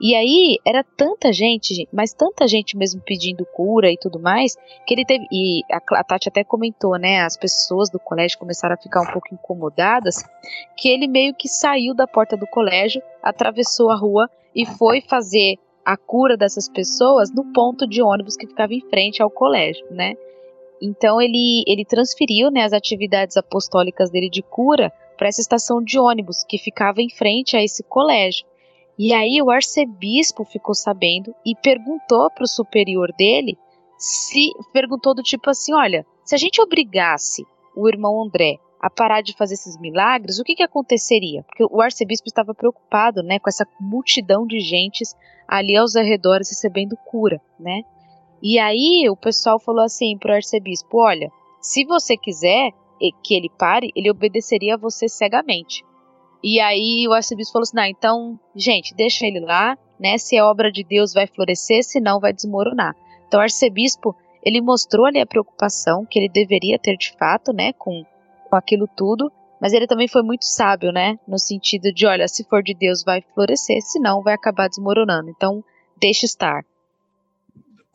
E 0.01 0.15
aí 0.15 0.59
era 0.67 0.83
tanta 0.83 1.33
gente, 1.33 1.89
mas 1.93 2.13
tanta 2.13 2.49
gente 2.49 2.77
mesmo 2.77 3.01
pedindo 3.01 3.47
cura 3.47 3.91
e 3.91 3.97
tudo 3.97 4.19
mais, 4.19 4.57
que 4.87 4.93
ele 4.93 5.05
teve. 5.05 5.25
E 5.31 5.63
a, 5.73 5.81
a 6.01 6.05
Tati 6.05 6.29
até 6.29 6.43
comentou, 6.43 6.99
né? 6.99 7.21
As 7.21 7.37
pessoas 7.37 7.89
do 7.91 8.01
colégio 8.01 8.39
começaram 8.39 8.75
a 8.75 8.79
ficar 8.79 9.03
um 9.03 9.13
pouco 9.13 9.33
incomodadas, 9.33 10.25
que 10.77 10.89
ele 10.89 11.07
meio 11.07 11.33
que 11.35 11.49
saiu 11.49 11.95
da 11.95 12.07
porta 12.07 12.37
do 12.37 12.47
colégio, 12.47 13.01
atravessou 13.23 13.91
a 13.91 13.97
rua 13.97 14.29
e 14.55 14.67
foi 14.67 15.01
fazer 15.01 15.57
a 15.85 15.97
cura 15.97 16.37
dessas 16.37 16.69
pessoas 16.69 17.31
no 17.33 17.53
ponto 17.53 17.87
de 17.87 18.03
ônibus 18.03 18.37
que 18.37 18.47
ficava 18.47 18.73
em 18.75 18.81
frente 18.89 19.23
ao 19.23 19.31
colégio, 19.31 19.87
né? 19.91 20.15
Então 20.83 21.21
ele, 21.21 21.63
ele 21.67 21.85
transferiu 21.85 22.51
né, 22.51 22.63
as 22.63 22.73
atividades 22.73 23.37
apostólicas 23.37 24.11
dele 24.11 24.29
de 24.29 24.43
cura 24.43 24.93
para 25.17 25.29
essa 25.29 25.41
estação 25.41 25.83
de 25.83 25.99
ônibus 25.99 26.45
que 26.45 26.59
ficava 26.59 27.01
em 27.01 27.09
frente 27.09 27.57
a 27.57 27.63
esse 27.63 27.83
colégio. 27.85 28.47
E 28.99 29.13
aí 29.13 29.41
o 29.43 29.51
arcebispo 29.51 30.45
ficou 30.45 30.75
sabendo 30.75 31.35
e 31.45 31.55
perguntou 31.57 32.31
para 32.31 32.45
o 32.45 32.49
superior 32.49 33.13
dele 33.17 33.57
se 33.99 34.51
perguntou 34.73 35.15
do 35.15 35.23
tipo 35.23 35.49
assim, 35.51 35.73
olha, 35.73 36.05
se 36.25 36.35
a 36.35 36.39
gente 36.39 36.61
obrigasse 36.61 37.45
o 37.77 37.89
irmão 37.89 38.23
André 38.23 38.59
a 38.81 38.91
parar 38.91 39.23
de 39.23 39.35
fazer 39.35 39.55
esses 39.55 39.79
milagres, 39.79 40.39
o 40.39 40.45
que 40.45 40.55
que 40.55 40.63
aconteceria? 40.63 41.43
Porque 41.45 41.65
o 41.65 41.81
arcebispo 41.81 42.29
estava 42.29 42.55
preocupado, 42.55 43.23
né, 43.23 43.39
com 43.39 43.49
essa 43.49 43.67
multidão 43.81 44.47
de 44.47 44.61
gentes 44.61 45.15
ali 45.49 45.77
aos 45.77 45.97
arredores 45.97 46.51
recebendo 46.51 46.97
cura, 47.07 47.41
né? 47.59 47.83
E 48.47 48.59
aí 48.59 49.09
o 49.09 49.17
pessoal 49.17 49.59
falou 49.59 49.83
assim 49.83 50.19
pro 50.19 50.35
arcebispo, 50.35 50.99
olha, 50.99 51.33
se 51.63 51.83
você 51.87 52.15
quiser 52.15 52.73
que 53.23 53.35
ele 53.35 53.49
pare, 53.49 53.91
ele 53.97 54.11
obedeceria 54.11 54.75
a 54.75 54.79
você 54.79 55.09
cegamente. 55.09 55.83
E 56.43 56.61
aí 56.61 57.09
o 57.09 57.13
arcebispo 57.15 57.55
falou 57.55 57.63
assim: 57.63 57.77
não, 57.77 57.85
então, 57.85 58.39
gente, 58.55 58.95
deixa 58.95 59.27
ele 59.27 59.41
lá, 59.41 59.79
né? 59.99 60.19
Se 60.19 60.37
é 60.37 60.45
obra 60.45 60.71
de 60.71 60.85
Deus, 60.85 61.15
vai 61.15 61.27
florescer, 61.27 61.83
se 61.83 61.99
não, 62.01 62.21
vai 62.21 62.35
desmoronar. 62.35 62.95
Então, 63.27 63.41
o 63.41 63.43
arcebispo, 63.43 64.15
ele 64.45 64.61
mostrou 64.61 65.07
ali 65.07 65.21
a 65.21 65.27
preocupação 65.27 66.05
que 66.05 66.19
ele 66.19 66.29
deveria 66.29 66.79
ter 66.79 66.99
de 66.99 67.17
fato, 67.19 67.51
né, 67.51 67.73
com, 67.73 68.05
com 68.51 68.57
aquilo 68.57 68.87
tudo, 68.95 69.33
mas 69.59 69.73
ele 69.73 69.87
também 69.87 70.07
foi 70.07 70.23
muito 70.23 70.45
sábio, 70.45 70.93
né, 70.93 71.19
no 71.27 71.39
sentido 71.39 71.91
de: 71.91 72.07
olha, 72.07 72.29
se 72.29 72.45
for 72.45 72.63
de 72.63 72.75
Deus, 72.75 73.03
vai 73.03 73.23
florescer, 73.35 73.81
se 73.81 73.99
não, 73.99 74.23
vai 74.23 74.35
acabar 74.35 74.69
desmoronando. 74.69 75.31
Então, 75.31 75.65
deixa 75.99 76.27
estar. 76.27 76.63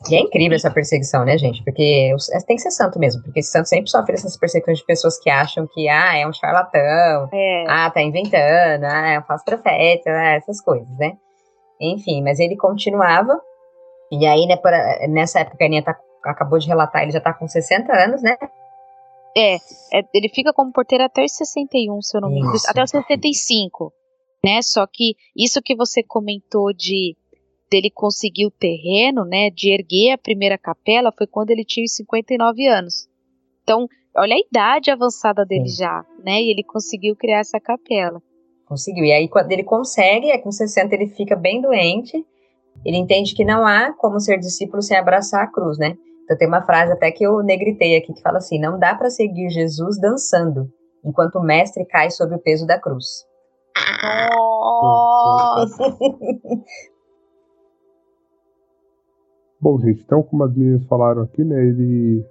E 0.08 0.14
é 0.14 0.20
incrível 0.20 0.56
essa 0.56 0.70
perseguição, 0.70 1.24
né, 1.26 1.36
gente? 1.36 1.62
Porque 1.62 2.10
é, 2.32 2.38
tem 2.46 2.56
que 2.56 2.62
ser 2.62 2.70
santo 2.70 2.98
mesmo, 2.98 3.22
porque 3.22 3.40
esse 3.40 3.50
santo 3.50 3.68
sempre 3.68 3.90
sofre 3.90 4.14
essas 4.14 4.36
perseguições 4.36 4.78
de 4.78 4.84
pessoas 4.86 5.18
que 5.20 5.28
acham 5.28 5.66
que, 5.66 5.88
ah, 5.90 6.16
é 6.16 6.26
um 6.26 6.32
charlatão, 6.32 7.28
É. 7.32 7.64
ah, 7.68 7.90
tá 7.90 8.00
inventando, 8.00 8.84
ah, 8.84 9.10
é 9.10 9.18
um 9.18 9.22
falso 9.24 9.44
profeta, 9.44 10.10
ah, 10.10 10.36
essas 10.36 10.60
coisas, 10.62 10.88
né? 10.98 11.12
Enfim, 11.78 12.22
mas 12.22 12.40
ele 12.40 12.56
continuava, 12.56 13.38
e 14.10 14.24
aí, 14.26 14.46
né, 14.46 14.56
por- 14.56 14.72
nessa 15.10 15.40
época 15.40 15.58
que 15.58 15.64
a 15.64 15.66
Aninha 15.66 15.82
tá- 15.84 15.98
acabou 16.24 16.58
de 16.58 16.66
relatar, 16.66 17.02
ele 17.02 17.12
já 17.12 17.20
tá 17.20 17.34
com 17.34 17.46
60 17.46 17.92
anos, 17.92 18.22
né? 18.22 18.36
É, 19.36 19.56
é, 19.56 20.02
ele 20.14 20.28
fica 20.28 20.52
como 20.52 20.72
porteiro 20.72 21.04
até 21.04 21.22
os 21.24 21.32
61, 21.36 22.00
se 22.02 22.16
eu 22.16 22.20
não 22.22 22.30
me 22.30 22.40
engano, 22.40 22.56
até 22.66 22.82
os 22.82 22.90
75, 22.90 23.92
né? 24.44 24.60
Só 24.62 24.86
que 24.90 25.14
isso 25.36 25.60
que 25.62 25.76
você 25.76 26.02
comentou 26.02 26.72
de 26.72 27.16
dele 27.70 27.90
conseguir 27.90 28.46
o 28.46 28.50
terreno, 28.50 29.24
né, 29.24 29.50
de 29.50 29.70
erguer 29.70 30.12
a 30.12 30.18
primeira 30.18 30.58
capela, 30.58 31.12
foi 31.16 31.26
quando 31.26 31.50
ele 31.50 31.64
tinha 31.64 31.84
os 31.84 31.94
59 31.94 32.66
anos. 32.66 33.08
Então, 33.62 33.86
olha 34.16 34.34
a 34.34 34.40
idade 34.40 34.90
avançada 34.90 35.44
dele 35.44 35.68
Sim. 35.68 35.76
já, 35.76 36.04
né? 36.24 36.42
E 36.42 36.50
ele 36.50 36.64
conseguiu 36.64 37.14
criar 37.14 37.38
essa 37.38 37.60
capela. 37.60 38.20
Conseguiu. 38.66 39.04
E 39.04 39.12
aí, 39.12 39.28
quando 39.28 39.52
ele 39.52 39.62
consegue, 39.62 40.30
é 40.30 40.38
com 40.38 40.50
60 40.50 40.94
ele 40.94 41.06
fica 41.08 41.36
bem 41.36 41.60
doente. 41.60 42.24
Ele 42.84 42.96
entende 42.96 43.34
que 43.34 43.44
não 43.44 43.66
há 43.66 43.92
como 43.92 44.18
ser 44.18 44.38
discípulo 44.38 44.82
sem 44.82 44.96
abraçar 44.96 45.44
a 45.44 45.46
cruz, 45.46 45.78
né? 45.78 45.96
Então 46.24 46.38
tem 46.38 46.46
uma 46.46 46.64
frase 46.64 46.92
até 46.92 47.10
que 47.10 47.24
eu 47.24 47.42
negritei 47.42 47.96
aqui 47.96 48.12
que 48.14 48.22
fala 48.22 48.38
assim: 48.38 48.58
não 48.58 48.78
dá 48.78 48.94
para 48.94 49.10
seguir 49.10 49.50
Jesus 49.50 50.00
dançando, 50.00 50.68
enquanto 51.04 51.36
o 51.36 51.42
mestre 51.42 51.84
cai 51.84 52.10
sob 52.10 52.34
o 52.34 52.38
peso 52.38 52.66
da 52.66 52.78
cruz. 52.78 53.24
Nossa! 54.04 55.98
Bom, 59.60 59.78
gente, 59.80 60.02
então, 60.02 60.22
como 60.22 60.44
as 60.44 60.54
meninas 60.54 60.84
falaram 60.86 61.22
aqui, 61.22 61.44
né, 61.44 61.62
ele 61.62 62.24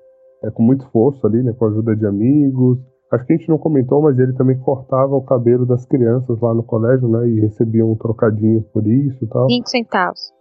é 0.44 0.50
com 0.50 0.64
muito 0.64 0.84
esforço 0.86 1.26
ali, 1.28 1.44
né, 1.44 1.54
com 1.54 1.66
a 1.66 1.68
ajuda 1.70 1.96
de 1.96 2.06
amigos. 2.06 2.80
Acho 3.12 3.26
que 3.26 3.34
a 3.34 3.38
gente 3.38 3.50
não 3.50 3.58
comentou, 3.58 4.02
mas 4.02 4.18
ele 4.20 4.34
também 4.34 4.58
cortava 4.60 5.16
o 5.16 5.22
cabelo 5.24 5.66
das 5.66 5.86
crianças 5.86 6.40
lá 6.40 6.54
no 6.54 6.64
colégio, 6.64 7.08
né, 7.08 7.28
e 7.28 7.40
recebia 7.40 7.86
um 7.86 7.96
trocadinho 7.96 8.62
por 8.74 8.86
isso 8.88 9.24
e 9.24 9.28
tal. 9.28 9.48
5 9.50 9.70
centavos. 9.70 10.34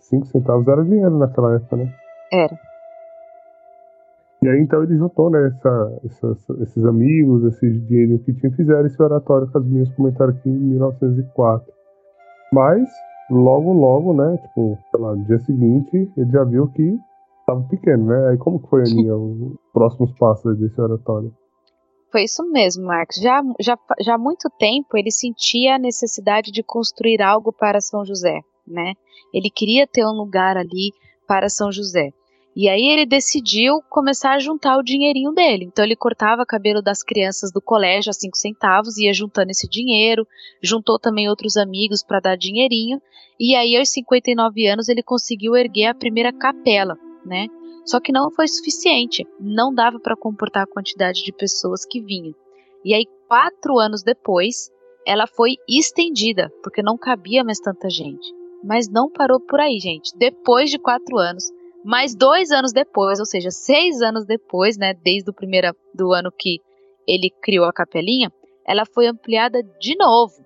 Cinco 0.00 0.26
centavos 0.26 0.66
era 0.68 0.84
dinheiro 0.84 1.16
naquela 1.18 1.54
época, 1.54 1.76
né? 1.76 1.92
Era. 2.32 2.58
E 4.42 4.48
aí, 4.48 4.60
então, 4.60 4.82
ele 4.82 4.96
juntou, 4.98 5.30
né, 5.30 5.46
essa- 5.46 6.00
essas- 6.04 6.50
esses 6.60 6.84
amigos, 6.84 7.44
esses 7.44 7.86
dinheirinho 7.86 8.18
que 8.18 8.34
tinha, 8.34 8.52
fizeram 8.52 8.84
esse 8.86 9.02
oratório 9.02 9.48
que 9.50 9.56
as 9.56 9.64
meninas 9.64 9.90
comentaram 9.94 10.32
aqui 10.32 10.50
em 10.50 10.52
1904. 10.58 11.72
Mas, 12.52 12.88
logo, 13.30 13.72
logo, 13.72 14.12
né, 14.12 14.36
tipo, 14.38 14.78
sei 14.90 15.00
lá, 15.00 15.14
no 15.14 15.24
dia 15.24 15.38
seguinte, 15.40 16.12
ele 16.16 16.30
já 16.30 16.44
viu 16.44 16.68
que 16.68 16.98
tava 17.46 17.62
pequeno, 17.62 18.06
né? 18.06 18.28
Aí 18.30 18.38
como 18.38 18.60
que 18.60 18.68
foi, 18.68 18.82
Aninha, 18.82 19.16
os 19.16 19.54
próximos 19.72 20.12
passos 20.18 20.58
desse 20.58 20.80
oratório? 20.80 21.32
Foi 22.10 22.22
isso 22.22 22.44
mesmo, 22.50 22.86
Marcos. 22.86 23.16
Já, 23.16 23.42
já, 23.60 23.76
já 24.00 24.14
há 24.14 24.18
muito 24.18 24.48
tempo 24.58 24.96
ele 24.96 25.10
sentia 25.10 25.74
a 25.74 25.78
necessidade 25.78 26.52
de 26.52 26.62
construir 26.62 27.20
algo 27.20 27.52
para 27.52 27.80
São 27.80 28.04
José, 28.04 28.40
né? 28.66 28.94
Ele 29.32 29.50
queria 29.50 29.86
ter 29.86 30.06
um 30.06 30.12
lugar 30.12 30.56
ali 30.56 30.92
para 31.26 31.48
São 31.48 31.72
José. 31.72 32.10
E 32.56 32.68
aí 32.68 32.86
ele 32.86 33.04
decidiu 33.04 33.82
começar 33.90 34.34
a 34.34 34.38
juntar 34.38 34.78
o 34.78 34.82
dinheirinho 34.82 35.32
dele. 35.32 35.64
Então 35.64 35.84
ele 35.84 35.96
cortava 35.96 36.46
cabelo 36.46 36.80
das 36.80 37.02
crianças 37.02 37.50
do 37.50 37.60
colégio 37.60 38.10
a 38.10 38.12
cinco 38.12 38.36
centavos, 38.36 38.96
ia 38.96 39.12
juntando 39.12 39.50
esse 39.50 39.68
dinheiro, 39.68 40.26
juntou 40.62 40.98
também 40.98 41.28
outros 41.28 41.56
amigos 41.56 42.02
para 42.02 42.20
dar 42.20 42.36
dinheirinho. 42.36 43.02
E 43.40 43.56
aí 43.56 43.76
aos 43.76 43.88
59 43.88 44.66
anos 44.66 44.88
ele 44.88 45.02
conseguiu 45.02 45.56
erguer 45.56 45.86
a 45.86 45.94
primeira 45.94 46.32
capela, 46.32 46.96
né? 47.26 47.48
Só 47.84 48.00
que 48.00 48.12
não 48.12 48.30
foi 48.30 48.48
suficiente, 48.48 49.26
não 49.38 49.74
dava 49.74 49.98
para 49.98 50.16
comportar 50.16 50.62
a 50.62 50.66
quantidade 50.66 51.22
de 51.22 51.32
pessoas 51.32 51.84
que 51.84 52.00
vinha. 52.00 52.32
E 52.84 52.94
aí, 52.94 53.06
quatro 53.28 53.78
anos 53.78 54.02
depois, 54.02 54.70
ela 55.06 55.26
foi 55.26 55.56
estendida, 55.68 56.50
porque 56.62 56.82
não 56.82 56.96
cabia 56.96 57.44
mais 57.44 57.58
tanta 57.58 57.90
gente. 57.90 58.26
Mas 58.62 58.88
não 58.88 59.10
parou 59.10 59.38
por 59.38 59.60
aí, 59.60 59.78
gente. 59.78 60.16
Depois 60.16 60.70
de 60.70 60.78
quatro 60.78 61.18
anos, 61.18 61.44
mais 61.84 62.14
dois 62.14 62.50
anos 62.50 62.72
depois, 62.72 63.20
ou 63.20 63.26
seja, 63.26 63.50
seis 63.50 64.00
anos 64.00 64.24
depois, 64.24 64.78
né, 64.78 64.94
desde 64.94 65.30
o 65.30 65.34
primeiro 65.34 65.76
do 65.94 66.14
ano 66.14 66.32
que 66.32 66.58
ele 67.06 67.30
criou 67.42 67.66
a 67.66 67.72
capelinha, 67.72 68.32
ela 68.66 68.86
foi 68.86 69.06
ampliada 69.06 69.62
de 69.78 69.94
novo. 69.94 70.42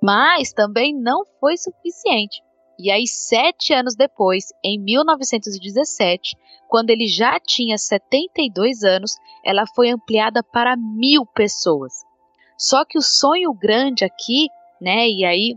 Mas 0.00 0.52
também 0.52 0.94
não 0.94 1.24
foi 1.40 1.56
suficiente. 1.56 2.40
E 2.78 2.90
aí, 2.90 3.06
sete 3.06 3.72
anos 3.72 3.96
depois, 3.96 4.52
em 4.64 4.78
1917, 4.78 6.36
quando 6.68 6.90
ele 6.90 7.06
já 7.06 7.40
tinha 7.40 7.76
72 7.76 8.84
anos, 8.84 9.16
ela 9.44 9.64
foi 9.74 9.90
ampliada 9.90 10.42
para 10.42 10.76
mil 10.76 11.26
pessoas. 11.26 11.92
Só 12.56 12.84
que 12.84 12.96
o 12.96 13.02
sonho 13.02 13.52
grande 13.52 14.04
aqui, 14.04 14.48
né, 14.80 15.08
e 15.08 15.24
aí, 15.24 15.56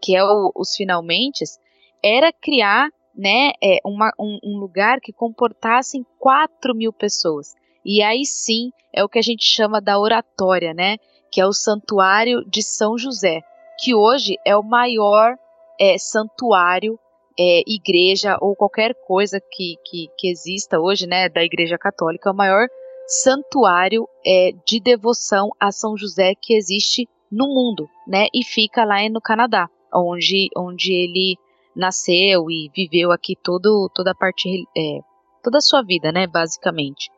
que 0.00 0.16
é 0.16 0.24
o, 0.24 0.52
os 0.56 0.74
finalmente, 0.74 1.44
era 2.02 2.32
criar 2.32 2.88
né, 3.18 3.50
é, 3.60 3.80
uma, 3.84 4.12
um, 4.16 4.38
um 4.44 4.58
lugar 4.58 5.00
que 5.00 5.12
comportasse 5.12 6.06
4 6.20 6.72
mil 6.72 6.92
pessoas. 6.92 7.56
E 7.84 8.00
aí 8.00 8.24
sim 8.24 8.70
é 8.94 9.02
o 9.02 9.08
que 9.08 9.18
a 9.18 9.22
gente 9.22 9.44
chama 9.44 9.80
da 9.80 9.98
oratória, 9.98 10.72
né, 10.72 10.98
que 11.32 11.40
é 11.40 11.46
o 11.46 11.52
Santuário 11.52 12.44
de 12.48 12.62
São 12.62 12.96
José, 12.96 13.40
que 13.80 13.92
hoje 13.94 14.36
é 14.46 14.56
o 14.56 14.62
maior 14.62 15.36
é, 15.80 15.98
santuário 15.98 16.98
é, 17.38 17.62
igreja 17.66 18.36
ou 18.40 18.54
qualquer 18.54 18.94
coisa 19.06 19.40
que, 19.40 19.76
que, 19.84 20.08
que, 20.16 20.30
exista 20.30 20.78
hoje, 20.78 21.06
né, 21.06 21.28
da 21.28 21.42
Igreja 21.42 21.78
Católica, 21.78 22.28
é 22.28 22.32
o 22.32 22.36
maior 22.36 22.66
santuário 23.06 24.08
é, 24.24 24.50
de 24.66 24.80
devoção 24.80 25.50
a 25.58 25.72
São 25.72 25.96
José 25.96 26.34
que 26.40 26.54
existe 26.54 27.08
no 27.30 27.46
mundo, 27.46 27.88
né, 28.06 28.26
e 28.34 28.44
fica 28.44 28.84
lá 28.84 28.96
no 29.08 29.20
Canadá, 29.20 29.68
onde, 29.92 30.48
onde 30.56 30.92
ele 30.92 31.36
nasceu 31.78 32.50
e 32.50 32.70
viveu 32.74 33.12
aqui 33.12 33.36
todo, 33.42 33.88
toda 33.94 34.10
a 34.10 34.14
parte, 34.14 34.66
é, 34.76 35.00
toda 35.42 35.58
a 35.58 35.62
sua 35.62 35.80
vida, 35.82 36.10
né, 36.10 36.26
basicamente. 36.26 37.10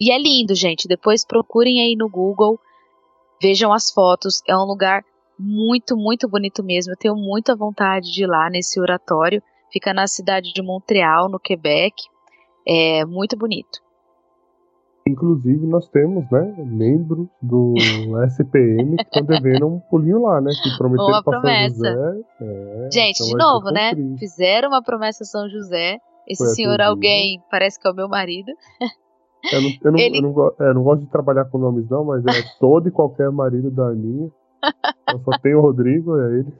E 0.00 0.12
é 0.12 0.18
lindo, 0.18 0.54
gente. 0.54 0.86
Depois 0.86 1.24
procurem 1.24 1.80
aí 1.80 1.96
no 1.96 2.08
Google, 2.08 2.58
vejam 3.40 3.72
as 3.72 3.90
fotos. 3.90 4.42
É 4.46 4.56
um 4.56 4.64
lugar 4.64 5.04
muito, 5.38 5.96
muito 5.96 6.28
bonito 6.28 6.62
mesmo. 6.62 6.92
Eu 6.92 6.96
tenho 6.96 7.16
muita 7.16 7.56
vontade 7.56 8.12
de 8.12 8.22
ir 8.22 8.26
lá 8.26 8.48
nesse 8.48 8.80
oratório. 8.80 9.42
Fica 9.72 9.92
na 9.92 10.06
cidade 10.06 10.52
de 10.52 10.62
Montreal, 10.62 11.28
no 11.28 11.38
Quebec. 11.38 11.94
É 12.66 13.04
muito 13.04 13.36
bonito. 13.36 13.80
Inclusive, 15.10 15.66
nós 15.66 15.88
temos, 15.88 16.30
né, 16.30 16.54
membros 16.58 17.26
do 17.42 17.74
SPM 18.26 18.96
que 18.96 19.02
estão 19.02 19.24
devendo 19.24 19.66
um 19.66 19.80
pulinho 19.80 20.22
lá, 20.22 20.40
né? 20.40 20.50
Que 20.62 20.76
prometeram 20.76 21.08
uma 21.08 21.22
promessa. 21.22 21.74
José, 21.74 22.20
é, 22.40 22.88
Gente, 22.92 23.22
então 23.22 23.26
de 23.26 23.44
novo, 23.44 23.70
né? 23.70 23.92
Fizeram 24.18 24.68
uma 24.68 24.82
promessa 24.82 25.24
a 25.24 25.26
São 25.26 25.48
José. 25.48 25.98
Esse 26.28 26.44
Foi 26.44 26.54
senhor 26.54 26.80
alguém 26.80 27.42
parece 27.50 27.78
que 27.78 27.88
é 27.88 27.90
o 27.90 27.94
meu 27.94 28.08
marido. 28.08 28.52
Eu 29.52 29.62
não, 29.62 29.70
eu 29.84 29.92
não, 29.92 29.98
Ele... 29.98 30.18
eu 30.18 30.22
não, 30.22 30.52
é, 30.60 30.74
não 30.74 30.82
gosto 30.82 31.00
de 31.00 31.10
trabalhar 31.10 31.46
com 31.46 31.58
nomes, 31.58 31.88
não, 31.88 32.04
mas 32.04 32.24
é 32.26 32.30
todo 32.60 32.88
e 32.88 32.92
qualquer 32.92 33.30
marido 33.30 33.70
da 33.70 33.88
Aninha. 33.88 34.30
Eu 35.08 35.18
só 35.24 35.38
tenho 35.42 35.58
o 35.58 35.62
Rodrigo, 35.62 36.18
é 36.18 36.38
ele. 36.38 36.52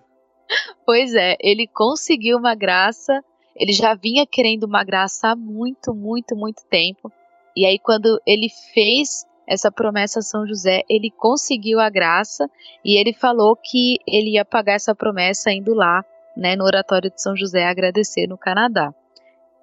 Pois 0.86 1.14
é, 1.14 1.36
ele 1.40 1.66
conseguiu 1.68 2.38
uma 2.38 2.54
graça. 2.54 3.22
Ele 3.54 3.72
já 3.72 3.94
vinha 3.94 4.26
querendo 4.26 4.64
uma 4.64 4.82
graça 4.82 5.28
há 5.28 5.36
muito, 5.36 5.94
muito, 5.94 6.34
muito 6.34 6.62
tempo. 6.68 7.12
E 7.56 7.66
aí, 7.66 7.78
quando 7.78 8.20
ele 8.26 8.48
fez 8.72 9.26
essa 9.46 9.70
promessa 9.70 10.20
a 10.20 10.22
São 10.22 10.46
José, 10.46 10.82
ele 10.88 11.10
conseguiu 11.10 11.80
a 11.80 11.90
graça 11.90 12.48
e 12.84 12.98
ele 12.98 13.12
falou 13.12 13.56
que 13.56 13.98
ele 14.06 14.34
ia 14.34 14.44
pagar 14.44 14.74
essa 14.74 14.94
promessa 14.94 15.50
indo 15.50 15.74
lá, 15.74 16.04
né, 16.36 16.54
no 16.54 16.64
oratório 16.64 17.10
de 17.10 17.20
São 17.20 17.36
José 17.36 17.66
agradecer 17.66 18.28
no 18.28 18.38
Canadá. 18.38 18.94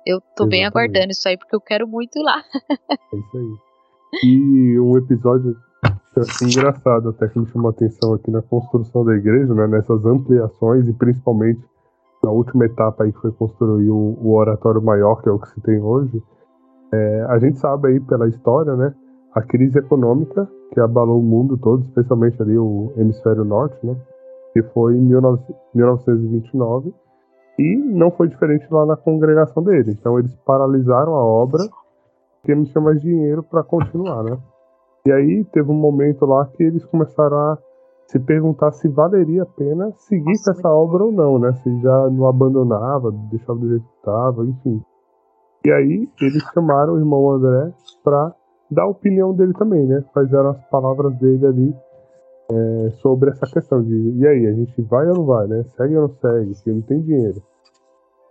Eu 0.05 0.19
tô 0.19 0.43
Exatamente. 0.43 0.49
bem 0.49 0.65
aguardando 0.65 1.11
isso 1.11 1.27
aí 1.27 1.37
porque 1.37 1.55
eu 1.55 1.61
quero 1.61 1.87
muito 1.87 2.19
ir 2.19 2.23
lá. 2.23 2.43
é 3.13 3.17
isso 3.17 3.37
aí. 3.37 3.67
E 4.23 4.79
um 4.79 4.97
episódio 4.97 5.55
engraçado 6.41 7.09
até 7.09 7.27
que 7.27 7.39
me 7.39 7.47
chamou 7.47 7.69
a 7.69 7.71
atenção 7.71 8.13
aqui 8.13 8.31
na 8.31 8.41
construção 8.41 9.05
da 9.05 9.13
igreja, 9.13 9.53
né, 9.53 9.67
nessas 9.67 10.05
ampliações 10.05 10.87
e 10.87 10.93
principalmente 10.93 11.61
na 12.23 12.31
última 12.31 12.65
etapa 12.65 13.03
aí 13.03 13.13
que 13.13 13.21
foi 13.21 13.31
construir 13.31 13.89
o, 13.89 14.17
o 14.19 14.33
oratório 14.33 14.81
maior, 14.81 15.21
que 15.21 15.29
é 15.29 15.31
o 15.31 15.39
que 15.39 15.49
se 15.49 15.61
tem 15.61 15.79
hoje, 15.79 16.21
é, 16.93 17.25
a 17.29 17.39
gente 17.39 17.59
sabe 17.59 17.89
aí 17.89 17.99
pela 17.99 18.27
história, 18.27 18.75
né, 18.75 18.93
a 19.33 19.41
crise 19.41 19.77
econômica 19.79 20.47
que 20.73 20.79
abalou 20.79 21.19
o 21.19 21.23
mundo 21.23 21.57
todo, 21.57 21.83
especialmente 21.83 22.41
ali 22.41 22.57
o 22.57 22.91
hemisfério 22.97 23.43
norte, 23.43 23.77
né, 23.85 23.95
que 24.53 24.61
foi 24.73 24.95
em 24.95 25.07
19, 25.07 25.41
1929, 25.73 26.93
e 27.59 27.75
não 27.75 28.11
foi 28.11 28.27
diferente 28.27 28.67
lá 28.71 28.85
na 28.85 28.95
congregação 28.95 29.63
dele. 29.63 29.91
Então 29.91 30.19
eles 30.19 30.35
paralisaram 30.45 31.15
a 31.15 31.23
obra 31.23 31.63
porque 32.41 32.55
não 32.55 32.63
tinha 32.63 32.81
mais 32.81 33.01
dinheiro 33.01 33.43
para 33.43 33.63
continuar, 33.63 34.23
né? 34.23 34.37
E 35.05 35.11
aí 35.11 35.43
teve 35.45 35.69
um 35.71 35.75
momento 35.75 36.25
lá 36.25 36.45
que 36.45 36.63
eles 36.63 36.85
começaram 36.85 37.37
a 37.37 37.57
se 38.07 38.19
perguntar 38.19 38.71
se 38.71 38.87
valeria 38.87 39.43
a 39.43 39.45
pena 39.45 39.91
seguir 39.97 40.23
Nossa, 40.23 40.53
com 40.53 40.59
essa 40.59 40.69
obra 40.69 41.03
ou 41.03 41.11
não, 41.11 41.39
né? 41.39 41.51
Se 41.63 41.81
já 41.81 42.09
não 42.09 42.27
abandonava, 42.27 43.11
deixava 43.29 43.59
do 43.59 43.67
jeito 43.67 43.83
que 43.83 43.97
estava, 43.97 44.45
enfim. 44.45 44.81
E 45.65 45.71
aí 45.71 46.09
eles 46.21 46.43
chamaram 46.53 46.93
o 46.93 46.99
irmão 46.99 47.31
André 47.31 47.73
para 48.03 48.33
dar 48.69 48.83
a 48.83 48.87
opinião 48.87 49.33
dele 49.33 49.53
também, 49.53 49.85
né? 49.85 50.03
Quais 50.13 50.31
eram 50.31 50.49
as 50.49 50.63
palavras 50.69 51.13
dele 51.15 51.45
ali 51.45 51.75
é, 52.51 52.89
sobre 53.01 53.29
essa 53.29 53.45
questão 53.45 53.81
de 53.83 54.11
e 54.17 54.27
aí, 54.27 54.47
a 54.47 54.53
gente 54.53 54.81
vai 54.83 55.07
ou 55.07 55.15
não 55.15 55.25
vai, 55.25 55.47
né? 55.47 55.63
Segue 55.75 55.95
ou 55.95 56.03
não 56.03 56.09
segue, 56.09 56.53
porque 56.53 56.71
não 56.71 56.81
tem 56.81 57.01
dinheiro. 57.01 57.41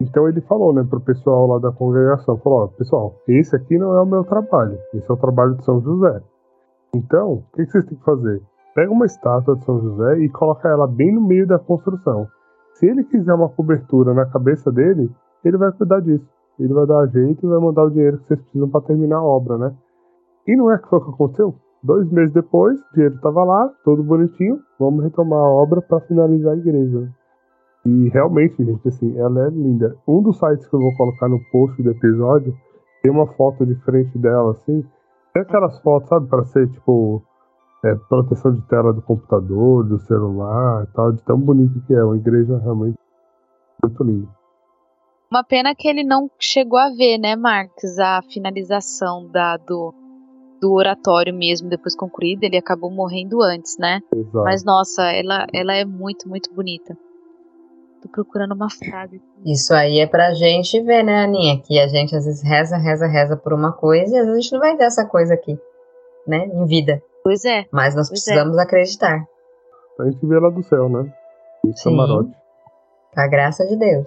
Então 0.00 0.28
ele 0.28 0.40
falou, 0.42 0.74
né, 0.74 0.84
pro 0.88 1.00
pessoal 1.00 1.46
lá 1.46 1.58
da 1.58 1.72
congregação, 1.72 2.36
falou, 2.38 2.64
ó, 2.64 2.66
pessoal, 2.66 3.14
esse 3.26 3.56
aqui 3.56 3.78
não 3.78 3.96
é 3.96 4.02
o 4.02 4.06
meu 4.06 4.24
trabalho, 4.24 4.78
esse 4.92 5.10
é 5.10 5.14
o 5.14 5.16
trabalho 5.16 5.54
de 5.54 5.64
São 5.64 5.80
José. 5.80 6.20
Então, 6.94 7.32
o 7.32 7.44
que, 7.54 7.64
que 7.64 7.72
vocês 7.72 7.84
têm 7.86 7.96
que 7.96 8.04
fazer? 8.04 8.42
Pega 8.74 8.92
uma 8.92 9.06
estátua 9.06 9.56
de 9.56 9.64
São 9.64 9.80
José 9.80 10.18
e 10.18 10.28
coloca 10.28 10.68
ela 10.68 10.86
bem 10.86 11.14
no 11.14 11.26
meio 11.26 11.46
da 11.46 11.58
construção. 11.58 12.28
Se 12.74 12.86
ele 12.86 13.04
quiser 13.04 13.32
uma 13.32 13.48
cobertura 13.48 14.12
na 14.12 14.26
cabeça 14.26 14.70
dele, 14.70 15.10
ele 15.42 15.56
vai 15.56 15.72
cuidar 15.72 16.00
disso. 16.00 16.28
Ele 16.58 16.72
vai 16.72 16.86
dar 16.86 17.06
jeito 17.08 17.44
e 17.44 17.48
vai 17.48 17.58
mandar 17.58 17.84
o 17.84 17.90
dinheiro 17.90 18.18
que 18.18 18.28
vocês 18.28 18.40
precisam 18.40 18.68
para 18.68 18.80
terminar 18.82 19.18
a 19.18 19.24
obra, 19.24 19.58
né? 19.58 19.74
E 20.46 20.56
não 20.56 20.70
é 20.70 20.78
que 20.78 20.88
foi 20.88 20.98
o 20.98 21.04
que 21.04 21.10
aconteceu? 21.10 21.54
Dois 21.82 22.10
meses 22.10 22.32
depois, 22.32 22.80
o 22.80 22.94
dinheiro 22.94 23.14
estava 23.16 23.44
lá, 23.44 23.70
todo 23.84 24.02
bonitinho, 24.02 24.58
vamos 24.78 25.04
retomar 25.04 25.38
a 25.38 25.50
obra 25.50 25.82
para 25.82 26.00
finalizar 26.00 26.54
a 26.54 26.56
igreja. 26.56 27.08
E 27.84 28.08
realmente, 28.08 28.64
gente, 28.64 28.88
assim, 28.88 29.16
ela 29.16 29.46
é 29.46 29.50
linda. 29.50 29.96
Um 30.08 30.20
dos 30.20 30.38
sites 30.38 30.66
que 30.66 30.74
eu 30.74 30.80
vou 30.80 30.96
colocar 30.96 31.28
no 31.28 31.38
post 31.52 31.80
do 31.80 31.90
episódio 31.90 32.52
tem 33.02 33.12
uma 33.12 33.26
foto 33.34 33.64
de 33.64 33.76
frente 33.76 34.18
dela, 34.18 34.50
assim. 34.50 34.84
Tem 35.32 35.42
aquelas 35.42 35.78
fotos, 35.80 36.08
sabe, 36.08 36.26
para 36.26 36.44
ser 36.44 36.68
tipo 36.68 37.22
é, 37.84 37.94
proteção 38.08 38.52
de 38.52 38.62
tela 38.62 38.92
do 38.92 39.02
computador, 39.02 39.84
do 39.84 39.98
celular 39.98 40.84
e 40.84 40.92
tal, 40.94 41.12
de 41.12 41.22
tão 41.22 41.38
bonito 41.38 41.80
que 41.86 41.94
é. 41.94 42.02
Uma 42.02 42.16
igreja 42.16 42.58
realmente 42.58 42.98
muito 43.80 44.02
linda. 44.02 44.35
Uma 45.30 45.42
pena 45.42 45.74
que 45.74 45.88
ele 45.88 46.04
não 46.04 46.30
chegou 46.38 46.78
a 46.78 46.88
ver, 46.88 47.18
né, 47.18 47.34
Marcos, 47.34 47.98
a 47.98 48.22
finalização 48.22 49.28
da, 49.28 49.56
do, 49.56 49.92
do 50.60 50.72
oratório 50.72 51.34
mesmo, 51.34 51.68
depois 51.68 51.96
concluído, 51.96 52.44
ele 52.44 52.56
acabou 52.56 52.90
morrendo 52.90 53.42
antes, 53.42 53.76
né? 53.76 54.00
Exato. 54.14 54.44
Mas 54.44 54.64
nossa, 54.64 55.02
ela, 55.10 55.46
ela 55.52 55.74
é 55.74 55.84
muito, 55.84 56.28
muito 56.28 56.52
bonita. 56.54 56.96
Tô 58.00 58.08
procurando 58.08 58.54
uma 58.54 58.70
frase. 58.70 59.20
Isso 59.44 59.74
aí 59.74 59.98
é 59.98 60.06
pra 60.06 60.32
gente 60.32 60.80
ver, 60.80 61.02
né, 61.02 61.24
Aninha? 61.24 61.60
Que 61.60 61.78
a 61.80 61.88
gente 61.88 62.14
às 62.14 62.24
vezes 62.24 62.42
reza, 62.42 62.76
reza, 62.76 63.06
reza 63.06 63.36
por 63.36 63.52
uma 63.52 63.72
coisa 63.72 64.14
e 64.14 64.18
às 64.18 64.26
vezes 64.26 64.38
a 64.38 64.40
gente 64.40 64.52
não 64.52 64.60
vai 64.60 64.76
ver 64.76 64.84
essa 64.84 65.04
coisa 65.04 65.34
aqui, 65.34 65.58
né? 66.26 66.46
Em 66.46 66.66
vida. 66.66 67.02
Pois 67.24 67.44
é. 67.44 67.64
Mas 67.72 67.96
nós 67.96 68.06
é. 68.06 68.10
precisamos 68.10 68.56
é. 68.56 68.62
acreditar. 68.62 69.26
A 69.98 70.04
gente 70.04 70.24
vê 70.24 70.38
lá 70.38 70.50
do 70.50 70.62
céu, 70.62 70.88
né? 70.88 71.12
Sim. 71.74 71.90
Camarote. 71.90 72.30
Com 73.12 73.20
a 73.20 73.26
graça 73.26 73.66
de 73.66 73.76
Deus. 73.76 74.06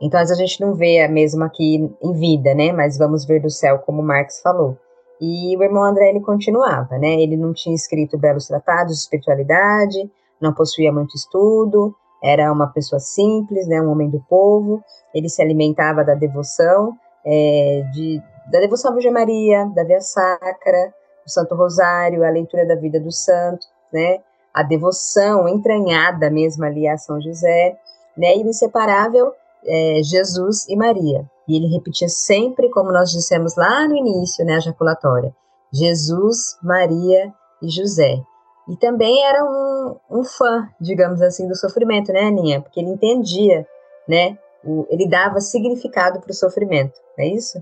Então, 0.00 0.18
a 0.18 0.24
gente 0.24 0.60
não 0.60 0.74
vê 0.74 1.00
a 1.00 1.08
mesma 1.08 1.46
aqui 1.46 1.94
em 2.02 2.12
vida, 2.12 2.54
né? 2.54 2.72
Mas 2.72 2.96
vamos 2.96 3.24
ver 3.24 3.40
do 3.40 3.50
céu, 3.50 3.78
como 3.80 4.00
o 4.00 4.04
Marx 4.04 4.40
falou. 4.40 4.78
E 5.20 5.54
o 5.56 5.62
irmão 5.62 5.84
André, 5.84 6.08
ele 6.08 6.20
continuava, 6.20 6.96
né? 6.96 7.20
Ele 7.20 7.36
não 7.36 7.52
tinha 7.52 7.74
escrito 7.74 8.16
belos 8.16 8.46
tratados 8.46 8.94
de 8.94 9.00
espiritualidade, 9.00 10.10
não 10.40 10.54
possuía 10.54 10.90
muito 10.90 11.14
estudo, 11.14 11.94
era 12.22 12.50
uma 12.50 12.68
pessoa 12.68 12.98
simples, 12.98 13.66
né? 13.66 13.80
Um 13.82 13.90
homem 13.90 14.08
do 14.08 14.20
povo. 14.20 14.82
Ele 15.14 15.28
se 15.28 15.42
alimentava 15.42 16.02
da 16.02 16.14
devoção, 16.14 16.94
é, 17.24 17.84
de, 17.92 18.22
da 18.50 18.60
devoção 18.60 18.92
à 18.92 18.94
Virgem 18.94 19.12
Maria, 19.12 19.66
da 19.74 19.84
Via 19.84 20.00
Sacra, 20.00 20.94
do 21.24 21.30
Santo 21.30 21.54
Rosário, 21.54 22.24
a 22.24 22.30
leitura 22.30 22.66
da 22.66 22.74
vida 22.74 22.98
do 22.98 23.12
santo, 23.12 23.66
né? 23.92 24.20
A 24.54 24.62
devoção 24.62 25.46
entranhada 25.46 26.30
mesmo 26.30 26.64
ali 26.64 26.88
a 26.88 26.96
São 26.96 27.20
José, 27.20 27.76
né? 28.16 28.36
E 28.36 28.42
o 28.42 28.48
inseparável 28.48 29.32
é, 29.64 30.02
Jesus 30.02 30.68
e 30.68 30.76
Maria. 30.76 31.28
E 31.48 31.56
ele 31.56 31.66
repetia 31.66 32.08
sempre, 32.08 32.70
como 32.70 32.92
nós 32.92 33.10
dissemos 33.10 33.56
lá 33.56 33.86
no 33.88 33.96
início, 33.96 34.44
né, 34.44 34.54
a 34.54 34.60
jaculatória, 34.60 35.34
Jesus, 35.72 36.56
Maria 36.62 37.32
e 37.62 37.68
José. 37.68 38.22
E 38.68 38.76
também 38.76 39.24
era 39.24 39.44
um, 39.44 39.96
um 40.10 40.24
fã, 40.24 40.68
digamos 40.80 41.20
assim, 41.20 41.48
do 41.48 41.56
sofrimento, 41.56 42.12
né, 42.12 42.20
Aninha? 42.20 42.60
Porque 42.60 42.78
ele 42.78 42.90
entendia, 42.90 43.66
né? 44.08 44.38
O, 44.64 44.86
ele 44.90 45.08
dava 45.08 45.40
significado 45.40 46.20
para 46.20 46.30
o 46.30 46.34
sofrimento, 46.34 47.00
é 47.18 47.26
isso? 47.26 47.58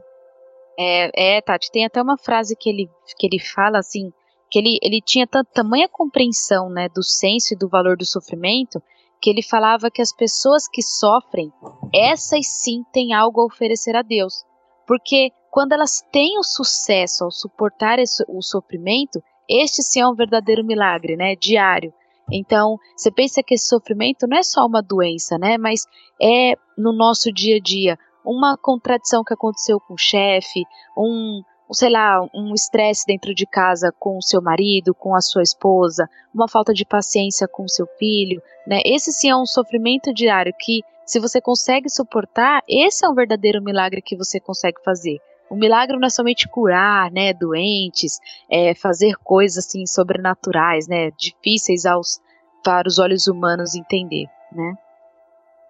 É, 0.78 1.36
é, 1.36 1.40
Tati, 1.40 1.70
tem 1.70 1.86
até 1.86 2.01
uma 2.01 2.18
frase 2.18 2.55
que 2.55 2.68
ele, 2.68 2.90
que 3.18 3.26
ele 3.26 3.40
fala 3.40 3.78
assim, 3.78 4.12
que 4.51 4.59
ele, 4.59 4.78
ele 4.82 5.01
tinha 5.01 5.26
tamanha 5.26 5.88
compreensão, 5.88 6.68
né, 6.68 6.88
do 6.88 7.03
senso 7.03 7.55
e 7.55 7.57
do 7.57 7.68
valor 7.68 7.96
do 7.96 8.05
sofrimento, 8.05 8.82
que 9.20 9.30
ele 9.30 9.42
falava 9.42 9.90
que 9.90 10.02
as 10.02 10.12
pessoas 10.12 10.68
que 10.68 10.82
sofrem, 10.82 11.52
essas 11.94 12.46
sim 12.46 12.84
têm 12.92 13.12
algo 13.12 13.40
a 13.40 13.46
oferecer 13.46 13.96
a 13.96 14.02
Deus. 14.02 14.44
Porque 14.86 15.30
quando 15.50 15.72
elas 15.72 16.02
têm 16.12 16.38
o 16.38 16.42
sucesso 16.42 17.24
ao 17.24 17.30
suportar 17.30 17.98
esse, 17.98 18.24
o 18.28 18.42
sofrimento, 18.42 19.22
este 19.48 19.82
sim 19.82 20.00
é 20.00 20.08
um 20.08 20.14
verdadeiro 20.14 20.64
milagre, 20.64 21.16
né? 21.16 21.34
Diário. 21.36 21.92
Então, 22.30 22.78
você 22.96 23.10
pensa 23.10 23.42
que 23.42 23.54
esse 23.54 23.66
sofrimento 23.66 24.26
não 24.26 24.36
é 24.36 24.42
só 24.42 24.66
uma 24.66 24.82
doença, 24.82 25.38
né? 25.38 25.56
Mas 25.56 25.84
é 26.20 26.54
no 26.76 26.92
nosso 26.92 27.32
dia 27.32 27.56
a 27.56 27.60
dia 27.60 27.98
uma 28.24 28.56
contradição 28.58 29.24
que 29.24 29.32
aconteceu 29.32 29.80
com 29.80 29.94
o 29.94 29.98
chefe, 29.98 30.62
um, 30.96 31.42
sei 31.74 31.90
lá, 31.90 32.26
um 32.34 32.54
estresse 32.54 33.04
dentro 33.06 33.34
de 33.34 33.46
casa 33.46 33.92
com 33.98 34.16
o 34.16 34.22
seu 34.22 34.40
marido, 34.40 34.94
com 34.94 35.14
a 35.14 35.20
sua 35.20 35.42
esposa, 35.42 36.08
uma 36.34 36.48
falta 36.48 36.72
de 36.72 36.84
paciência 36.84 37.46
com 37.46 37.64
o 37.64 37.68
seu 37.68 37.86
filho, 37.98 38.40
né? 38.66 38.80
Esse 38.84 39.12
sim 39.12 39.30
é 39.30 39.36
um 39.36 39.46
sofrimento 39.46 40.12
diário 40.12 40.52
que, 40.58 40.82
se 41.04 41.20
você 41.20 41.40
consegue 41.40 41.88
suportar, 41.88 42.62
esse 42.68 43.04
é 43.04 43.08
um 43.08 43.14
verdadeiro 43.14 43.62
milagre 43.62 44.00
que 44.02 44.16
você 44.16 44.40
consegue 44.40 44.82
fazer. 44.84 45.18
O 45.50 45.56
milagre 45.56 45.96
não 45.96 46.06
é 46.06 46.10
somente 46.10 46.46
curar, 46.46 47.10
né, 47.10 47.32
doentes, 47.32 48.18
é, 48.50 48.74
fazer 48.74 49.14
coisas 49.24 49.66
assim 49.66 49.86
sobrenaturais, 49.86 50.86
né, 50.86 51.10
difíceis 51.18 51.86
aos 51.86 52.20
para 52.62 52.86
os 52.86 52.98
olhos 52.98 53.26
humanos 53.26 53.74
entender, 53.74 54.26
né? 54.52 54.74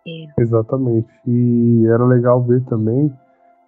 É. 0.06 0.42
Exatamente. 0.42 1.08
E 1.26 1.86
era 1.86 2.04
legal 2.04 2.42
ver 2.42 2.64
também 2.64 3.12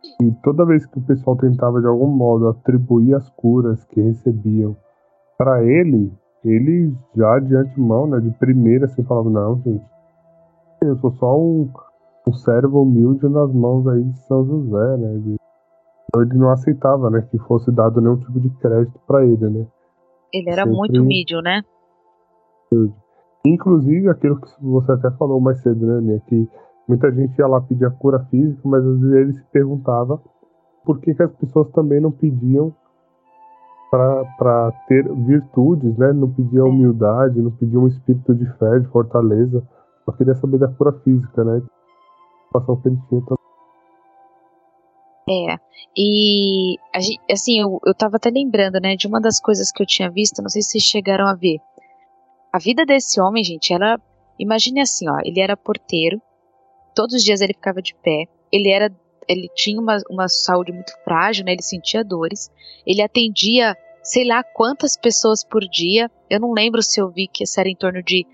que 0.03 0.31
toda 0.43 0.65
vez 0.65 0.87
que 0.87 0.99
o 0.99 1.03
pessoal 1.03 1.37
tentava 1.37 1.81
de 1.81 1.87
algum 1.87 2.07
modo 2.07 2.49
atribuir 2.49 3.15
as 3.15 3.29
curas 3.31 3.85
que 3.85 4.01
recebiam 4.01 4.77
para 5.37 5.63
ele, 5.65 6.13
ele 6.45 6.95
já 7.15 7.39
de 7.39 7.55
antemão, 7.55 8.07
né, 8.07 8.21
de 8.21 8.31
primeira, 8.33 8.87
assim, 8.87 9.03
falava: 9.03 9.31
Não, 9.31 9.57
gente, 9.57 9.85
eu 10.83 10.97
sou 10.99 11.13
só 11.13 11.39
um, 11.39 11.71
um 12.27 12.33
servo 12.33 12.83
humilde 12.83 13.29
nas 13.29 13.53
mãos 13.53 13.87
aí 13.89 14.03
de 14.03 14.19
São 14.21 14.45
José, 14.45 14.97
né? 14.97 15.19
De... 15.19 15.37
Então 16.09 16.23
ele 16.23 16.35
não 16.35 16.51
aceitava, 16.51 17.11
né, 17.11 17.27
que 17.31 17.39
fosse 17.39 17.71
dado 17.71 18.01
nenhum 18.01 18.17
tipo 18.17 18.41
de 18.41 18.51
crédito 18.51 18.99
para 19.07 19.25
ele, 19.25 19.49
né? 19.49 19.67
Ele 20.33 20.51
era 20.51 20.63
Sempre... 20.63 20.77
muito 20.77 21.01
humilde, 21.01 21.35
né? 21.43 21.63
Inclusive 23.45 24.09
aquilo 24.09 24.41
que 24.41 24.49
você 24.61 24.93
até 24.93 25.11
falou 25.13 25.41
mais 25.41 25.61
cedo, 25.63 26.01
né, 26.01 26.21
que 26.27 26.49
muita 26.91 27.13
gente 27.13 27.39
ia 27.39 27.47
lá 27.47 27.61
pedir 27.61 27.85
a 27.85 27.91
cura 27.91 28.19
física, 28.31 28.61
mas 28.65 28.85
às 28.85 29.01
vezes 29.01 29.15
ele 29.15 29.33
se 29.35 29.45
perguntava 29.53 30.21
por 30.85 30.99
que, 31.01 31.15
que 31.15 31.23
as 31.23 31.33
pessoas 31.35 31.71
também 31.71 32.01
não 32.01 32.11
pediam 32.11 32.75
para 33.91 34.73
ter 34.89 35.09
virtudes, 35.25 35.97
né? 35.97 36.13
Não 36.13 36.33
pediam 36.33 36.69
humildade, 36.69 37.41
não 37.41 37.51
pediam 37.53 37.85
um 37.85 37.89
espírito 37.89 38.35
de 38.35 38.47
fé, 38.59 38.79
de 38.81 38.89
fortaleza, 38.89 39.67
só 40.05 40.13
queria 40.13 40.35
saber 40.35 40.59
da 40.59 40.69
cura 40.69 40.93
física, 41.05 41.45
né? 41.45 41.63
A 41.63 42.47
situação 42.47 42.77
que 42.81 42.89
ele 42.89 42.99
tinha 43.09 43.21
também. 43.23 43.41
É, 45.29 45.57
e 45.97 46.77
assim, 47.31 47.61
eu, 47.61 47.79
eu 47.87 47.95
tava 47.95 48.17
até 48.17 48.31
lembrando, 48.31 48.81
né, 48.81 48.97
de 48.97 49.07
uma 49.07 49.21
das 49.21 49.39
coisas 49.41 49.71
que 49.71 49.81
eu 49.81 49.87
tinha 49.87 50.11
visto, 50.11 50.43
não 50.43 50.49
sei 50.49 50.61
se 50.61 50.71
vocês 50.71 50.85
chegaram 50.85 51.27
a 51.29 51.35
ver. 51.35 51.59
A 52.53 52.59
vida 52.59 52.85
desse 52.85 53.21
homem, 53.21 53.45
gente, 53.45 53.73
ela. 53.73 53.97
Imagine 54.37 54.81
assim, 54.81 55.09
ó, 55.09 55.19
ele 55.23 55.39
era 55.39 55.57
porteiro, 55.57 56.21
todos 56.95 57.17
os 57.17 57.25
dias 57.25 57.41
ele 57.41 57.55
ficava 57.55 57.81
de 57.81 57.95
pé, 57.95 58.27
ele 58.53 58.69
era. 58.69 58.91
Ele 59.29 59.49
tinha 59.55 59.81
uma, 59.81 59.99
uma 60.11 60.29
saúde 60.29 60.73
muito 60.73 60.93
frágil, 61.05 61.45
né? 61.45 61.53
Ele 61.53 61.63
sentia 61.63 62.03
dores. 62.03 62.51
Ele 62.85 63.01
atendia, 63.01 63.77
sei 64.03 64.25
lá 64.25 64.43
quantas 64.43 64.97
pessoas 64.97 65.45
por 65.45 65.61
dia. 65.69 66.11
Eu 66.29 66.41
não 66.41 66.53
lembro 66.53 66.83
se 66.83 67.01
eu 67.01 67.09
vi 67.09 67.29
que 67.29 67.45
era 67.57 67.69
em 67.69 67.77
torno 67.77 68.03
de 68.03 68.27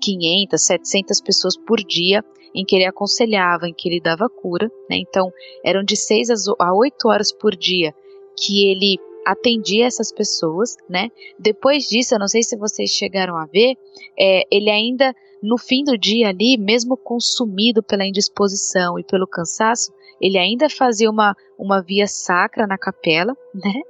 500, 0.00 0.62
700 0.64 1.20
pessoas 1.20 1.56
por 1.58 1.78
dia 1.84 2.24
em 2.54 2.64
que 2.64 2.74
ele 2.74 2.86
aconselhava, 2.86 3.68
em 3.68 3.74
que 3.74 3.88
ele 3.88 4.00
dava 4.00 4.28
cura, 4.28 4.68
né? 4.88 4.96
Então, 4.96 5.30
eram 5.64 5.84
de 5.84 5.96
6 5.96 6.30
a 6.58 6.74
8 6.74 7.08
horas 7.08 7.32
por 7.32 7.54
dia 7.54 7.94
que 8.36 8.70
ele 8.70 8.98
atendia 9.26 9.86
essas 9.86 10.12
pessoas, 10.12 10.76
né? 10.88 11.08
Depois 11.38 11.84
disso, 11.84 12.14
eu 12.14 12.18
não 12.18 12.28
sei 12.28 12.42
se 12.42 12.56
vocês 12.56 12.90
chegaram 12.90 13.36
a 13.36 13.46
ver, 13.46 13.74
é, 14.18 14.42
ele 14.50 14.70
ainda 14.70 15.14
no 15.42 15.58
fim 15.58 15.84
do 15.84 15.96
dia 15.96 16.28
ali, 16.28 16.56
mesmo 16.58 16.96
consumido 16.96 17.82
pela 17.82 18.06
indisposição 18.06 18.98
e 18.98 19.04
pelo 19.04 19.26
cansaço, 19.26 19.92
ele 20.20 20.36
ainda 20.38 20.68
fazia 20.68 21.10
uma, 21.10 21.34
uma 21.58 21.80
via 21.82 22.06
sacra 22.06 22.66
na 22.66 22.76
capela, 22.76 23.34
né? 23.54 23.80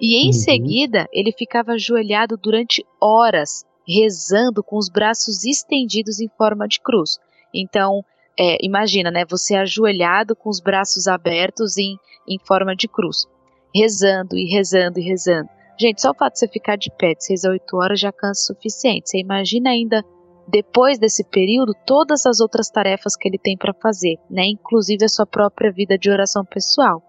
E 0.00 0.24
em 0.24 0.26
uhum. 0.26 0.32
seguida 0.32 1.08
ele 1.12 1.32
ficava 1.32 1.72
ajoelhado 1.72 2.36
durante 2.36 2.84
horas, 3.00 3.64
rezando 3.86 4.62
com 4.62 4.76
os 4.76 4.88
braços 4.88 5.44
estendidos 5.44 6.20
em 6.20 6.28
forma 6.38 6.68
de 6.68 6.80
cruz. 6.80 7.18
Então, 7.52 8.04
é, 8.38 8.56
imagina, 8.64 9.10
né? 9.10 9.24
Você 9.28 9.56
ajoelhado 9.56 10.36
com 10.36 10.48
os 10.48 10.60
braços 10.60 11.08
abertos 11.08 11.76
em, 11.76 11.96
em 12.28 12.38
forma 12.38 12.76
de 12.76 12.86
cruz 12.86 13.26
rezando 13.74 14.36
e 14.36 14.44
rezando 14.44 14.98
e 14.98 15.02
rezando. 15.02 15.48
Gente, 15.78 16.02
só 16.02 16.10
o 16.10 16.14
fato 16.14 16.34
de 16.34 16.40
você 16.40 16.48
ficar 16.48 16.76
de 16.76 16.90
pé 16.90 17.14
de 17.14 17.24
6 17.24 17.44
a 17.44 17.50
8 17.50 17.76
horas 17.76 18.00
já 18.00 18.12
cansa 18.12 18.52
o 18.52 18.56
suficiente. 18.56 19.08
Você 19.08 19.18
imagina 19.18 19.70
ainda 19.70 20.04
depois 20.50 20.98
desse 20.98 21.24
período 21.24 21.74
todas 21.86 22.26
as 22.26 22.40
outras 22.40 22.70
tarefas 22.70 23.16
que 23.16 23.28
ele 23.28 23.38
tem 23.38 23.56
para 23.56 23.72
fazer, 23.74 24.18
né? 24.28 24.46
Inclusive 24.46 25.04
a 25.04 25.08
sua 25.08 25.26
própria 25.26 25.70
vida 25.70 25.96
de 25.96 26.10
oração 26.10 26.44
pessoal. 26.44 27.02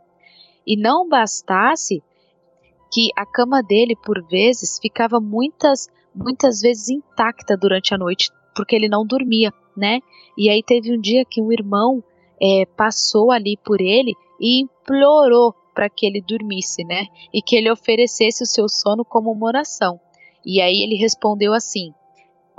E 0.65 0.77
não 0.77 1.09
bastasse 1.09 2.03
que 2.93 3.09
a 3.15 3.25
cama 3.25 3.63
dele 3.63 3.95
por 3.95 4.21
vezes 4.27 4.77
ficava 4.79 5.19
muitas 5.19 5.87
muitas 6.13 6.59
vezes 6.59 6.89
intacta 6.89 7.55
durante 7.55 7.93
a 7.93 7.97
noite 7.97 8.29
porque 8.53 8.75
ele 8.75 8.89
não 8.89 9.05
dormia, 9.05 9.53
né? 9.75 9.99
E 10.37 10.49
aí 10.49 10.61
teve 10.61 10.93
um 10.93 10.99
dia 10.99 11.23
que 11.23 11.41
um 11.41 11.51
irmão 11.51 12.03
é, 12.41 12.65
passou 12.65 13.31
ali 13.31 13.57
por 13.57 13.79
ele 13.79 14.13
e 14.39 14.61
implorou 14.61 15.55
para 15.73 15.89
que 15.89 16.05
ele 16.05 16.21
dormisse, 16.21 16.83
né? 16.83 17.05
E 17.33 17.41
que 17.41 17.55
ele 17.55 17.71
oferecesse 17.71 18.43
o 18.43 18.47
seu 18.47 18.67
sono 18.67 19.05
como 19.05 19.31
uma 19.31 19.47
oração. 19.47 19.99
E 20.45 20.59
aí 20.59 20.83
ele 20.83 20.95
respondeu 20.95 21.53
assim: 21.53 21.93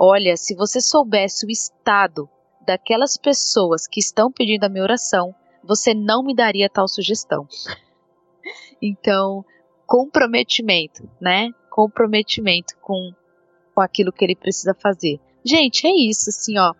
Olha, 0.05 0.35
se 0.35 0.53
você 0.53 0.81
soubesse 0.81 1.45
o 1.45 1.49
estado 1.49 2.29
daquelas 2.67 3.15
pessoas 3.15 3.87
que 3.87 4.01
estão 4.01 4.29
pedindo 4.29 4.65
a 4.65 4.69
minha 4.69 4.83
oração, 4.83 5.33
você 5.63 5.93
não 5.93 6.21
me 6.21 6.35
daria 6.35 6.69
tal 6.69 6.89
sugestão. 6.89 7.47
então, 8.83 9.45
comprometimento, 9.87 11.09
né? 11.21 11.51
Comprometimento 11.69 12.75
com, 12.81 13.13
com 13.73 13.79
aquilo 13.79 14.11
que 14.11 14.25
ele 14.25 14.35
precisa 14.35 14.73
fazer. 14.73 15.21
Gente, 15.41 15.87
é 15.87 15.91
isso, 15.91 16.29
assim, 16.29 16.59
ó. 16.59 16.73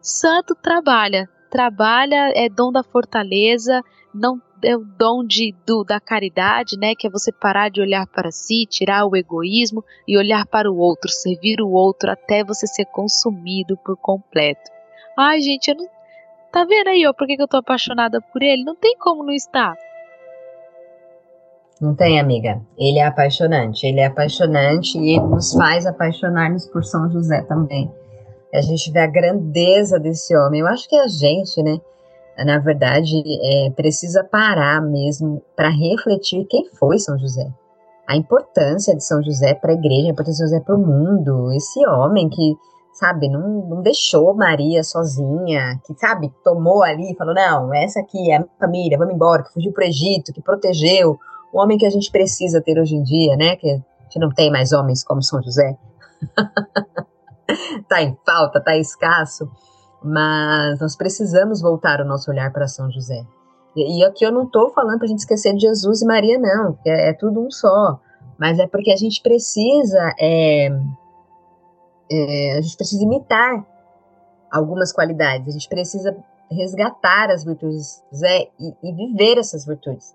Santo 0.00 0.54
trabalha, 0.54 1.28
trabalha, 1.50 2.32
é 2.34 2.48
dom 2.48 2.72
da 2.72 2.82
fortaleza, 2.82 3.82
não 4.14 4.40
é 4.62 4.76
o 4.76 4.84
dom 4.84 5.24
de, 5.24 5.54
do, 5.66 5.82
da 5.82 5.98
caridade, 5.98 6.78
né? 6.78 6.94
Que 6.94 7.06
é 7.06 7.10
você 7.10 7.32
parar 7.32 7.70
de 7.70 7.80
olhar 7.80 8.06
para 8.06 8.30
si, 8.30 8.66
tirar 8.66 9.06
o 9.06 9.16
egoísmo 9.16 9.84
e 10.06 10.16
olhar 10.16 10.46
para 10.46 10.70
o 10.70 10.76
outro, 10.76 11.10
servir 11.10 11.60
o 11.60 11.70
outro 11.70 12.10
até 12.10 12.44
você 12.44 12.66
ser 12.66 12.84
consumido 12.86 13.76
por 13.78 13.96
completo. 13.96 14.70
Ai, 15.18 15.40
gente, 15.40 15.68
eu 15.68 15.76
não. 15.76 15.86
Tá 16.52 16.64
vendo 16.64 16.88
aí, 16.88 17.06
ó, 17.06 17.12
por 17.14 17.26
que, 17.26 17.40
eu 17.40 17.48
tô 17.48 17.56
apaixonada 17.56 18.20
por 18.20 18.42
ele? 18.42 18.62
Não 18.62 18.76
tem 18.76 18.96
como 18.98 19.24
não 19.24 19.32
estar. 19.32 19.74
Não 21.80 21.94
tem, 21.94 22.20
amiga. 22.20 22.60
Ele 22.78 22.98
é 22.98 23.06
apaixonante. 23.06 23.86
Ele 23.86 24.00
é 24.00 24.06
apaixonante 24.06 24.98
e 24.98 25.16
ele 25.16 25.26
nos 25.26 25.54
faz 25.54 25.86
apaixonar-nos 25.86 26.66
por 26.66 26.84
São 26.84 27.10
José 27.10 27.42
também. 27.44 27.90
A 28.54 28.60
gente 28.60 28.92
vê 28.92 29.00
a 29.00 29.06
grandeza 29.06 29.98
desse 29.98 30.36
homem. 30.36 30.60
Eu 30.60 30.66
acho 30.66 30.86
que 30.88 30.94
a 30.94 31.08
gente, 31.08 31.62
né? 31.62 31.80
Na 32.38 32.58
verdade, 32.58 33.22
é, 33.42 33.70
precisa 33.70 34.24
parar 34.24 34.80
mesmo 34.80 35.42
para 35.54 35.68
refletir 35.68 36.46
quem 36.46 36.68
foi 36.78 36.98
São 36.98 37.18
José. 37.18 37.46
A 38.08 38.16
importância 38.16 38.96
de 38.96 39.04
São 39.04 39.22
José 39.22 39.54
para 39.54 39.72
a 39.72 39.74
igreja, 39.74 40.08
a 40.08 40.10
importância 40.10 40.44
de 40.44 40.50
São 40.50 40.58
José 40.58 40.60
para 40.60 40.74
o 40.74 40.78
mundo. 40.78 41.52
Esse 41.52 41.86
homem 41.86 42.28
que, 42.28 42.56
sabe, 42.94 43.28
não, 43.28 43.66
não 43.68 43.82
deixou 43.82 44.34
Maria 44.34 44.82
sozinha, 44.82 45.80
que, 45.86 45.94
sabe, 45.98 46.32
tomou 46.42 46.82
ali 46.82 47.12
e 47.12 47.16
falou: 47.16 47.34
não, 47.34 47.72
essa 47.74 48.00
aqui 48.00 48.30
é 48.30 48.36
a 48.36 48.40
minha 48.40 48.50
família, 48.58 48.98
vamos 48.98 49.14
embora, 49.14 49.42
que 49.42 49.52
fugiu 49.52 49.72
para 49.72 49.84
o 49.84 49.88
Egito, 49.88 50.32
que 50.32 50.42
protegeu. 50.42 51.18
O 51.52 51.60
homem 51.60 51.76
que 51.76 51.86
a 51.86 51.90
gente 51.90 52.10
precisa 52.10 52.62
ter 52.62 52.80
hoje 52.80 52.96
em 52.96 53.02
dia, 53.02 53.36
né? 53.36 53.56
Que 53.56 53.70
a 53.70 53.74
gente 54.04 54.18
não 54.18 54.30
tem 54.30 54.50
mais 54.50 54.72
homens 54.72 55.04
como 55.04 55.22
São 55.22 55.42
José. 55.42 55.76
tá 57.88 58.02
em 58.02 58.16
falta, 58.24 58.60
tá 58.60 58.76
escasso. 58.76 59.50
Mas 60.02 60.80
nós 60.80 60.96
precisamos 60.96 61.60
voltar 61.60 62.00
o 62.00 62.04
nosso 62.04 62.30
olhar 62.30 62.52
para 62.52 62.66
São 62.66 62.90
José. 62.90 63.24
E, 63.76 64.00
e 64.00 64.04
aqui 64.04 64.24
eu 64.24 64.32
não 64.32 64.44
estou 64.44 64.70
falando 64.70 64.98
para 64.98 65.06
a 65.06 65.08
gente 65.08 65.20
esquecer 65.20 65.54
de 65.54 65.60
Jesus 65.60 66.02
e 66.02 66.06
Maria, 66.06 66.38
não, 66.38 66.78
é, 66.84 67.10
é, 67.10 67.12
tudo 67.12 67.40
um 67.40 67.50
só. 67.50 68.00
Mas 68.38 68.58
é 68.58 68.66
porque 68.66 68.90
a 68.90 68.96
gente 68.96 69.22
precisa, 69.22 70.14
é, 70.18 70.68
é, 72.10 72.58
a 72.58 72.60
gente 72.60 72.76
precisa 72.76 73.02
imitar 73.04 73.64
algumas 74.50 74.92
qualidades. 74.92 75.48
A 75.48 75.52
gente 75.52 75.68
precisa 75.68 76.16
resgatar 76.50 77.30
as 77.30 77.44
virtudes 77.44 78.02
de 78.10 78.16
José 78.16 78.48
e, 78.60 78.74
e 78.82 78.92
viver 78.92 79.38
essas 79.38 79.64
virtudes, 79.64 80.14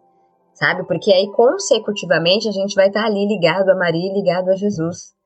sabe? 0.54 0.84
Porque 0.84 1.12
aí 1.12 1.32
consecutivamente 1.32 2.48
a 2.48 2.52
gente 2.52 2.76
vai 2.76 2.88
estar 2.88 3.06
ali 3.06 3.28
ligado 3.28 3.70
a 3.70 3.76
Maria 3.76 4.12
e 4.12 4.14
ligado 4.14 4.50
a 4.50 4.56
Jesus. 4.56 5.17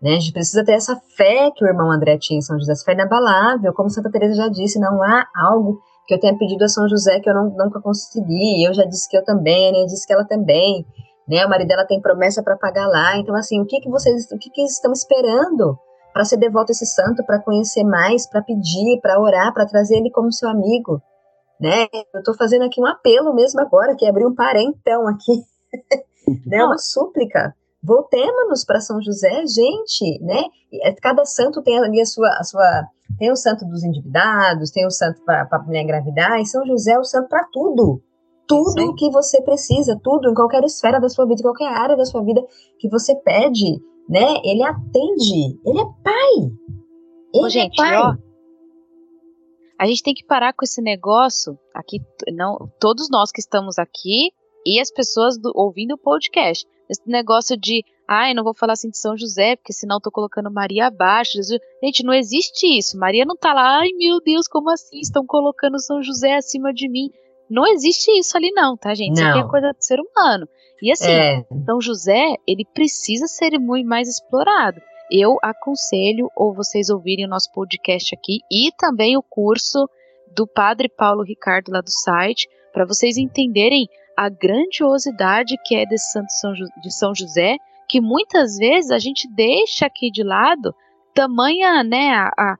Né? 0.00 0.12
A 0.12 0.20
gente 0.20 0.32
precisa 0.32 0.64
ter 0.64 0.72
essa 0.72 0.96
fé 1.16 1.50
que 1.54 1.64
o 1.64 1.68
irmão 1.68 1.90
André 1.90 2.18
tinha 2.18 2.38
em 2.38 2.42
São 2.42 2.58
José, 2.58 2.72
essa 2.72 2.84
fé 2.84 2.92
inabalável, 2.92 3.72
como 3.72 3.90
Santa 3.90 4.10
Teresa 4.10 4.34
já 4.34 4.48
disse, 4.48 4.78
não 4.78 5.02
há 5.02 5.26
algo 5.34 5.80
que 6.06 6.14
eu 6.14 6.20
tenha 6.20 6.36
pedido 6.38 6.64
a 6.64 6.68
São 6.68 6.88
José 6.88 7.20
que 7.20 7.28
eu 7.28 7.34
não, 7.34 7.50
nunca 7.50 7.80
consegui. 7.80 8.64
Eu 8.64 8.72
já 8.72 8.84
disse 8.84 9.08
que 9.08 9.16
eu 9.16 9.24
também, 9.24 9.72
né? 9.72 9.84
disse 9.84 10.06
que 10.06 10.12
ela 10.12 10.24
também, 10.24 10.86
né? 11.28 11.44
O 11.44 11.48
marido 11.50 11.68
dela 11.68 11.84
tem 11.84 12.00
promessa 12.00 12.42
para 12.42 12.56
pagar 12.56 12.86
lá. 12.86 13.18
Então 13.18 13.34
assim, 13.34 13.60
o 13.60 13.66
que 13.66 13.80
que 13.80 13.90
vocês, 13.90 14.30
o 14.32 14.38
que 14.38 14.50
que 14.50 14.62
estão 14.62 14.92
esperando 14.92 15.78
para 16.12 16.24
ser 16.24 16.38
devoto 16.38 16.70
a 16.70 16.72
esse 16.72 16.86
santo, 16.86 17.24
para 17.24 17.38
conhecer 17.38 17.84
mais, 17.84 18.26
para 18.26 18.42
pedir, 18.42 19.00
para 19.02 19.20
orar, 19.20 19.52
para 19.52 19.66
trazer 19.66 19.98
ele 19.98 20.10
como 20.10 20.32
seu 20.32 20.48
amigo, 20.48 21.02
né? 21.60 21.86
Eu 22.14 22.20
estou 22.20 22.34
fazendo 22.34 22.64
aqui 22.64 22.80
um 22.80 22.86
apelo 22.86 23.34
mesmo 23.34 23.60
agora, 23.60 23.94
que 23.94 24.06
abri 24.06 24.24
um 24.24 24.34
parentão 24.34 25.06
aqui. 25.06 25.44
né? 26.46 26.64
Uma 26.64 26.78
súplica. 26.78 27.54
Voltemos-nos 27.82 28.64
para 28.64 28.80
São 28.80 29.00
José, 29.00 29.44
gente, 29.46 30.20
né? 30.20 30.42
É, 30.82 30.92
cada 30.94 31.24
santo 31.24 31.62
tem 31.62 31.78
ali 31.78 32.00
a 32.00 32.06
sua, 32.06 32.28
a 32.38 32.44
sua 32.44 32.88
tem 33.18 33.30
o 33.30 33.36
santo 33.36 33.64
dos 33.64 33.82
endividados, 33.84 34.70
tem 34.70 34.86
o 34.86 34.90
santo 34.90 35.22
para 35.24 35.48
a 35.50 35.58
mulher 35.62 35.82
engravidar, 35.82 36.40
e 36.40 36.46
São 36.46 36.66
José 36.66 36.92
é 36.92 36.98
o 36.98 37.04
santo 37.04 37.28
para 37.28 37.44
tudo. 37.52 38.02
Tudo 38.46 38.82
o 38.86 38.94
que 38.94 39.10
você 39.10 39.42
precisa, 39.42 39.98
tudo, 40.02 40.30
em 40.30 40.34
qualquer 40.34 40.64
esfera 40.64 40.98
da 40.98 41.08
sua 41.08 41.26
vida, 41.26 41.40
em 41.40 41.42
qualquer 41.42 41.68
área 41.68 41.96
da 41.96 42.04
sua 42.04 42.24
vida 42.24 42.42
que 42.78 42.88
você 42.88 43.14
pede, 43.16 43.78
né? 44.08 44.40
Ele 44.42 44.62
atende. 44.62 45.60
Ele 45.66 45.80
é 45.80 45.84
pai. 46.02 46.50
Ele 47.34 47.44
Ô, 47.44 47.46
é 47.46 47.50
gente, 47.50 47.76
pai. 47.76 47.96
ó, 47.96 48.16
a 49.78 49.86
gente 49.86 50.02
tem 50.02 50.12
que 50.12 50.24
parar 50.24 50.52
com 50.52 50.64
esse 50.64 50.82
negócio 50.82 51.56
aqui, 51.72 52.00
não, 52.34 52.68
todos 52.80 53.08
nós 53.08 53.30
que 53.30 53.40
estamos 53.40 53.78
aqui 53.78 54.32
e 54.66 54.80
as 54.80 54.90
pessoas 54.90 55.38
do, 55.38 55.52
ouvindo 55.54 55.94
o 55.94 55.98
podcast. 55.98 56.66
Esse 56.88 57.02
negócio 57.06 57.56
de, 57.56 57.84
ai, 58.08 58.32
não 58.34 58.42
vou 58.42 58.54
falar 58.54 58.72
assim 58.72 58.88
de 58.90 58.98
São 58.98 59.16
José, 59.16 59.56
porque 59.56 59.72
senão 59.72 60.00
tô 60.00 60.10
colocando 60.10 60.50
Maria 60.50 60.86
abaixo. 60.86 61.32
Jesus. 61.34 61.60
Gente, 61.82 62.02
não 62.04 62.14
existe 62.14 62.66
isso. 62.78 62.98
Maria 62.98 63.24
não 63.24 63.36
tá 63.36 63.52
lá, 63.52 63.80
ai 63.80 63.90
meu 63.96 64.20
Deus, 64.20 64.48
como 64.48 64.70
assim? 64.70 65.00
Estão 65.00 65.24
colocando 65.26 65.78
São 65.80 66.02
José 66.02 66.34
acima 66.36 66.72
de 66.72 66.88
mim. 66.88 67.10
Não 67.50 67.66
existe 67.66 68.10
isso 68.18 68.36
ali, 68.36 68.50
não, 68.52 68.76
tá, 68.76 68.94
gente? 68.94 69.14
Isso 69.14 69.24
aqui 69.24 69.38
é 69.38 69.42
Não. 69.42 69.48
coisa 69.48 69.72
do 69.72 69.82
ser 69.82 69.98
humano. 70.00 70.46
E 70.82 70.92
assim, 70.92 71.10
É, 71.10 71.44
São 71.64 71.80
José, 71.80 72.36
ele 72.46 72.64
precisa 72.74 73.26
ser 73.26 73.58
muito 73.58 73.88
mais 73.88 74.08
explorado. 74.08 74.80
Eu 75.10 75.38
aconselho 75.42 76.30
ou 76.36 76.54
vocês 76.54 76.90
ouvirem 76.90 77.24
o 77.24 77.28
nosso 77.28 77.50
podcast 77.52 78.14
aqui 78.14 78.40
e 78.50 78.70
também 78.76 79.16
o 79.16 79.22
curso 79.22 79.88
do 80.36 80.46
Padre 80.46 80.88
Paulo 80.88 81.22
Ricardo 81.22 81.70
lá 81.72 81.80
do 81.80 81.90
site, 81.90 82.46
para 82.72 82.84
vocês 82.84 83.16
entenderem 83.16 83.88
a 84.18 84.28
grandiosidade 84.28 85.56
que 85.64 85.74
é 85.76 85.86
desse 85.86 86.10
Santo 86.12 86.30
São 86.32 86.52
de 86.52 86.90
São 86.92 87.14
José, 87.14 87.56
que 87.88 88.00
muitas 88.00 88.56
vezes 88.56 88.90
a 88.90 88.98
gente 88.98 89.28
deixa 89.34 89.86
aqui 89.86 90.10
de 90.10 90.22
lado, 90.22 90.74
tamanha, 91.14 91.82
né, 91.84 92.10
a, 92.10 92.28
a- 92.36 92.56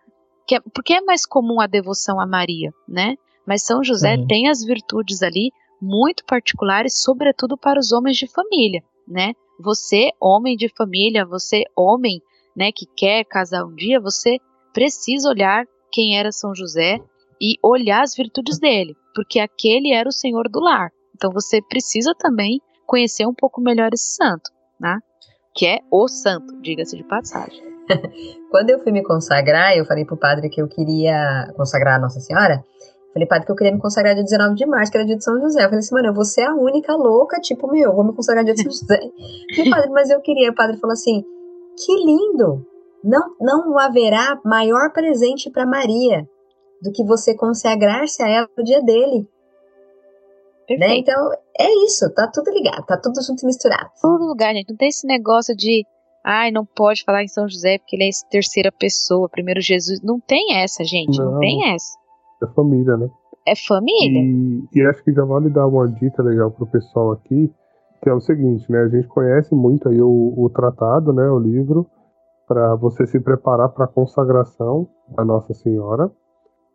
que 0.47 0.55
é- 0.55 0.61
porque 0.73 0.95
é 0.95 1.01
mais 1.01 1.27
comum 1.27 1.61
a 1.61 1.67
devoção 1.67 2.21
a 2.21 2.27
Maria, 2.27 2.71
né? 2.89 3.17
Mas 3.47 3.63
São 3.65 3.83
José 3.83 4.17
Sim. 4.17 4.27
tem 4.27 4.49
as 4.49 4.63
virtudes 4.65 5.23
ali 5.23 5.51
muito 5.81 6.25
particulares, 6.25 7.03
sobretudo 7.03 7.57
para 7.57 7.79
os 7.79 7.93
homens 7.93 8.17
de 8.17 8.27
família, 8.27 8.83
né? 9.07 9.33
Você, 9.61 10.11
homem 10.21 10.57
de 10.57 10.69
família, 10.69 11.27
você, 11.27 11.65
homem, 11.77 12.21
né, 12.57 12.71
que 12.73 12.87
quer 12.97 13.25
casar 13.25 13.65
um 13.65 13.75
dia, 13.75 14.01
você 14.01 14.39
precisa 14.73 15.29
olhar 15.29 15.65
quem 15.91 16.17
era 16.19 16.31
São 16.33 16.55
José 16.55 16.99
e 17.41 17.57
olhar 17.63 18.03
as 18.03 18.15
virtudes 18.15 18.59
dele, 18.59 18.97
porque 19.15 19.39
aquele 19.41 19.93
era 19.93 20.09
o 20.09 20.13
senhor 20.13 20.49
do 20.49 20.61
lar. 20.61 20.91
Então 21.19 21.33
você 21.33 21.61
precisa 21.61 22.15
também 22.17 22.61
conhecer 22.87 23.27
um 23.27 23.35
pouco 23.35 23.61
melhor 23.61 23.91
esse 23.93 24.15
santo, 24.15 24.53
né? 24.81 24.99
Que 25.53 25.67
é 25.67 25.79
o 25.91 26.07
santo, 26.07 26.61
diga-se 26.63 26.97
de 26.97 27.03
passagem. 27.03 27.61
Quando 28.51 28.71
eu 28.71 28.79
fui 28.79 28.93
me 28.93 29.03
consagrar, 29.03 29.77
eu 29.77 29.85
falei 29.85 30.05
pro 30.05 30.17
padre 30.17 30.49
que 30.49 30.63
eu 30.63 30.69
queria 30.69 31.53
consagrar 31.57 31.97
a 31.97 31.99
Nossa 31.99 32.21
Senhora. 32.21 32.65
Falei, 33.13 33.27
padre, 33.27 33.47
que 33.47 33.53
eu 33.53 33.57
queria 33.57 33.73
me 33.73 33.81
consagrar 33.81 34.15
dia 34.15 34.23
19 34.23 34.55
de 34.55 34.65
março, 34.65 34.93
que 34.93 34.99
era 34.99 35.07
dia 35.07 35.17
de 35.17 35.25
São 35.25 35.41
José. 35.41 35.61
Eu 35.61 35.65
falei 35.65 35.81
assim, 35.81 35.95
mano, 35.95 36.15
vou 36.15 36.25
ser 36.25 36.43
a 36.43 36.55
única 36.55 36.95
louca, 36.95 37.41
tipo, 37.41 37.67
meu, 37.67 37.91
eu 37.91 37.97
vou 37.97 38.05
me 38.05 38.15
consagrar 38.15 38.45
dia 38.45 38.55
de 38.55 38.63
São 38.63 38.71
José. 38.71 39.01
falei, 39.57 39.71
padre, 39.71 39.91
mas 39.91 40.11
eu 40.11 40.21
queria. 40.21 40.51
O 40.51 40.55
padre 40.55 40.77
falou 40.77 40.93
assim, 40.93 41.25
que 41.77 41.93
lindo! 42.05 42.65
Não, 43.03 43.35
não 43.41 43.79
haverá 43.79 44.41
maior 44.45 44.93
presente 44.93 45.51
para 45.51 45.67
Maria 45.67 46.29
do 46.81 46.93
que 46.93 47.05
você 47.05 47.35
consagrar-se 47.35 48.23
a 48.23 48.29
ela 48.29 48.49
no 48.57 48.63
dia 48.63 48.83
dele. 48.83 49.29
Né? 50.71 50.77
Perfeito. 50.79 51.11
Então, 51.11 51.31
é 51.59 51.85
isso, 51.85 52.13
tá 52.15 52.31
tudo 52.33 52.51
ligado, 52.51 52.85
tá 52.87 52.97
tudo 53.03 53.23
junto 53.23 53.43
e 53.43 53.47
misturado. 53.47 53.91
todo 54.01 54.25
lugar, 54.25 54.53
gente. 54.55 54.69
Não 54.71 54.77
tem 54.77 54.89
esse 54.89 55.07
negócio 55.07 55.57
de, 55.57 55.85
ai, 56.25 56.51
não 56.51 56.65
pode 56.67 57.05
falar 57.05 57.23
em 57.23 57.29
São 57.29 57.49
José 57.49 57.79
porque 57.79 57.97
ele 57.97 58.05
é 58.05 58.09
essa 58.09 58.27
terceira 58.31 58.71
pessoa, 58.73 59.29
primeiro 59.29 59.61
Jesus. 59.61 60.01
Não 60.03 60.21
tem 60.21 60.57
essa, 60.57 60.85
gente. 60.85 61.19
Não, 61.19 61.33
Não. 61.33 61.41
tem 61.41 61.73
essa. 61.73 61.97
É 62.43 62.47
família, 62.55 62.97
né? 62.97 63.09
É 63.47 63.55
família. 63.57 64.21
E, 64.21 64.69
e 64.75 64.87
acho 64.87 65.03
que 65.03 65.13
já 65.13 65.25
vale 65.25 65.49
dar 65.49 65.67
uma 65.67 65.89
dica 65.89 66.23
legal 66.23 66.51
pro 66.51 66.67
pessoal 66.67 67.13
aqui, 67.13 67.51
que 68.03 68.09
é 68.09 68.13
o 68.13 68.21
seguinte, 68.21 68.71
né? 68.71 68.83
A 68.83 68.89
gente 68.89 69.09
conhece 69.09 69.55
muito 69.55 69.89
aí 69.89 70.01
o, 70.01 70.35
o 70.37 70.51
tratado, 70.51 71.13
né? 71.13 71.29
O 71.31 71.39
livro, 71.39 71.87
para 72.47 72.75
você 72.77 73.07
se 73.07 73.19
preparar 73.19 73.71
para 73.71 73.87
a 73.87 73.89
consagração 73.89 74.87
da 75.09 75.25
Nossa 75.25 75.55
Senhora. 75.55 76.11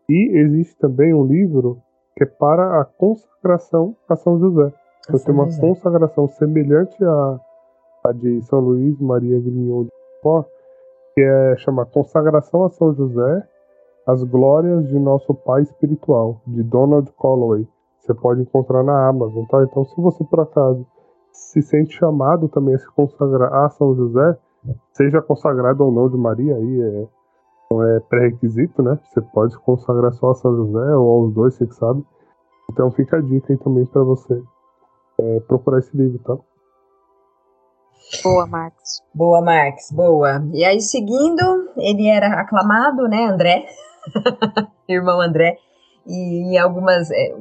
E 0.10 0.38
existe 0.38 0.76
também 0.78 1.14
um 1.14 1.26
livro 1.26 1.82
que 2.16 2.24
é 2.24 2.28
para 2.28 2.82
a 2.82 2.86
consagração 2.86 3.96
a 4.08 4.16
São 4.16 4.40
José. 4.40 4.74
Então 5.08 5.20
tem 5.20 5.34
uma 5.34 5.46
José. 5.46 5.62
consagração 5.62 6.28
semelhante 6.28 7.04
à, 7.04 7.40
à 8.06 8.12
de 8.12 8.42
São 8.44 8.60
Luís 8.60 9.00
Maria 9.00 9.40
Grignon 9.40 9.84
de 9.84 9.92
Pó, 10.22 10.46
que 11.14 11.22
é 11.22 11.56
chamar 11.58 11.86
Consagração 11.88 12.64
a 12.64 12.70
São 12.70 12.94
José, 12.94 13.48
as 14.08 14.24
Glórias 14.24 14.88
de 14.88 15.00
Nosso 15.00 15.34
Pai 15.34 15.62
Espiritual, 15.62 16.42
de 16.48 16.64
Donald 16.64 17.12
Colloway. 17.14 17.68
Você 18.00 18.14
pode 18.14 18.42
encontrar 18.42 18.84
na 18.84 19.08
Amazon, 19.08 19.46
tá? 19.46 19.64
Então, 19.64 19.86
se 19.86 19.96
você 20.02 20.24
por 20.24 20.42
acaso 20.42 20.86
se 21.32 21.62
sente 21.62 21.98
chamado 21.98 22.48
também 22.50 22.76
a 22.76 22.80
se 22.80 22.92
consagrar 22.92 23.54
a 23.54 23.70
São 23.70 23.96
José, 23.96 24.38
seja 24.92 25.22
consagrado 25.22 25.84
ou 25.84 25.92
não 25.92 26.10
de 26.10 26.18
Maria, 26.18 26.56
aí 26.56 26.82
é, 26.82 27.08
é 27.82 28.00
pré-requisito, 28.02 28.84
né? 28.84 29.00
Você 29.06 29.22
pode 29.22 29.58
consagrar 29.60 30.12
só 30.14 30.32
a 30.32 30.36
São 30.36 30.56
José 30.56 30.96
ou 30.96 31.24
aos 31.24 31.34
dois, 31.34 31.54
você 31.56 31.66
que 31.66 31.76
sabe. 31.76 32.04
Então, 32.72 32.92
fica 32.92 33.18
a 33.18 33.22
dica 33.22 33.54
aí 33.54 33.58
também 33.58 33.86
para 33.86 34.04
você 34.04 34.42
é, 35.20 35.40
procurar 35.42 35.80
esse 35.80 35.96
livro, 35.96 36.20
tá? 36.20 36.38
Boa, 38.24 38.46
Marcos. 38.46 39.02
Boa, 39.14 39.42
Marx, 39.42 39.92
boa. 39.92 40.44
E 40.54 40.64
aí, 40.64 40.82
seguindo, 40.82 41.72
ele 41.78 42.08
era 42.08 42.42
aclamado, 42.42 43.08
né, 43.08 43.26
André? 43.26 43.66
Irmão 44.88 45.22
André. 45.22 45.58
E 46.06 46.54
em 46.54 46.58
algumas. 46.58 47.10
é, 47.12 47.36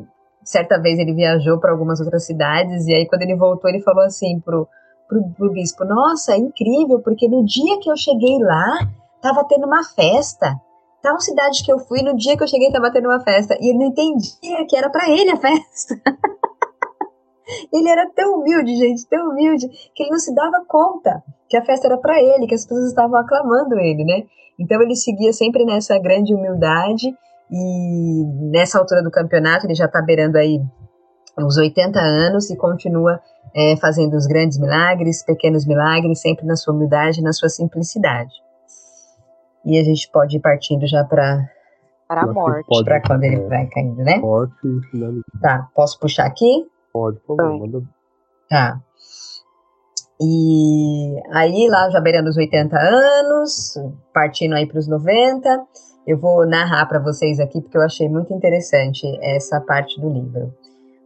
certa 0.45 0.81
vez 0.81 0.99
ele 0.99 1.15
viajou 1.15 1.59
para 1.59 1.73
algumas 1.73 2.01
outras 2.01 2.25
cidades, 2.25 2.87
e 2.87 2.95
aí, 2.95 3.07
quando 3.09 3.23
ele 3.23 3.37
voltou, 3.37 3.71
ele 3.71 3.83
falou 3.83 4.05
assim 4.05 4.41
pro, 4.41 4.69
pro, 5.09 5.23
pro 5.37 5.53
bispo: 5.53 5.85
Nossa, 5.85 6.33
é 6.33 6.39
incrível, 6.39 7.01
porque 7.01 7.29
no 7.29 7.45
dia 7.45 7.79
que 7.81 7.91
eu 7.91 7.97
cheguei 7.97 8.39
lá, 8.39 8.89
tava 9.23 9.45
tendo 9.45 9.67
uma 9.67 9.85
festa. 9.85 10.55
Tal 11.01 11.19
cidade 11.21 11.65
que 11.65 11.73
eu 11.73 11.79
fui, 11.79 12.03
no 12.03 12.17
dia 12.17 12.37
que 12.37 12.43
eu 12.43 12.49
cheguei, 12.49 12.71
tava 12.71 12.93
tendo 12.93 13.09
uma 13.09 13.21
festa. 13.21 13.57
E 13.61 13.71
ele 13.71 13.79
não 13.79 13.87
entendia 13.87 14.67
que 14.69 14.77
era 14.77 14.91
para 14.91 15.09
ele 15.09 15.31
a 15.31 15.37
festa. 15.37 15.95
Ele 17.73 17.89
era 17.89 18.09
tão 18.15 18.37
humilde, 18.37 18.77
gente, 18.77 19.07
tão 19.09 19.31
humilde, 19.31 19.69
que 19.95 20.03
ele 20.03 20.11
não 20.11 20.19
se 20.19 20.35
dava 20.35 20.65
conta 20.67 21.23
que 21.49 21.57
a 21.57 21.65
festa 21.65 21.87
era 21.87 21.99
para 21.99 22.19
ele, 22.19 22.47
que 22.47 22.55
as 22.55 22.65
pessoas 22.65 22.87
estavam 22.87 23.19
aclamando 23.19 23.79
ele, 23.79 24.05
né? 24.05 24.23
Então 24.59 24.81
ele 24.81 24.97
seguia 24.97 25.33
sempre 25.33 25.65
nessa 25.67 25.99
grande 25.99 26.35
humildade 26.35 27.13
e 27.51 28.25
nessa 28.51 28.79
altura 28.79 29.03
do 29.03 29.11
campeonato 29.11 29.67
ele 29.67 29.75
já 29.75 29.85
está 29.85 30.01
beirando 30.01 30.39
aí 30.39 30.63
uns 31.39 31.59
80 31.59 31.99
anos 31.99 32.49
e 32.49 32.57
continua 32.57 33.21
é, 33.55 33.77
fazendo 33.77 34.17
os 34.17 34.27
grandes 34.27 34.59
milagres, 34.59 35.23
pequenos 35.23 35.67
milagres, 35.67 36.21
sempre 36.21 36.47
na 36.47 36.57
sua 36.57 36.73
humildade, 36.73 37.21
na 37.21 37.33
sua 37.33 37.51
simplicidade. 37.51 38.33
E 39.65 39.79
a 39.79 39.85
gente 39.85 40.11
pode 40.11 40.37
ir 40.37 40.41
partindo 40.41 40.87
já 40.87 41.05
para 41.05 41.49
Para 42.09 42.23
a 42.23 42.27
morte. 42.27 42.85
para 42.85 43.01
quando 43.01 43.25
ele 43.25 43.41
vai 43.47 43.67
caindo, 43.67 44.03
né? 44.03 44.19
E 44.65 44.81
finalizar. 44.91 45.25
Tá, 45.41 45.69
posso 45.75 45.99
puxar 45.99 46.27
aqui? 46.27 46.67
Pode, 46.93 47.19
por 47.21 47.37
favor, 47.37 47.59
manda. 47.59 47.83
Tá. 48.49 48.81
E 50.21 51.21
aí, 51.33 51.69
lá 51.69 51.91
já 51.91 52.01
beirando 52.01 52.29
os 52.29 52.37
80 52.37 52.77
anos, 52.79 53.75
partindo 54.13 54.55
aí 54.55 54.67
para 54.67 54.79
os 54.79 54.87
90, 54.87 55.67
eu 56.07 56.19
vou 56.19 56.47
narrar 56.47 56.87
para 56.87 57.01
vocês 57.01 57.41
aqui, 57.41 57.61
porque 57.61 57.77
eu 57.77 57.83
achei 57.83 58.09
muito 58.09 58.33
interessante 58.33 59.07
essa 59.21 59.61
parte 59.61 60.01
do 60.01 60.09
livro. 60.09 60.55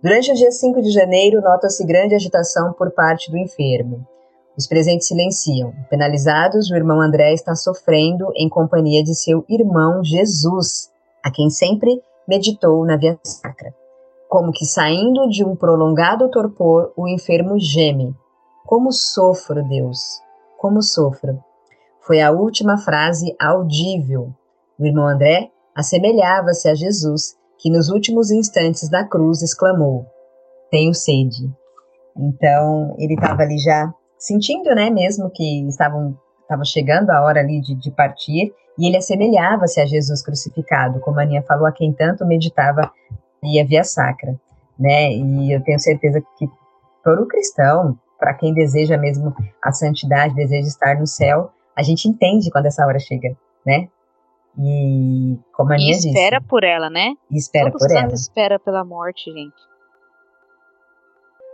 Durante 0.03 0.31
o 0.33 0.35
dia 0.35 0.51
5 0.51 0.83
de 0.83 0.91
janeiro, 0.91 1.41
nota-se 1.41 1.85
grande 1.87 2.15
agitação 2.15 2.73
por 2.75 2.91
parte 2.91 3.31
do 3.31 3.39
enfermo. 3.39 4.07
Os 4.57 4.67
presentes 4.67 5.07
silenciam. 5.07 5.75
Penalizados, 5.91 6.71
o 6.71 6.75
irmão 6.75 7.01
André 7.01 7.35
está 7.35 7.55
sofrendo 7.55 8.33
em 8.35 8.49
companhia 8.49 9.05
de 9.05 9.15
seu 9.15 9.45
irmão 9.49 10.03
Jesus, 10.03 10.91
a 11.23 11.31
quem 11.31 11.51
sempre 11.51 12.01
meditou 12.27 12.85
na 12.87 12.97
via 12.97 13.19
sacra. 13.23 13.75
Como 14.29 14.53
que 14.53 14.65
saindo 14.65 15.29
de 15.29 15.45
um 15.45 15.55
prolongado 15.55 16.31
torpor, 16.31 16.91
o 16.97 17.07
enfermo 17.07 17.59
geme. 17.59 18.15
Como 18.65 18.91
sofro, 18.93 19.63
Deus, 19.69 20.21
como 20.59 20.83
sofro. 20.83 21.39
Foi 22.01 22.23
a 22.23 22.31
última 22.31 22.79
frase 22.79 23.37
audível. 23.39 24.33
O 24.79 24.87
irmão 24.87 25.07
André 25.07 25.51
assemelhava-se 25.75 26.69
a 26.69 26.75
Jesus, 26.75 27.37
que 27.59 27.71
nos 27.71 27.91
últimos 27.91 28.31
instantes 28.31 28.89
da 28.89 29.05
cruz 29.05 29.43
exclamou: 29.43 30.07
Tenho 30.71 30.95
sede. 30.95 31.51
Então, 32.17 32.95
ele 32.99 33.15
estava 33.15 33.43
ali 33.43 33.59
já 33.59 33.93
sentindo, 34.19 34.75
né, 34.75 34.91
mesmo 34.91 35.31
que 35.31 35.67
estavam 35.69 36.17
estava 36.47 36.65
chegando 36.65 37.11
a 37.11 37.23
hora 37.23 37.41
ali 37.41 37.61
de, 37.61 37.75
de 37.75 37.91
partir, 37.91 38.55
e 38.79 38.87
ele 38.87 38.97
assemelhava-se 38.97 39.81
a 39.81 39.87
Jesus 39.87 40.23
crucificado, 40.23 41.01
como 41.01 41.19
a 41.19 41.23
Aninha 41.23 41.43
falou, 41.43 41.67
a 41.67 41.73
quem 41.73 41.93
tanto 41.93 42.25
meditava 42.25 42.93
e 43.43 43.61
a 43.61 43.65
via 43.65 43.83
sacra, 43.83 44.39
né? 44.79 45.13
E 45.13 45.53
eu 45.53 45.63
tenho 45.63 45.79
certeza 45.79 46.23
que 46.39 46.49
todo 47.03 47.27
cristão, 47.27 47.99
para 48.19 48.35
quem 48.35 48.55
deseja 48.55 48.97
mesmo 48.97 49.35
a 49.63 49.73
santidade, 49.73 50.35
deseja 50.35 50.69
estar 50.69 50.99
no 50.99 51.07
céu, 51.07 51.51
a 51.75 51.83
gente 51.83 52.09
entende 52.09 52.51
quando 52.51 52.67
essa 52.67 52.87
hora 52.87 52.99
chega, 52.99 53.37
né? 53.65 53.89
E 54.59 55.39
como 55.53 55.73
a 55.73 55.75
e 55.75 55.77
Aninha 55.77 55.93
espera 55.93 56.39
disse, 56.39 56.49
por 56.49 56.65
ela, 56.65 56.89
né? 56.89 57.15
e 57.31 57.37
espera 57.37 57.71
Todo 57.71 57.79
por 57.79 57.91
ela. 57.91 58.13
espera 58.13 58.59
pela 58.59 58.85
morte, 58.85 59.33
gente. 59.33 59.57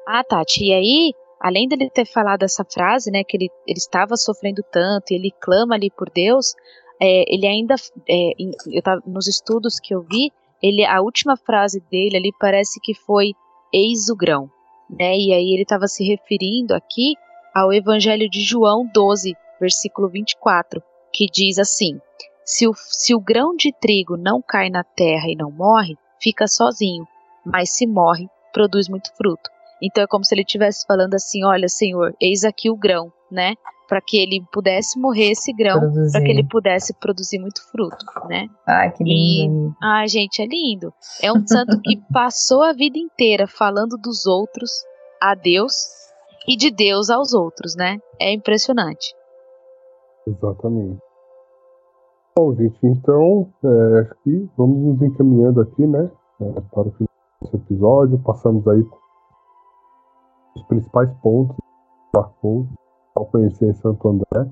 Ah, 0.07 0.25
Tati, 0.25 0.65
e 0.65 0.73
aí, 0.73 1.15
além 1.43 1.67
dele 1.67 1.91
ter 1.91 2.07
falado 2.07 2.45
essa 2.45 2.65
frase, 2.65 3.11
né, 3.11 3.25
que 3.25 3.37
ele, 3.37 3.51
ele 3.67 3.79
estava 3.79 4.17
sofrendo 4.17 4.63
tanto 4.71 5.11
e 5.11 5.17
ele 5.17 5.33
clama 5.41 5.75
ali 5.75 5.91
por 5.91 6.09
Deus, 6.09 6.55
é, 7.01 7.25
ele 7.27 7.47
ainda, 7.49 7.75
é, 8.09 8.31
eu 8.71 8.81
tava, 8.81 9.03
nos 9.05 9.27
estudos 9.27 9.81
que 9.81 9.93
eu 9.93 10.03
vi, 10.03 10.31
ele, 10.63 10.85
a 10.85 11.01
última 11.01 11.37
frase 11.37 11.83
dele 11.91 12.17
ali 12.17 12.31
parece 12.39 12.79
que 12.81 12.95
foi 12.95 13.33
eis 13.75 14.09
o 14.09 14.17
grão, 14.17 14.49
né, 14.89 15.17
e 15.17 15.33
aí 15.33 15.53
ele 15.53 15.63
estava 15.63 15.89
se 15.89 16.05
referindo 16.05 16.75
aqui 16.75 17.15
ao 17.53 17.73
Evangelho 17.73 18.31
de 18.31 18.41
João 18.41 18.89
12, 18.95 19.35
versículo 19.61 20.09
24, 20.09 20.81
que 21.13 21.27
diz 21.27 21.59
assim, 21.59 22.01
se 22.45 22.69
o, 22.69 22.73
se 22.77 23.15
o 23.15 23.21
grão 23.21 23.57
de 23.57 23.73
trigo 23.73 24.17
não 24.17 24.41
cai 24.41 24.71
na 24.71 24.85
terra 24.85 25.27
e 25.29 25.35
não 25.35 25.51
morre, 25.51 25.97
fica 26.21 26.47
sozinho, 26.47 27.07
mas 27.45 27.77
se 27.77 27.85
morre, 27.85 28.29
produz 28.53 28.89
muito 28.89 29.13
fruto. 29.17 29.51
Então 29.83 30.05
é 30.05 30.07
como 30.07 30.25
se 30.25 30.35
ele 30.35 30.43
estivesse 30.43 30.87
falando 30.87 31.15
assim: 31.15 31.45
olha, 31.45 31.69
Senhor, 31.69 32.15
eis 32.21 32.45
aqui 32.45 32.71
o 32.71 32.77
grão, 32.77 33.13
né? 33.31 33.55
Para 33.89 34.01
que 34.01 34.17
ele 34.17 34.43
pudesse 34.53 34.99
morrer 34.99 35.33
esse 35.33 35.53
grão, 35.53 35.79
para 36.13 36.23
que 36.23 36.31
ele 36.31 36.47
pudesse 36.49 36.95
produzir 36.95 37.39
muito 37.39 37.61
fruto, 37.71 38.07
né? 38.29 38.47
Ai, 38.67 38.91
que 38.93 39.03
E- 39.03 39.07
lindo. 39.07 39.75
Ai, 39.83 40.09
gente, 40.09 40.41
é 40.41 40.47
lindo. 40.47 40.95
É 41.23 41.31
um 41.33 41.47
santo 41.47 41.79
que 41.83 41.97
passou 42.13 42.63
a 42.63 42.73
vida 42.73 42.97
inteira 42.97 43.47
falando 43.47 43.99
dos 43.99 44.25
outros 44.25 44.71
a 45.21 45.35
Deus 45.35 45.75
e 46.49 46.57
de 46.57 46.71
Deus 46.71 47.11
aos 47.11 47.35
outros, 47.35 47.75
né? 47.77 47.99
É 48.21 48.33
impressionante. 48.33 49.15
Exatamente. 50.27 50.99
Bom, 52.35 52.55
gente, 52.55 52.79
então, 52.83 53.53
é, 53.63 54.01
acho 54.01 54.15
que 54.25 54.49
vamos 54.57 54.79
nos 54.79 55.03
encaminhando 55.03 55.61
aqui, 55.61 55.87
né, 55.87 56.11
é, 56.41 56.61
para 56.73 56.89
o 56.89 56.93
final 56.93 57.09
desse 57.43 57.57
episódio. 57.57 58.19
Passamos 58.21 58.67
aí 58.69 58.83
os 60.55 60.63
principais 60.65 61.11
pontos 61.23 61.57
que 61.57 62.19
marcou 62.19 62.67
ao 63.15 63.27
conhecer 63.27 63.75
Santo 63.77 64.09
André. 64.09 64.51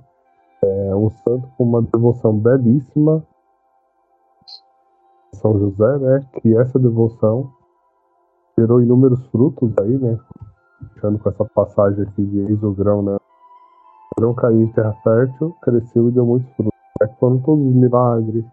É 0.63 0.95
um 0.95 1.09
santo 1.11 1.49
com 1.57 1.65
uma 1.65 1.81
devoção 1.81 2.37
belíssima 2.37 3.25
São 5.33 5.59
José, 5.59 5.99
né, 5.99 6.21
que 6.41 6.57
essa 6.57 6.79
devoção 6.79 7.51
gerou 8.59 8.83
inúmeros 8.83 9.27
frutos 9.29 9.73
aí, 9.79 9.97
né, 9.97 10.19
fechando 10.93 11.19
com 11.19 11.29
essa 11.31 11.45
passagem 11.47 12.03
aqui 12.03 12.23
de 12.23 12.41
eis 12.41 12.63
o 12.63 12.73
grão, 12.73 13.01
né, 13.01 13.17
o 13.17 14.21
grão 14.21 14.35
caiu 14.35 14.61
em 14.61 14.73
terra 14.73 14.93
fértil, 15.03 15.57
cresceu 15.63 16.09
e 16.09 16.13
deu 16.13 16.27
muitos 16.27 16.51
frutos. 16.55 16.79
É, 17.01 17.07
foram 17.19 17.39
todos 17.39 17.65
os 17.65 17.75
milagres. 17.75 18.45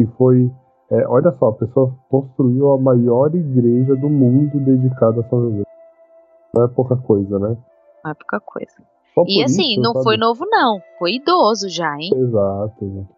E 0.00 0.06
foi. 0.06 0.50
é, 0.90 1.06
olha 1.06 1.30
só, 1.32 1.48
a 1.48 1.52
pessoa 1.52 1.92
construiu 2.08 2.72
a 2.72 2.78
maior 2.78 3.34
igreja 3.34 3.94
do 3.96 4.08
mundo 4.08 4.58
dedicada 4.60 5.20
a 5.20 5.24
São 5.24 5.42
José. 5.42 5.65
Não 6.56 6.64
é 6.64 6.68
pouca 6.68 6.96
coisa, 6.96 7.38
né? 7.38 7.56
Não 8.04 8.10
é 8.10 8.14
pouca 8.14 8.40
coisa. 8.40 8.72
Só 9.14 9.24
E 9.26 9.42
assim, 9.42 9.72
isso, 9.72 9.80
não 9.82 9.92
sabe? 9.92 10.04
foi 10.04 10.16
novo, 10.16 10.44
não. 10.48 10.80
Foi 10.98 11.12
idoso 11.14 11.68
já, 11.68 11.94
hein? 11.96 12.10
Exato. 12.14 12.84
exato. 12.84 13.16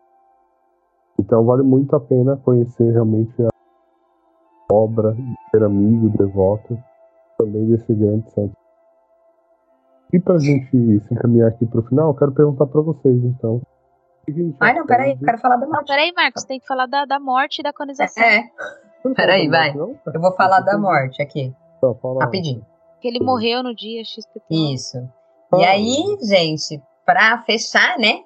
Então 1.20 1.45
vale 1.45 1.62
muito 1.62 1.95
a 1.97 2.01
pena 2.01 2.36
conhecer 2.36 2.93
realmente 2.93 3.34
a 3.43 3.49
obra, 4.72 5.16
ser 5.51 5.62
amigo, 5.64 6.11
devoto 6.16 6.78
também 7.36 7.66
desse 7.66 7.93
grande 7.95 8.30
santo. 8.32 8.53
E 10.12 10.18
pra 10.18 10.39
gente 10.39 10.70
se 10.70 11.14
encaminhar 11.14 11.49
aqui 11.49 11.66
pro 11.66 11.82
final, 11.82 12.09
eu 12.11 12.14
quero 12.14 12.32
perguntar 12.32 12.66
pra 12.66 12.80
vocês, 12.80 13.22
então. 13.24 13.61
Ai, 14.61 14.74
não, 14.74 14.86
peraí, 14.86 15.12
eu 15.12 15.18
quero 15.18 15.39
falar 15.39 15.57
da 15.57 15.66
Não, 15.66 15.72
morte. 15.72 15.86
peraí, 15.89 16.12
Marcos, 16.14 16.45
tem 16.45 16.61
que 16.61 16.66
falar 16.66 16.86
da, 16.86 17.05
da 17.05 17.18
morte 17.18 17.61
e 17.61 17.62
da 17.62 17.72
canonização. 17.72 18.22
É, 18.22 18.43
Você 19.03 19.09
não 19.09 19.14
Peraí, 19.14 19.51
da 19.51 19.59
vai. 19.59 19.74
não? 19.74 19.97
eu 20.14 20.20
vou 20.20 20.32
falar 20.34 20.61
da 20.61 20.76
morte 20.78 21.20
aqui, 21.22 21.55
Tá, 21.80 21.95
fala. 21.95 22.24
rapidinho. 22.24 22.64
Que 23.01 23.09
ele 23.09 23.21
morreu 23.21 23.63
no 23.63 23.75
dia 23.75 24.03
XPT. 24.05 24.43
Isso. 24.51 24.99
E 25.57 25.65
aí, 25.65 26.17
gente, 26.23 26.81
pra 27.07 27.43
fechar, 27.43 27.99
né? 27.99 28.21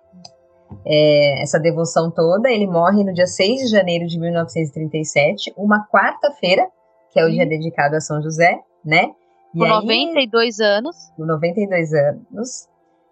é, 0.85 1.43
essa 1.43 1.59
devoção 1.59 2.11
toda, 2.11 2.51
ele 2.51 2.66
morre 2.66 3.05
no 3.05 3.12
dia 3.12 3.27
6 3.27 3.62
de 3.62 3.66
janeiro 3.68 4.07
de 4.07 4.18
1937, 4.18 5.53
uma 5.57 5.87
quarta-feira, 5.89 6.66
que 7.11 7.20
é 7.20 7.25
o 7.25 7.31
dia 7.31 7.47
dedicado 7.47 7.97
a 7.97 8.01
São 8.01 8.23
José, 8.23 8.59
né? 8.85 9.11
E 9.55 9.59
Com 9.59 9.64
aí, 9.64 9.70
92 9.70 10.61
anos. 10.61 10.97
com 11.16 11.27
92 11.27 11.93
anos, 11.93 12.68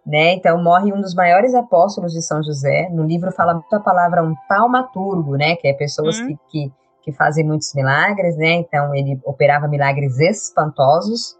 né? 0.06 0.32
Então 0.34 0.62
morre 0.62 0.92
um 0.92 1.00
dos 1.00 1.14
maiores 1.14 1.54
apóstolos 1.54 2.12
de 2.12 2.22
São 2.22 2.42
José. 2.42 2.88
No 2.90 3.04
livro 3.04 3.30
fala 3.30 3.54
muito 3.54 3.74
a 3.74 3.80
palavra 3.80 4.24
um 4.24 4.34
taumaturgo, 4.48 5.36
né? 5.36 5.56
Que 5.56 5.68
é 5.68 5.74
pessoas 5.74 6.18
Hum. 6.20 6.28
que, 6.28 6.38
que, 6.50 6.72
que 7.02 7.12
fazem 7.12 7.44
muitos 7.44 7.74
milagres, 7.74 8.36
né? 8.36 8.54
Então 8.54 8.94
ele 8.94 9.20
operava 9.24 9.68
milagres 9.68 10.18
espantosos, 10.18 11.36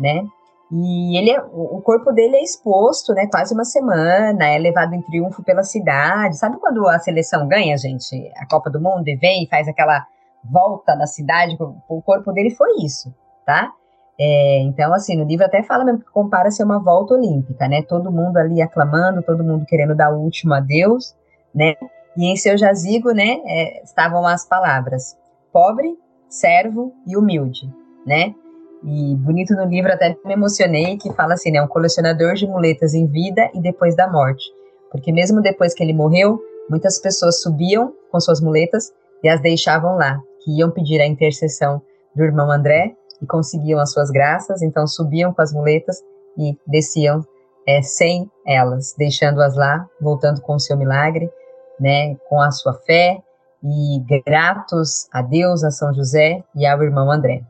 né? 0.00 0.24
E 0.72 1.18
ele, 1.18 1.30
é- 1.30 1.42
o 1.42 1.80
corpo 1.82 2.12
dele 2.12 2.36
é 2.36 2.42
exposto, 2.42 3.12
né? 3.12 3.26
Quase 3.26 3.52
uma 3.52 3.64
semana, 3.64 4.46
é 4.46 4.56
levado 4.56 4.94
em 4.94 5.02
triunfo 5.02 5.42
pela 5.42 5.64
cidade. 5.64 6.36
Sabe 6.36 6.58
quando 6.58 6.86
a 6.88 6.98
seleção 6.98 7.48
ganha, 7.48 7.76
gente, 7.76 8.32
a 8.36 8.46
Copa 8.46 8.70
do 8.70 8.80
Mundo 8.80 9.06
e 9.08 9.16
vem 9.16 9.42
e 9.44 9.48
faz 9.48 9.66
aquela 9.66 10.06
volta 10.44 10.94
na 10.94 11.06
cidade? 11.06 11.56
O 11.88 12.00
corpo 12.02 12.32
dele 12.32 12.50
foi 12.50 12.84
isso, 12.84 13.12
tá? 13.44 13.72
É, 14.18 14.60
então, 14.62 14.92
assim, 14.92 15.16
no 15.16 15.24
livro 15.24 15.46
até 15.46 15.62
fala 15.62 15.84
mesmo 15.84 16.00
que 16.00 16.10
compara-se 16.12 16.62
a 16.62 16.64
uma 16.64 16.78
volta 16.78 17.14
olímpica, 17.14 17.66
né? 17.66 17.82
Todo 17.82 18.12
mundo 18.12 18.36
ali 18.36 18.62
aclamando, 18.62 19.22
todo 19.22 19.42
mundo 19.42 19.64
querendo 19.66 19.96
dar 19.96 20.12
o 20.12 20.20
último 20.20 20.54
adeus, 20.54 21.16
né? 21.54 21.74
E 22.16 22.26
em 22.26 22.36
seu 22.36 22.56
jazigo, 22.58 23.12
né, 23.12 23.40
é, 23.46 23.82
estavam 23.82 24.26
as 24.26 24.44
palavras 24.46 25.16
pobre, 25.52 25.96
servo 26.28 26.92
e 27.06 27.16
humilde, 27.16 27.72
né? 28.06 28.34
E 28.82 29.14
bonito 29.16 29.54
no 29.54 29.66
livro, 29.66 29.92
até 29.92 30.16
me 30.24 30.32
emocionei, 30.32 30.96
que 30.96 31.12
fala 31.12 31.34
assim, 31.34 31.50
né? 31.50 31.62
Um 31.62 31.68
colecionador 31.68 32.34
de 32.34 32.46
muletas 32.46 32.94
em 32.94 33.06
vida 33.06 33.50
e 33.54 33.60
depois 33.60 33.94
da 33.94 34.08
morte. 34.08 34.44
Porque 34.90 35.12
mesmo 35.12 35.42
depois 35.42 35.74
que 35.74 35.82
ele 35.82 35.92
morreu, 35.92 36.40
muitas 36.68 36.98
pessoas 36.98 37.42
subiam 37.42 37.92
com 38.10 38.18
suas 38.20 38.40
muletas 38.40 38.92
e 39.22 39.28
as 39.28 39.40
deixavam 39.40 39.96
lá, 39.96 40.18
que 40.42 40.58
iam 40.58 40.70
pedir 40.70 41.00
a 41.00 41.06
intercessão 41.06 41.82
do 42.14 42.24
irmão 42.24 42.50
André 42.50 42.94
e 43.20 43.26
conseguiam 43.26 43.78
as 43.78 43.92
suas 43.92 44.10
graças, 44.10 44.62
então 44.62 44.86
subiam 44.86 45.32
com 45.32 45.42
as 45.42 45.52
muletas 45.52 46.02
e 46.38 46.56
desciam 46.66 47.22
é, 47.66 47.82
sem 47.82 48.30
elas, 48.46 48.94
deixando-as 48.96 49.54
lá, 49.56 49.86
voltando 50.00 50.40
com 50.40 50.54
o 50.54 50.60
seu 50.60 50.76
milagre, 50.76 51.30
né, 51.78 52.16
com 52.28 52.40
a 52.40 52.50
sua 52.50 52.74
fé 52.74 53.22
e 53.62 54.00
gratos 54.24 55.06
a 55.12 55.20
Deus, 55.20 55.62
a 55.62 55.70
São 55.70 55.92
José 55.92 56.42
e 56.54 56.66
ao 56.66 56.82
irmão 56.82 57.10
André. 57.10 57.42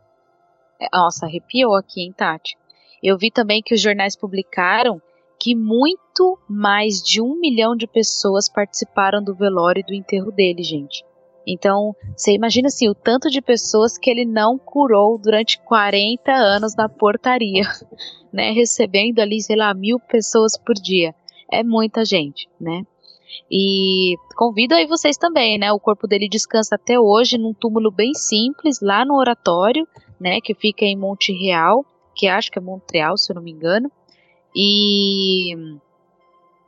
É, 0.80 0.88
Nossa, 0.92 1.26
arrepiou 1.26 1.74
aqui, 1.74 2.00
hein, 2.00 2.14
Tati? 2.16 2.56
Eu 3.02 3.18
vi 3.18 3.30
também 3.30 3.62
que 3.62 3.74
os 3.74 3.80
jornais 3.80 4.16
publicaram 4.16 5.00
que 5.38 5.54
muito 5.54 6.38
mais 6.48 7.02
de 7.02 7.20
um 7.22 7.38
milhão 7.38 7.74
de 7.74 7.86
pessoas 7.86 8.48
participaram 8.48 9.22
do 9.22 9.34
velório 9.34 9.80
e 9.80 9.86
do 9.86 9.94
enterro 9.94 10.30
dele, 10.30 10.62
gente. 10.62 11.02
Então, 11.46 11.96
você 12.14 12.32
imagina 12.32 12.68
assim, 12.68 12.88
o 12.88 12.94
tanto 12.94 13.30
de 13.30 13.40
pessoas 13.40 13.96
que 13.96 14.10
ele 14.10 14.26
não 14.26 14.58
curou 14.58 15.18
durante 15.18 15.58
40 15.60 16.30
anos 16.30 16.76
na 16.76 16.88
portaria, 16.88 17.62
né? 18.30 18.52
Recebendo 18.52 19.20
ali, 19.20 19.40
sei 19.40 19.56
lá, 19.56 19.72
mil 19.72 19.98
pessoas 19.98 20.58
por 20.58 20.74
dia. 20.74 21.14
É 21.50 21.64
muita 21.64 22.04
gente, 22.04 22.48
né? 22.60 22.82
E 23.50 24.16
convido 24.36 24.74
aí 24.74 24.86
vocês 24.86 25.16
também, 25.16 25.58
né? 25.58 25.72
O 25.72 25.80
corpo 25.80 26.06
dele 26.06 26.28
descansa 26.28 26.74
até 26.74 27.00
hoje 27.00 27.38
num 27.38 27.54
túmulo 27.54 27.90
bem 27.90 28.12
simples, 28.14 28.80
lá 28.80 29.04
no 29.04 29.14
oratório, 29.14 29.88
né? 30.20 30.40
Que 30.40 30.54
fica 30.54 30.84
em 30.84 30.96
Monte 30.96 31.32
Real, 31.32 31.84
que 32.14 32.28
acho 32.28 32.50
que 32.50 32.58
é 32.58 32.62
Montreal, 32.62 33.16
se 33.16 33.32
eu 33.32 33.36
não 33.36 33.42
me 33.42 33.50
engano. 33.50 33.90
E 34.54 35.54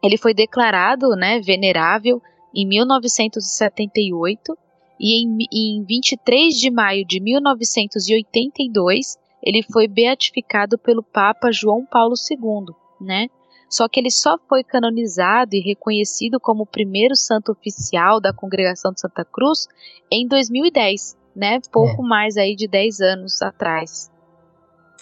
ele 0.02 0.16
foi 0.16 0.32
declarado, 0.34 1.10
né, 1.10 1.40
venerável 1.40 2.22
em 2.54 2.66
1978 2.66 4.56
e 4.98 5.22
em, 5.22 5.36
em 5.52 5.84
23 5.84 6.54
de 6.54 6.70
maio 6.70 7.04
de 7.04 7.20
1982 7.20 9.16
ele 9.42 9.62
foi 9.62 9.88
beatificado 9.88 10.78
pelo 10.78 11.02
Papa 11.02 11.50
João 11.50 11.84
Paulo 11.84 12.14
II, 12.30 12.74
né? 13.00 13.26
Só 13.68 13.88
que 13.88 13.98
ele 13.98 14.10
só 14.10 14.38
foi 14.48 14.62
canonizado 14.62 15.56
e 15.56 15.60
reconhecido 15.60 16.38
como 16.38 16.62
o 16.62 16.66
primeiro 16.66 17.16
santo 17.16 17.50
oficial 17.50 18.20
da 18.20 18.32
Congregação 18.32 18.92
de 18.92 19.00
Santa 19.00 19.24
Cruz 19.24 19.66
em 20.10 20.28
2010, 20.28 21.16
né? 21.34 21.58
Pouco 21.72 22.02
mais 22.02 22.36
aí 22.36 22.54
de 22.54 22.68
10 22.68 23.00
anos 23.00 23.40
atrás. 23.42 24.10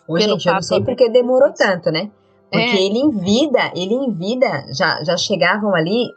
Ô, 0.09 0.15
Pelo 0.15 0.31
gente, 0.33 0.47
eu 0.47 0.55
não 0.55 0.63
sei 0.63 0.83
porque 0.83 1.09
demorou 1.09 1.53
tanto, 1.53 1.91
né? 1.91 2.11
Porque 2.51 2.77
É. 2.77 2.83
ele 2.83 2.99
em 2.99 3.11
vida, 3.11 3.71
ele 3.77 3.95
em 3.95 4.13
vida, 4.13 4.65
já, 4.77 5.05
já 5.05 5.17
chegavam 5.17 5.73
ali 5.75 6.09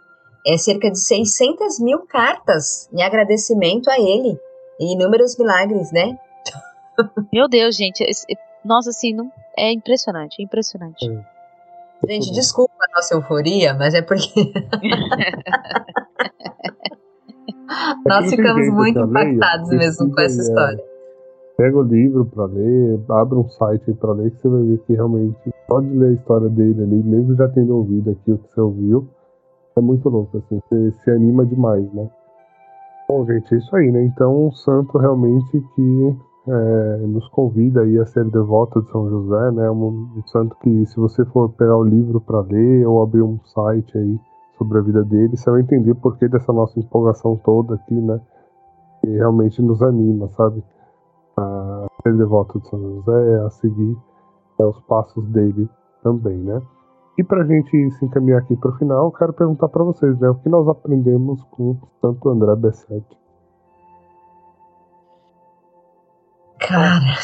é, 0.48 0.58
cerca 0.58 0.90
de 0.90 1.00
600 1.00 1.80
mil 1.80 2.00
cartas 2.08 2.90
em 2.92 3.04
agradecimento 3.04 3.90
a 3.90 4.00
ele. 4.00 4.40
E 4.80 4.94
inúmeros 4.94 5.38
milagres, 5.38 5.92
né? 5.92 6.18
Meu 7.32 7.48
Deus, 7.48 7.76
gente, 7.76 8.04
esse- 8.04 8.26
nossa, 8.66 8.90
assim, 8.90 9.14
não, 9.14 9.32
é 9.58 9.72
impressionante, 9.72 10.42
é 10.42 10.44
impressionante. 10.44 11.08
É. 11.10 11.34
Gente, 12.08 12.32
desculpa 12.34 12.74
a 12.82 12.96
nossa 12.98 13.14
euforia, 13.14 13.74
mas 13.76 13.94
é 13.94 14.02
porque. 14.02 14.34
Nós 18.08 18.30
ficamos 18.30 18.70
muito 18.74 19.00
impactados 19.00 19.70
mesmo 19.70 20.12
com 20.12 20.22
essa 20.22 20.42
história. 20.42 20.84
Pega 21.58 21.78
o 21.78 21.84
livro 21.84 22.26
para 22.26 22.46
ler, 22.46 23.00
abre 23.10 23.38
um 23.38 23.48
site 23.48 23.94
para 23.94 24.14
ler, 24.14 24.32
que 24.32 24.42
você 24.42 24.50
vai 24.50 24.64
ver 24.64 24.78
que 24.80 24.94
realmente 24.94 25.54
pode 25.68 25.88
ler 25.88 26.10
a 26.10 26.14
história 26.14 26.50
dele 26.50 26.82
ali, 26.82 27.04
mesmo 27.04 27.36
já 27.36 27.48
tendo 27.48 27.76
ouvido 27.76 28.12
aqui 28.12 28.32
o 28.32 28.38
que 28.38 28.52
você 28.52 28.60
ouviu. 28.60 29.08
É 29.76 29.82
muito 29.82 30.10
louco, 30.10 30.38
assim, 30.38 30.60
você 30.70 30.92
se 31.04 31.12
anima 31.12 31.46
demais, 31.46 31.92
né? 31.94 32.10
Bom, 33.08 33.26
gente, 33.26 33.54
é 33.54 33.58
isso 33.58 33.76
aí, 33.76 33.92
né? 33.92 34.04
Então, 34.04 34.48
um 34.48 34.52
santo 34.52 34.98
realmente 34.98 35.64
que 35.76 36.18
é, 36.48 36.98
nos 37.08 37.28
convida 37.30 37.82
aí 37.82 37.98
a 38.00 38.06
ser 38.06 38.26
devoto 38.26 38.82
de 38.82 38.92
São 38.92 39.10
José, 39.10 39.52
né? 39.52 39.70
Um, 39.70 40.10
um 40.18 40.24
santo 40.28 40.56
que, 40.62 40.86
se 40.88 40.96
você 40.98 41.24
for 41.26 41.50
pegar 41.50 41.78
o 41.78 41.84
livro 41.84 42.20
para 42.20 42.42
ler 42.42 42.88
ou 42.88 43.02
abrir 43.02 43.22
um 43.22 43.40
site 43.46 43.98
aí 43.98 44.20
sobre 44.64 44.80
a 44.80 44.82
vida 44.82 45.04
dele, 45.04 45.36
você 45.36 45.52
vai 45.52 45.62
entender 45.62 45.94
por 45.96 46.18
que 46.18 46.28
dessa 46.28 46.54
nossa 46.54 46.80
empolgação 46.80 47.36
toda 47.44 47.76
aqui, 47.76 47.94
né? 47.94 48.20
Que 49.02 49.10
realmente 49.10 49.62
nos 49.62 49.84
anima, 49.84 50.30
sabe? 50.30 50.64
A 51.38 51.86
ser 52.02 52.16
devoto 52.18 52.60
de 52.60 52.70
São 52.70 52.80
José, 52.80 53.46
a 53.46 53.50
seguir 53.50 53.98
é, 54.60 54.64
os 54.64 54.80
passos 54.82 55.28
dele 55.28 55.70
também, 56.02 56.38
né? 56.38 56.62
E 57.18 57.24
para 57.24 57.44
a 57.44 57.46
gente 57.46 57.92
se 57.92 58.06
encaminhar 58.06 58.40
aqui 58.40 58.56
para 58.56 58.72
o 58.72 58.78
final, 58.78 59.06
eu 59.06 59.12
quero 59.12 59.34
perguntar 59.34 59.68
para 59.68 59.84
vocês, 59.84 60.18
né? 60.20 60.30
O 60.30 60.36
que 60.36 60.50
nós 60.50 60.68
aprendemos 60.68 61.44
com 61.52 61.78
Santo 62.02 62.30
André 62.30 62.56
Besset? 62.56 63.06
Cara. 66.60 67.18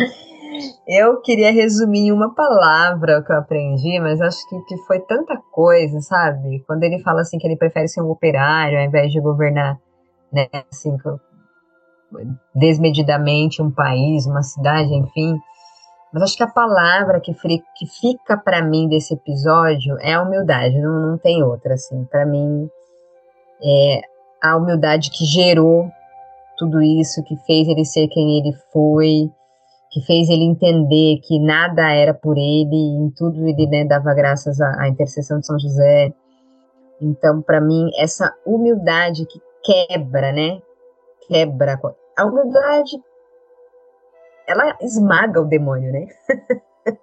eu 0.86 1.20
queria 1.20 1.52
resumir 1.52 2.08
em 2.08 2.12
uma 2.12 2.34
palavra 2.34 3.18
o 3.18 3.24
que 3.24 3.32
eu 3.32 3.38
aprendi, 3.38 3.98
mas 4.00 4.20
acho 4.20 4.48
que, 4.48 4.58
que 4.62 4.76
foi 4.86 5.00
tanta 5.00 5.36
coisa, 5.52 6.00
sabe? 6.00 6.62
Quando 6.66 6.82
ele 6.84 7.00
fala 7.02 7.20
assim 7.20 7.38
que 7.38 7.46
ele 7.46 7.56
prefere 7.56 7.88
ser 7.88 8.02
um 8.02 8.10
operário 8.10 8.78
ao 8.78 8.84
invés 8.84 9.12
de 9.12 9.20
governar, 9.20 9.78
né, 10.32 10.48
assim, 10.70 10.96
desmedidamente 12.54 13.62
um 13.62 13.70
país, 13.70 14.26
uma 14.26 14.42
cidade, 14.42 14.94
enfim. 14.94 15.38
Mas 16.12 16.22
acho 16.22 16.36
que 16.36 16.42
a 16.42 16.50
palavra 16.50 17.20
que, 17.20 17.34
que 17.34 17.86
fica 18.00 18.36
para 18.36 18.62
mim 18.62 18.88
desse 18.88 19.14
episódio 19.14 19.96
é 20.00 20.14
a 20.14 20.22
humildade, 20.22 20.78
não, 20.78 21.10
não 21.10 21.18
tem 21.18 21.42
outra, 21.42 21.74
assim. 21.74 22.04
Para 22.04 22.24
mim, 22.24 22.70
é 23.62 24.00
a 24.42 24.56
humildade 24.56 25.10
que 25.10 25.24
gerou 25.24 25.90
tudo 26.56 26.80
isso, 26.80 27.22
que 27.24 27.36
fez 27.44 27.68
ele 27.68 27.84
ser 27.84 28.08
quem 28.08 28.38
ele 28.38 28.52
foi, 28.72 29.30
que 29.96 30.02
fez 30.02 30.28
ele 30.28 30.44
entender 30.44 31.20
que 31.22 31.40
nada 31.40 31.90
era 31.90 32.12
por 32.12 32.36
ele, 32.36 32.76
em 32.76 33.10
tudo 33.16 33.48
ele 33.48 33.66
né, 33.66 33.82
dava 33.82 34.12
graças 34.12 34.60
à, 34.60 34.82
à 34.82 34.88
intercessão 34.90 35.40
de 35.40 35.46
São 35.46 35.58
José. 35.58 36.12
Então, 37.00 37.40
para 37.40 37.62
mim, 37.62 37.88
essa 37.98 38.30
humildade 38.44 39.24
que 39.24 39.40
quebra, 39.64 40.32
né? 40.32 40.60
Quebra. 41.26 41.80
A 42.14 42.26
humildade 42.26 43.02
ela 44.46 44.76
esmaga 44.82 45.40
o 45.40 45.46
demônio, 45.46 45.90
né? 45.90 46.08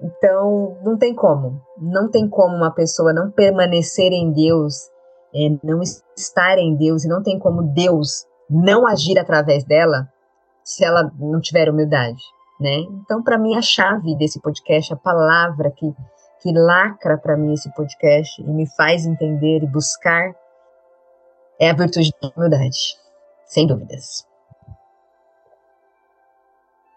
então, 0.00 0.78
não 0.84 0.96
tem 0.96 1.16
como. 1.16 1.60
Não 1.78 2.08
tem 2.08 2.28
como 2.28 2.54
uma 2.54 2.70
pessoa 2.70 3.12
não 3.12 3.28
permanecer 3.28 4.12
em 4.12 4.30
Deus, 4.30 4.88
é, 5.34 5.48
não 5.64 5.80
estar 6.16 6.58
em 6.58 6.76
Deus, 6.76 7.04
e 7.04 7.08
não 7.08 7.24
tem 7.24 7.40
como 7.40 7.64
Deus 7.64 8.24
não 8.48 8.86
agir 8.86 9.18
através 9.18 9.64
dela 9.64 10.08
se 10.66 10.84
ela 10.84 11.12
não 11.16 11.40
tiver 11.40 11.70
humildade, 11.70 12.20
né? 12.58 12.80
Então, 13.00 13.22
para 13.22 13.38
mim, 13.38 13.56
a 13.56 13.62
chave 13.62 14.16
desse 14.16 14.40
podcast, 14.40 14.92
a 14.92 14.96
palavra 14.96 15.70
que, 15.70 15.94
que 16.42 16.52
lacra 16.52 17.16
para 17.16 17.36
mim 17.36 17.52
esse 17.52 17.72
podcast 17.72 18.42
e 18.42 18.44
me 18.44 18.66
faz 18.66 19.06
entender 19.06 19.62
e 19.62 19.66
buscar 19.66 20.34
é 21.60 21.70
a 21.70 21.72
virtude 21.72 22.10
da 22.20 22.32
humildade, 22.36 22.98
sem 23.46 23.64
dúvidas. 23.64 24.26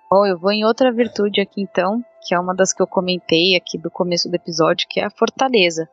Bom, 0.09 0.25
eu 0.25 0.39
vou 0.39 0.51
em 0.51 0.65
outra 0.65 0.91
virtude 0.91 1.39
aqui 1.39 1.61
então, 1.61 2.03
que 2.23 2.33
é 2.33 2.39
uma 2.39 2.55
das 2.55 2.73
que 2.73 2.81
eu 2.81 2.87
comentei 2.87 3.55
aqui 3.55 3.77
do 3.77 3.91
começo 3.91 4.27
do 4.27 4.35
episódio, 4.35 4.87
que 4.89 4.99
é 4.99 5.05
a 5.05 5.11
fortaleza. 5.11 5.87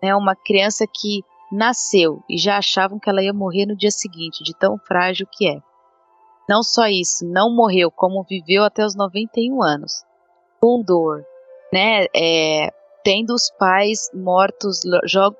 É 0.00 0.14
uma 0.14 0.36
criança 0.36 0.86
que 0.86 1.24
nasceu 1.50 2.22
e 2.30 2.38
já 2.38 2.58
achavam 2.58 3.00
que 3.00 3.10
ela 3.10 3.20
ia 3.20 3.32
morrer 3.32 3.66
no 3.66 3.76
dia 3.76 3.90
seguinte, 3.90 4.44
de 4.44 4.56
tão 4.56 4.78
frágil 4.78 5.26
que 5.28 5.48
é. 5.48 5.60
Não 6.48 6.62
só 6.62 6.86
isso, 6.86 7.26
não 7.26 7.54
morreu, 7.54 7.90
como 7.90 8.24
viveu 8.24 8.64
até 8.64 8.84
os 8.84 8.96
91 8.96 9.62
anos, 9.62 10.04
com 10.60 10.82
dor, 10.82 11.24
né? 11.72 12.06
É, 12.16 12.72
tendo 13.04 13.34
os 13.34 13.50
pais 13.58 14.10
mortos 14.14 14.80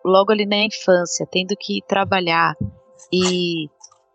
logo 0.04 0.32
ali 0.32 0.46
na 0.46 0.64
infância, 0.64 1.26
tendo 1.30 1.56
que 1.56 1.80
trabalhar 1.86 2.54
e 3.12 3.68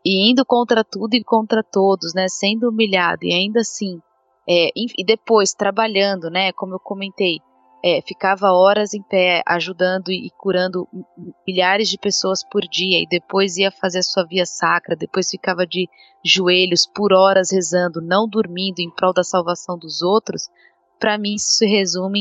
e 0.06 0.30
indo 0.30 0.46
contra 0.46 0.84
tudo 0.84 1.14
e 1.14 1.24
contra 1.24 1.64
todos, 1.64 2.14
né, 2.14 2.28
sendo 2.28 2.70
humilhado 2.70 3.24
e 3.24 3.34
ainda 3.34 3.62
assim, 3.62 4.02
é, 4.48 4.70
e 4.76 5.06
depois 5.06 5.54
trabalhando, 5.54 6.30
né, 6.30 6.52
como 6.52 6.76
eu 6.76 6.80
comentei, 6.80 7.40
é, 7.84 8.02
ficava 8.02 8.52
horas 8.52 8.94
em 8.94 9.04
pé 9.04 9.44
ajudando 9.46 10.10
e 10.10 10.32
curando 10.38 10.88
milhares 11.46 11.90
de 11.90 11.98
pessoas 11.98 12.42
por 12.42 12.62
dia 12.62 13.02
e 13.02 13.08
depois 13.08 13.58
ia 13.58 13.72
fazer 13.72 14.00
a 14.00 14.04
sua 14.04 14.26
via 14.26 14.46
sacra, 14.46 14.96
depois 14.96 15.30
ficava 15.30 15.68
de 15.68 15.90
joelhos 16.24 16.88
por 16.88 17.12
horas 17.12 17.52
rezando, 17.52 18.02
não 18.02 18.28
dormindo 18.28 18.80
em 18.80 18.90
prol 18.90 19.12
da 19.12 19.24
salvação 19.24 19.78
dos 19.78 20.02
outros, 20.02 20.50
para 20.98 21.18
mim 21.18 21.36
isso 21.36 21.58
se 21.58 21.66
resume 21.66 22.20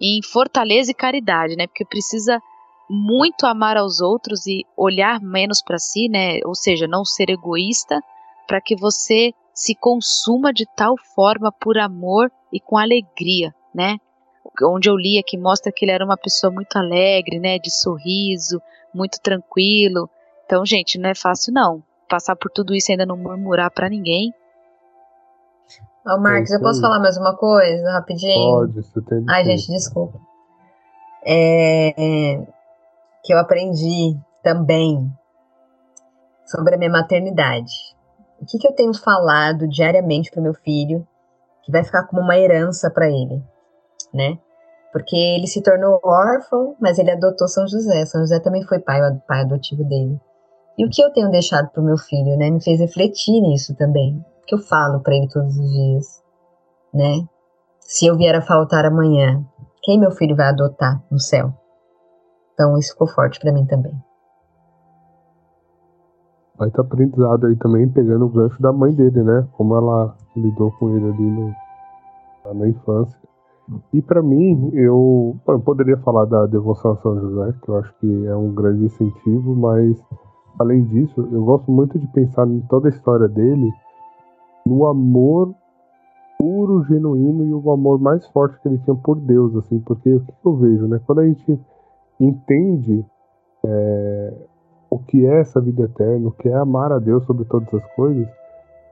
em, 0.00 0.18
em 0.18 0.22
fortaleza 0.22 0.92
e 0.92 0.94
caridade, 0.94 1.56
né, 1.56 1.66
porque 1.66 1.84
precisa 1.84 2.40
muito 2.88 3.46
amar 3.46 3.76
aos 3.76 4.00
outros 4.00 4.46
e 4.46 4.64
olhar 4.76 5.20
menos 5.20 5.62
para 5.62 5.78
si, 5.78 6.08
né? 6.08 6.40
Ou 6.44 6.56
seja, 6.56 6.88
não 6.88 7.04
ser 7.04 7.30
egoísta, 7.30 8.02
para 8.48 8.60
que 8.60 8.74
você 8.74 9.32
se 9.54 9.76
consuma 9.76 10.52
de 10.52 10.66
tal 10.74 10.96
forma 11.14 11.52
por 11.52 11.78
amor 11.78 12.32
e 12.52 12.58
com 12.58 12.76
alegria, 12.76 13.54
né? 13.72 13.98
Onde 14.62 14.90
eu 14.90 14.96
li 14.96 15.18
aqui 15.18 15.38
mostra 15.38 15.72
que 15.72 15.84
ele 15.84 15.92
era 15.92 16.04
uma 16.04 16.16
pessoa 16.16 16.52
muito 16.52 16.76
alegre, 16.76 17.38
né? 17.38 17.58
De 17.58 17.70
sorriso, 17.70 18.60
muito 18.92 19.20
tranquilo. 19.20 20.08
Então, 20.44 20.64
gente, 20.66 20.98
não 20.98 21.10
é 21.10 21.14
fácil 21.14 21.52
não. 21.52 21.82
Passar 22.08 22.36
por 22.36 22.50
tudo 22.50 22.74
isso 22.74 22.90
e 22.90 22.92
ainda 22.92 23.06
não 23.06 23.16
murmurar 23.16 23.70
para 23.70 23.88
ninguém. 23.88 24.34
Ô, 26.04 26.18
Marcos, 26.18 26.50
eu 26.50 26.60
posso 26.60 26.80
falar 26.80 26.98
mais 26.98 27.16
uma 27.16 27.36
coisa 27.36 27.92
rapidinho? 27.92 28.52
Pode, 28.52 28.72
você 28.82 29.00
tem. 29.02 29.24
Ai, 29.28 29.44
gente, 29.44 29.68
desculpa. 29.68 30.18
É, 31.24 32.42
que 33.22 33.32
eu 33.32 33.38
aprendi 33.38 34.18
também 34.42 35.10
sobre 36.46 36.74
a 36.74 36.78
minha 36.78 36.90
maternidade. 36.90 37.94
O 38.40 38.46
que, 38.46 38.58
que 38.58 38.66
eu 38.66 38.72
tenho 38.72 38.94
falado 38.94 39.68
diariamente 39.68 40.30
para 40.30 40.42
meu 40.42 40.54
filho 40.54 41.06
que 41.62 41.70
vai 41.70 41.84
ficar 41.84 42.04
como 42.04 42.22
uma 42.22 42.36
herança 42.36 42.90
para 42.90 43.06
ele, 43.06 43.42
né? 44.12 44.38
Porque 44.92 45.16
ele 45.16 45.46
se 45.46 45.62
tornou 45.62 46.00
órfão, 46.02 46.74
mas 46.80 46.98
ele 46.98 47.10
adotou 47.10 47.46
São 47.46 47.66
José. 47.66 48.04
São 48.06 48.20
José 48.20 48.40
também 48.40 48.62
foi 48.64 48.80
pai, 48.80 49.00
pai 49.26 49.42
adotivo 49.42 49.84
dele. 49.84 50.20
E 50.76 50.84
o 50.84 50.90
que 50.90 51.02
eu 51.02 51.12
tenho 51.12 51.30
deixado 51.30 51.70
para 51.70 51.82
o 51.82 51.84
meu 51.84 51.96
filho, 51.96 52.36
né? 52.36 52.50
Me 52.50 52.62
fez 52.62 52.80
refletir 52.80 53.40
nisso 53.40 53.74
também. 53.76 54.24
Que 54.46 54.54
eu 54.54 54.58
falo 54.58 55.00
para 55.00 55.14
ele 55.14 55.28
todos 55.28 55.56
os 55.56 55.70
dias, 55.70 56.22
né? 56.92 57.24
Se 57.80 58.06
eu 58.06 58.16
vier 58.16 58.34
a 58.34 58.42
faltar 58.42 58.84
amanhã, 58.84 59.44
quem 59.82 59.98
meu 59.98 60.10
filho 60.10 60.34
vai 60.34 60.48
adotar 60.48 61.02
no 61.10 61.18
céu? 61.18 61.52
Então 62.54 62.76
isso 62.76 62.92
ficou 62.92 63.06
forte 63.06 63.38
para 63.38 63.52
mim 63.52 63.64
também. 63.66 63.92
Vai 66.56 66.68
estar 66.68 66.82
aprendizado 66.82 67.46
aí 67.46 67.56
também, 67.56 67.88
pegando 67.88 68.26
o 68.26 68.28
gancho 68.28 68.60
da 68.60 68.72
mãe 68.72 68.92
dele, 68.92 69.22
né? 69.22 69.48
Como 69.52 69.74
ela 69.74 70.14
lidou 70.36 70.70
com 70.72 70.90
ele 70.94 71.06
ali 71.06 71.22
no, 71.22 71.54
na 72.54 72.68
infância. 72.68 73.18
E 73.92 74.02
para 74.02 74.22
mim, 74.22 74.70
eu, 74.72 75.36
eu, 75.46 75.60
poderia 75.60 75.96
falar 75.98 76.24
da 76.24 76.46
devoção 76.46 76.92
a 76.92 76.96
São 76.96 77.20
José, 77.20 77.54
que 77.62 77.68
eu 77.68 77.76
acho 77.76 77.94
que 78.00 78.26
é 78.26 78.36
um 78.36 78.52
grande 78.52 78.84
incentivo, 78.84 79.54
mas 79.54 80.02
além 80.58 80.84
disso, 80.84 81.28
eu 81.32 81.44
gosto 81.44 81.70
muito 81.70 81.98
de 81.98 82.06
pensar 82.08 82.46
em 82.48 82.60
toda 82.62 82.88
a 82.88 82.90
história 82.90 83.28
dele, 83.28 83.70
no 84.66 84.86
amor 84.86 85.54
puro, 86.38 86.82
genuíno 86.84 87.44
e 87.44 87.52
o 87.52 87.70
amor 87.70 88.00
mais 88.00 88.26
forte 88.28 88.58
que 88.60 88.68
ele 88.68 88.78
tinha 88.78 88.96
por 88.96 89.16
Deus, 89.16 89.54
assim, 89.56 89.78
porque 89.80 90.14
o 90.14 90.20
que 90.20 90.32
eu 90.44 90.56
vejo, 90.56 90.86
né? 90.86 91.00
Quando 91.06 91.20
a 91.20 91.26
gente 91.26 91.60
entende 92.18 93.04
é, 93.64 94.34
o 94.88 94.98
que 94.98 95.26
é 95.26 95.40
essa 95.40 95.60
vida 95.60 95.82
eterna, 95.82 96.28
o 96.28 96.32
que 96.32 96.48
é 96.48 96.54
amar 96.54 96.92
a 96.92 96.98
Deus 96.98 97.24
sobre 97.24 97.44
todas 97.44 97.72
as 97.74 97.86
coisas, 97.94 98.26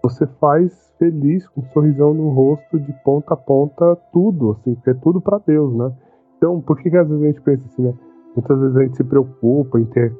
você 0.02 0.26
faz 0.40 0.94
feliz 0.98 1.48
com 1.48 1.60
um 1.60 1.64
sorrisão 1.72 2.14
no 2.14 2.30
rosto 2.30 2.78
de 2.78 2.92
ponta 3.04 3.34
a 3.34 3.36
ponta 3.36 3.96
tudo, 4.12 4.52
assim, 4.52 4.76
é 4.86 4.94
tudo 4.94 5.20
para 5.20 5.38
Deus, 5.38 5.74
né? 5.74 5.92
Então, 6.36 6.60
por 6.60 6.78
que, 6.78 6.90
que 6.90 6.96
às 6.96 7.08
vezes 7.08 7.22
a 7.22 7.26
gente 7.26 7.40
pensa 7.42 7.64
assim, 7.66 7.82
né? 7.82 7.94
Muitas 8.34 8.58
vezes 8.60 8.76
a 8.76 8.82
gente 8.82 8.96
se 8.96 9.04
preocupa 9.04 9.80
em 9.80 9.84
ter 9.86 10.14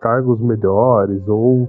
cargos 0.00 0.40
melhores 0.40 1.26
ou 1.28 1.68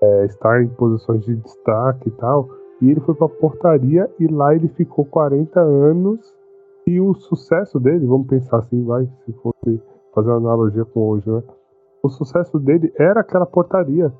é, 0.00 0.24
estar 0.26 0.62
em 0.62 0.68
posições 0.68 1.24
de 1.24 1.36
destaque 1.36 2.08
e 2.08 2.12
tal, 2.12 2.48
E 2.80 2.90
ele 2.90 3.00
foi 3.00 3.14
pra 3.14 3.28
portaria 3.28 4.10
e 4.18 4.26
lá 4.26 4.54
ele 4.54 4.68
ficou 4.68 5.04
40 5.04 5.60
anos. 5.60 6.34
E 6.86 7.00
o 7.00 7.14
sucesso 7.14 7.80
dele, 7.80 8.06
vamos 8.06 8.26
pensar 8.26 8.58
assim, 8.58 8.84
vai, 8.84 9.08
se 9.24 9.32
fosse 9.34 9.80
fazer 10.14 10.28
uma 10.28 10.36
analogia 10.36 10.84
com 10.84 11.08
hoje, 11.08 11.30
né? 11.30 11.42
O 12.02 12.08
sucesso 12.10 12.58
dele 12.58 12.92
era 12.98 13.20
aquela 13.20 13.46
portaria. 13.46 14.12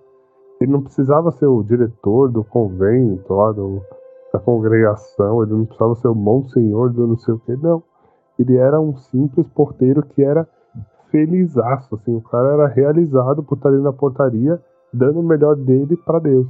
Ele 0.64 0.72
não 0.72 0.80
precisava 0.80 1.30
ser 1.30 1.46
o 1.46 1.62
diretor 1.62 2.30
do 2.32 2.42
convento, 2.42 3.34
lá 3.34 3.52
do, 3.52 3.82
da 4.32 4.38
congregação, 4.38 5.42
ele 5.42 5.52
não 5.52 5.66
precisava 5.66 5.94
ser 5.96 6.08
o 6.08 6.14
monsenhor 6.14 6.90
do 6.90 7.06
não 7.06 7.18
sei 7.18 7.34
o 7.34 7.38
que, 7.38 7.54
não. 7.54 7.82
Ele 8.38 8.56
era 8.56 8.80
um 8.80 8.96
simples 8.96 9.46
porteiro 9.48 10.02
que 10.02 10.22
era 10.22 10.48
felizaço, 11.10 11.94
assim, 11.94 12.16
o 12.16 12.22
cara 12.22 12.54
era 12.54 12.66
realizado 12.66 13.42
por 13.42 13.58
estar 13.58 13.68
ali 13.68 13.82
na 13.82 13.92
portaria, 13.92 14.58
dando 14.90 15.20
o 15.20 15.22
melhor 15.22 15.54
dele 15.54 15.98
para 15.98 16.18
Deus. 16.18 16.46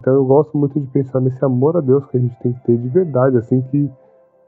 Então 0.00 0.14
eu 0.14 0.24
gosto 0.24 0.56
muito 0.56 0.80
de 0.80 0.86
pensar 0.86 1.20
nesse 1.20 1.44
amor 1.44 1.76
a 1.76 1.82
Deus 1.82 2.06
que 2.06 2.16
a 2.16 2.20
gente 2.20 2.36
tem 2.40 2.54
que 2.54 2.64
ter 2.64 2.78
de 2.78 2.88
verdade, 2.88 3.36
assim, 3.36 3.60
que, 3.70 3.90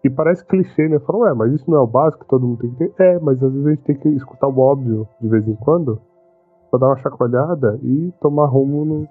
que 0.00 0.08
parece 0.08 0.42
clichê, 0.46 0.88
né? 0.88 0.98
Falam, 1.00 1.28
é, 1.28 1.34
mas 1.34 1.52
isso 1.52 1.70
não 1.70 1.76
é 1.76 1.80
o 1.82 1.86
básico 1.86 2.24
que 2.24 2.30
todo 2.30 2.46
mundo 2.46 2.60
tem 2.60 2.70
que 2.70 2.88
ter? 2.88 3.02
É, 3.02 3.18
mas 3.20 3.42
às 3.42 3.52
vezes 3.52 3.66
a 3.66 3.70
gente 3.70 3.82
tem 3.82 3.96
que 3.96 4.08
escutar 4.08 4.48
o 4.48 4.58
óbvio 4.58 5.06
de 5.20 5.28
vez 5.28 5.46
em 5.46 5.54
quando, 5.56 6.00
pra 6.74 6.78
dar 6.78 6.86
uma 6.88 6.96
chacoalhada 6.98 7.78
e 7.82 8.12
tomar 8.20 8.46
rumo 8.46 8.84
no, 8.84 9.08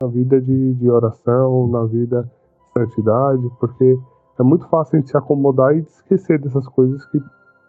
na 0.00 0.08
vida 0.08 0.40
de, 0.40 0.74
de 0.74 0.90
oração, 0.90 1.68
na 1.68 1.84
vida 1.84 2.22
de 2.22 2.72
santidade, 2.72 3.50
porque 3.60 3.98
é 4.38 4.42
muito 4.42 4.66
fácil 4.68 4.96
a 4.96 5.00
gente 5.00 5.10
se 5.10 5.16
acomodar 5.16 5.76
e 5.76 5.80
esquecer 5.80 6.40
dessas 6.40 6.66
coisas 6.68 7.04
que 7.06 7.22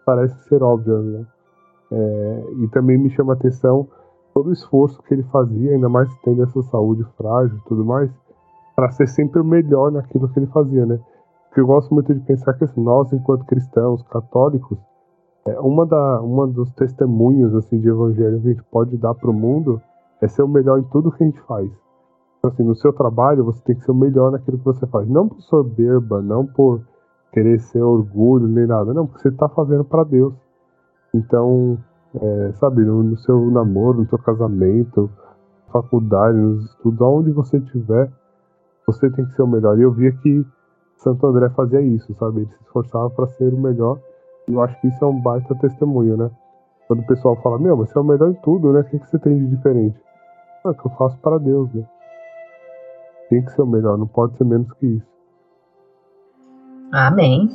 parecem 0.04 0.38
ser 0.48 0.62
óbvias, 0.62 1.04
né? 1.04 1.26
É, 1.92 2.44
e 2.58 2.68
também 2.68 2.98
me 2.98 3.10
chama 3.10 3.32
a 3.32 3.36
atenção 3.36 3.86
todo 4.34 4.48
o 4.48 4.52
esforço 4.52 5.02
que 5.02 5.14
ele 5.14 5.24
fazia, 5.24 5.72
ainda 5.72 5.88
mais 5.88 6.08
tendo 6.24 6.42
essa 6.42 6.62
saúde 6.62 7.04
frágil 7.16 7.56
e 7.56 7.68
tudo 7.68 7.84
mais, 7.84 8.10
para 8.76 8.90
ser 8.90 9.08
sempre 9.08 9.40
o 9.40 9.44
melhor 9.44 9.90
naquilo 9.90 10.28
que 10.28 10.38
ele 10.38 10.46
fazia, 10.46 10.86
né? 10.86 11.00
Porque 11.48 11.60
eu 11.60 11.66
gosto 11.66 11.92
muito 11.92 12.14
de 12.14 12.20
pensar 12.20 12.54
que 12.54 12.64
assim, 12.64 12.80
nós, 12.80 13.12
enquanto 13.12 13.44
cristãos, 13.44 14.02
católicos, 14.04 14.78
é, 15.46 15.58
uma, 15.60 15.86
da, 15.86 16.20
uma 16.20 16.46
dos 16.46 16.70
testemunhos 16.72 17.54
assim, 17.54 17.78
de 17.78 17.88
evangelho 17.88 18.40
que 18.40 18.48
a 18.48 18.52
gente 18.52 18.64
pode 18.64 18.96
dar 18.96 19.14
para 19.14 19.30
o 19.30 19.34
mundo 19.34 19.80
é 20.20 20.28
ser 20.28 20.42
o 20.42 20.48
melhor 20.48 20.78
em 20.78 20.84
tudo 20.84 21.10
que 21.10 21.22
a 21.22 21.26
gente 21.26 21.40
faz. 21.42 21.70
Então, 22.38 22.50
assim, 22.50 22.62
no 22.62 22.74
seu 22.74 22.92
trabalho, 22.92 23.44
você 23.44 23.62
tem 23.64 23.76
que 23.76 23.84
ser 23.84 23.90
o 23.90 23.94
melhor 23.94 24.32
naquilo 24.32 24.58
que 24.58 24.64
você 24.64 24.86
faz. 24.86 25.08
Não 25.08 25.28
por 25.28 25.40
soberba, 25.42 26.22
não 26.22 26.46
por 26.46 26.82
querer 27.32 27.60
ser 27.60 27.82
orgulho 27.82 28.48
nem 28.48 28.66
nada, 28.66 28.92
não, 28.92 29.06
porque 29.06 29.22
você 29.22 29.28
está 29.28 29.48
fazendo 29.48 29.84
para 29.84 30.04
Deus. 30.04 30.34
Então, 31.14 31.78
é, 32.14 32.52
sabe, 32.54 32.84
no, 32.84 33.02
no, 33.02 33.16
seu 33.18 33.50
namoro, 33.50 33.98
no 33.98 34.08
seu 34.08 34.18
casamento, 34.18 35.10
faculdade, 35.72 36.36
nos 36.36 36.64
estudos, 36.70 37.00
aonde 37.00 37.30
você 37.30 37.58
estiver, 37.58 38.10
você 38.86 39.10
tem 39.10 39.24
que 39.24 39.32
ser 39.34 39.42
o 39.42 39.46
melhor. 39.46 39.78
E 39.78 39.82
eu 39.82 39.92
via 39.92 40.12
que 40.12 40.44
Santo 40.96 41.26
André 41.26 41.48
fazia 41.50 41.80
isso, 41.80 42.14
sabe? 42.14 42.40
Ele 42.40 42.50
se 42.50 42.62
esforçava 42.62 43.10
para 43.10 43.26
ser 43.28 43.52
o 43.52 43.58
melhor. 43.58 43.98
E 44.50 44.54
eu 44.54 44.62
acho 44.62 44.78
que 44.80 44.88
isso 44.88 45.04
é 45.04 45.08
um 45.08 45.20
baita 45.20 45.54
testemunho, 45.54 46.16
né? 46.16 46.30
Quando 46.86 47.00
o 47.00 47.06
pessoal 47.06 47.36
fala, 47.36 47.58
meu, 47.58 47.76
mas 47.76 47.90
você 47.90 47.98
é 47.98 48.00
o 48.00 48.04
melhor 48.04 48.30
em 48.30 48.34
tudo, 48.34 48.72
né? 48.72 48.80
O 48.80 48.84
que, 48.84 48.98
que 48.98 49.08
você 49.08 49.18
tem 49.18 49.38
de 49.38 49.56
diferente? 49.56 49.98
É 50.66 50.74
que 50.74 50.86
eu 50.86 50.90
faço 50.98 51.16
para 51.18 51.38
Deus, 51.38 51.72
né? 51.72 51.84
Tem 53.28 53.44
que 53.44 53.52
ser 53.52 53.62
o 53.62 53.66
melhor, 53.66 53.96
não 53.96 54.08
pode 54.08 54.36
ser 54.36 54.44
menos 54.44 54.72
que 54.74 54.86
isso. 54.86 55.06
Amém. 56.92 57.48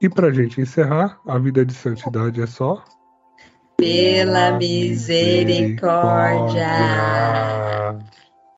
E 0.00 0.08
pra 0.08 0.30
gente 0.30 0.60
encerrar, 0.60 1.18
a 1.26 1.38
vida 1.38 1.66
de 1.66 1.74
santidade 1.74 2.40
é 2.40 2.46
só 2.46 2.80
pela 3.76 4.52
misericórdia. 4.52 6.66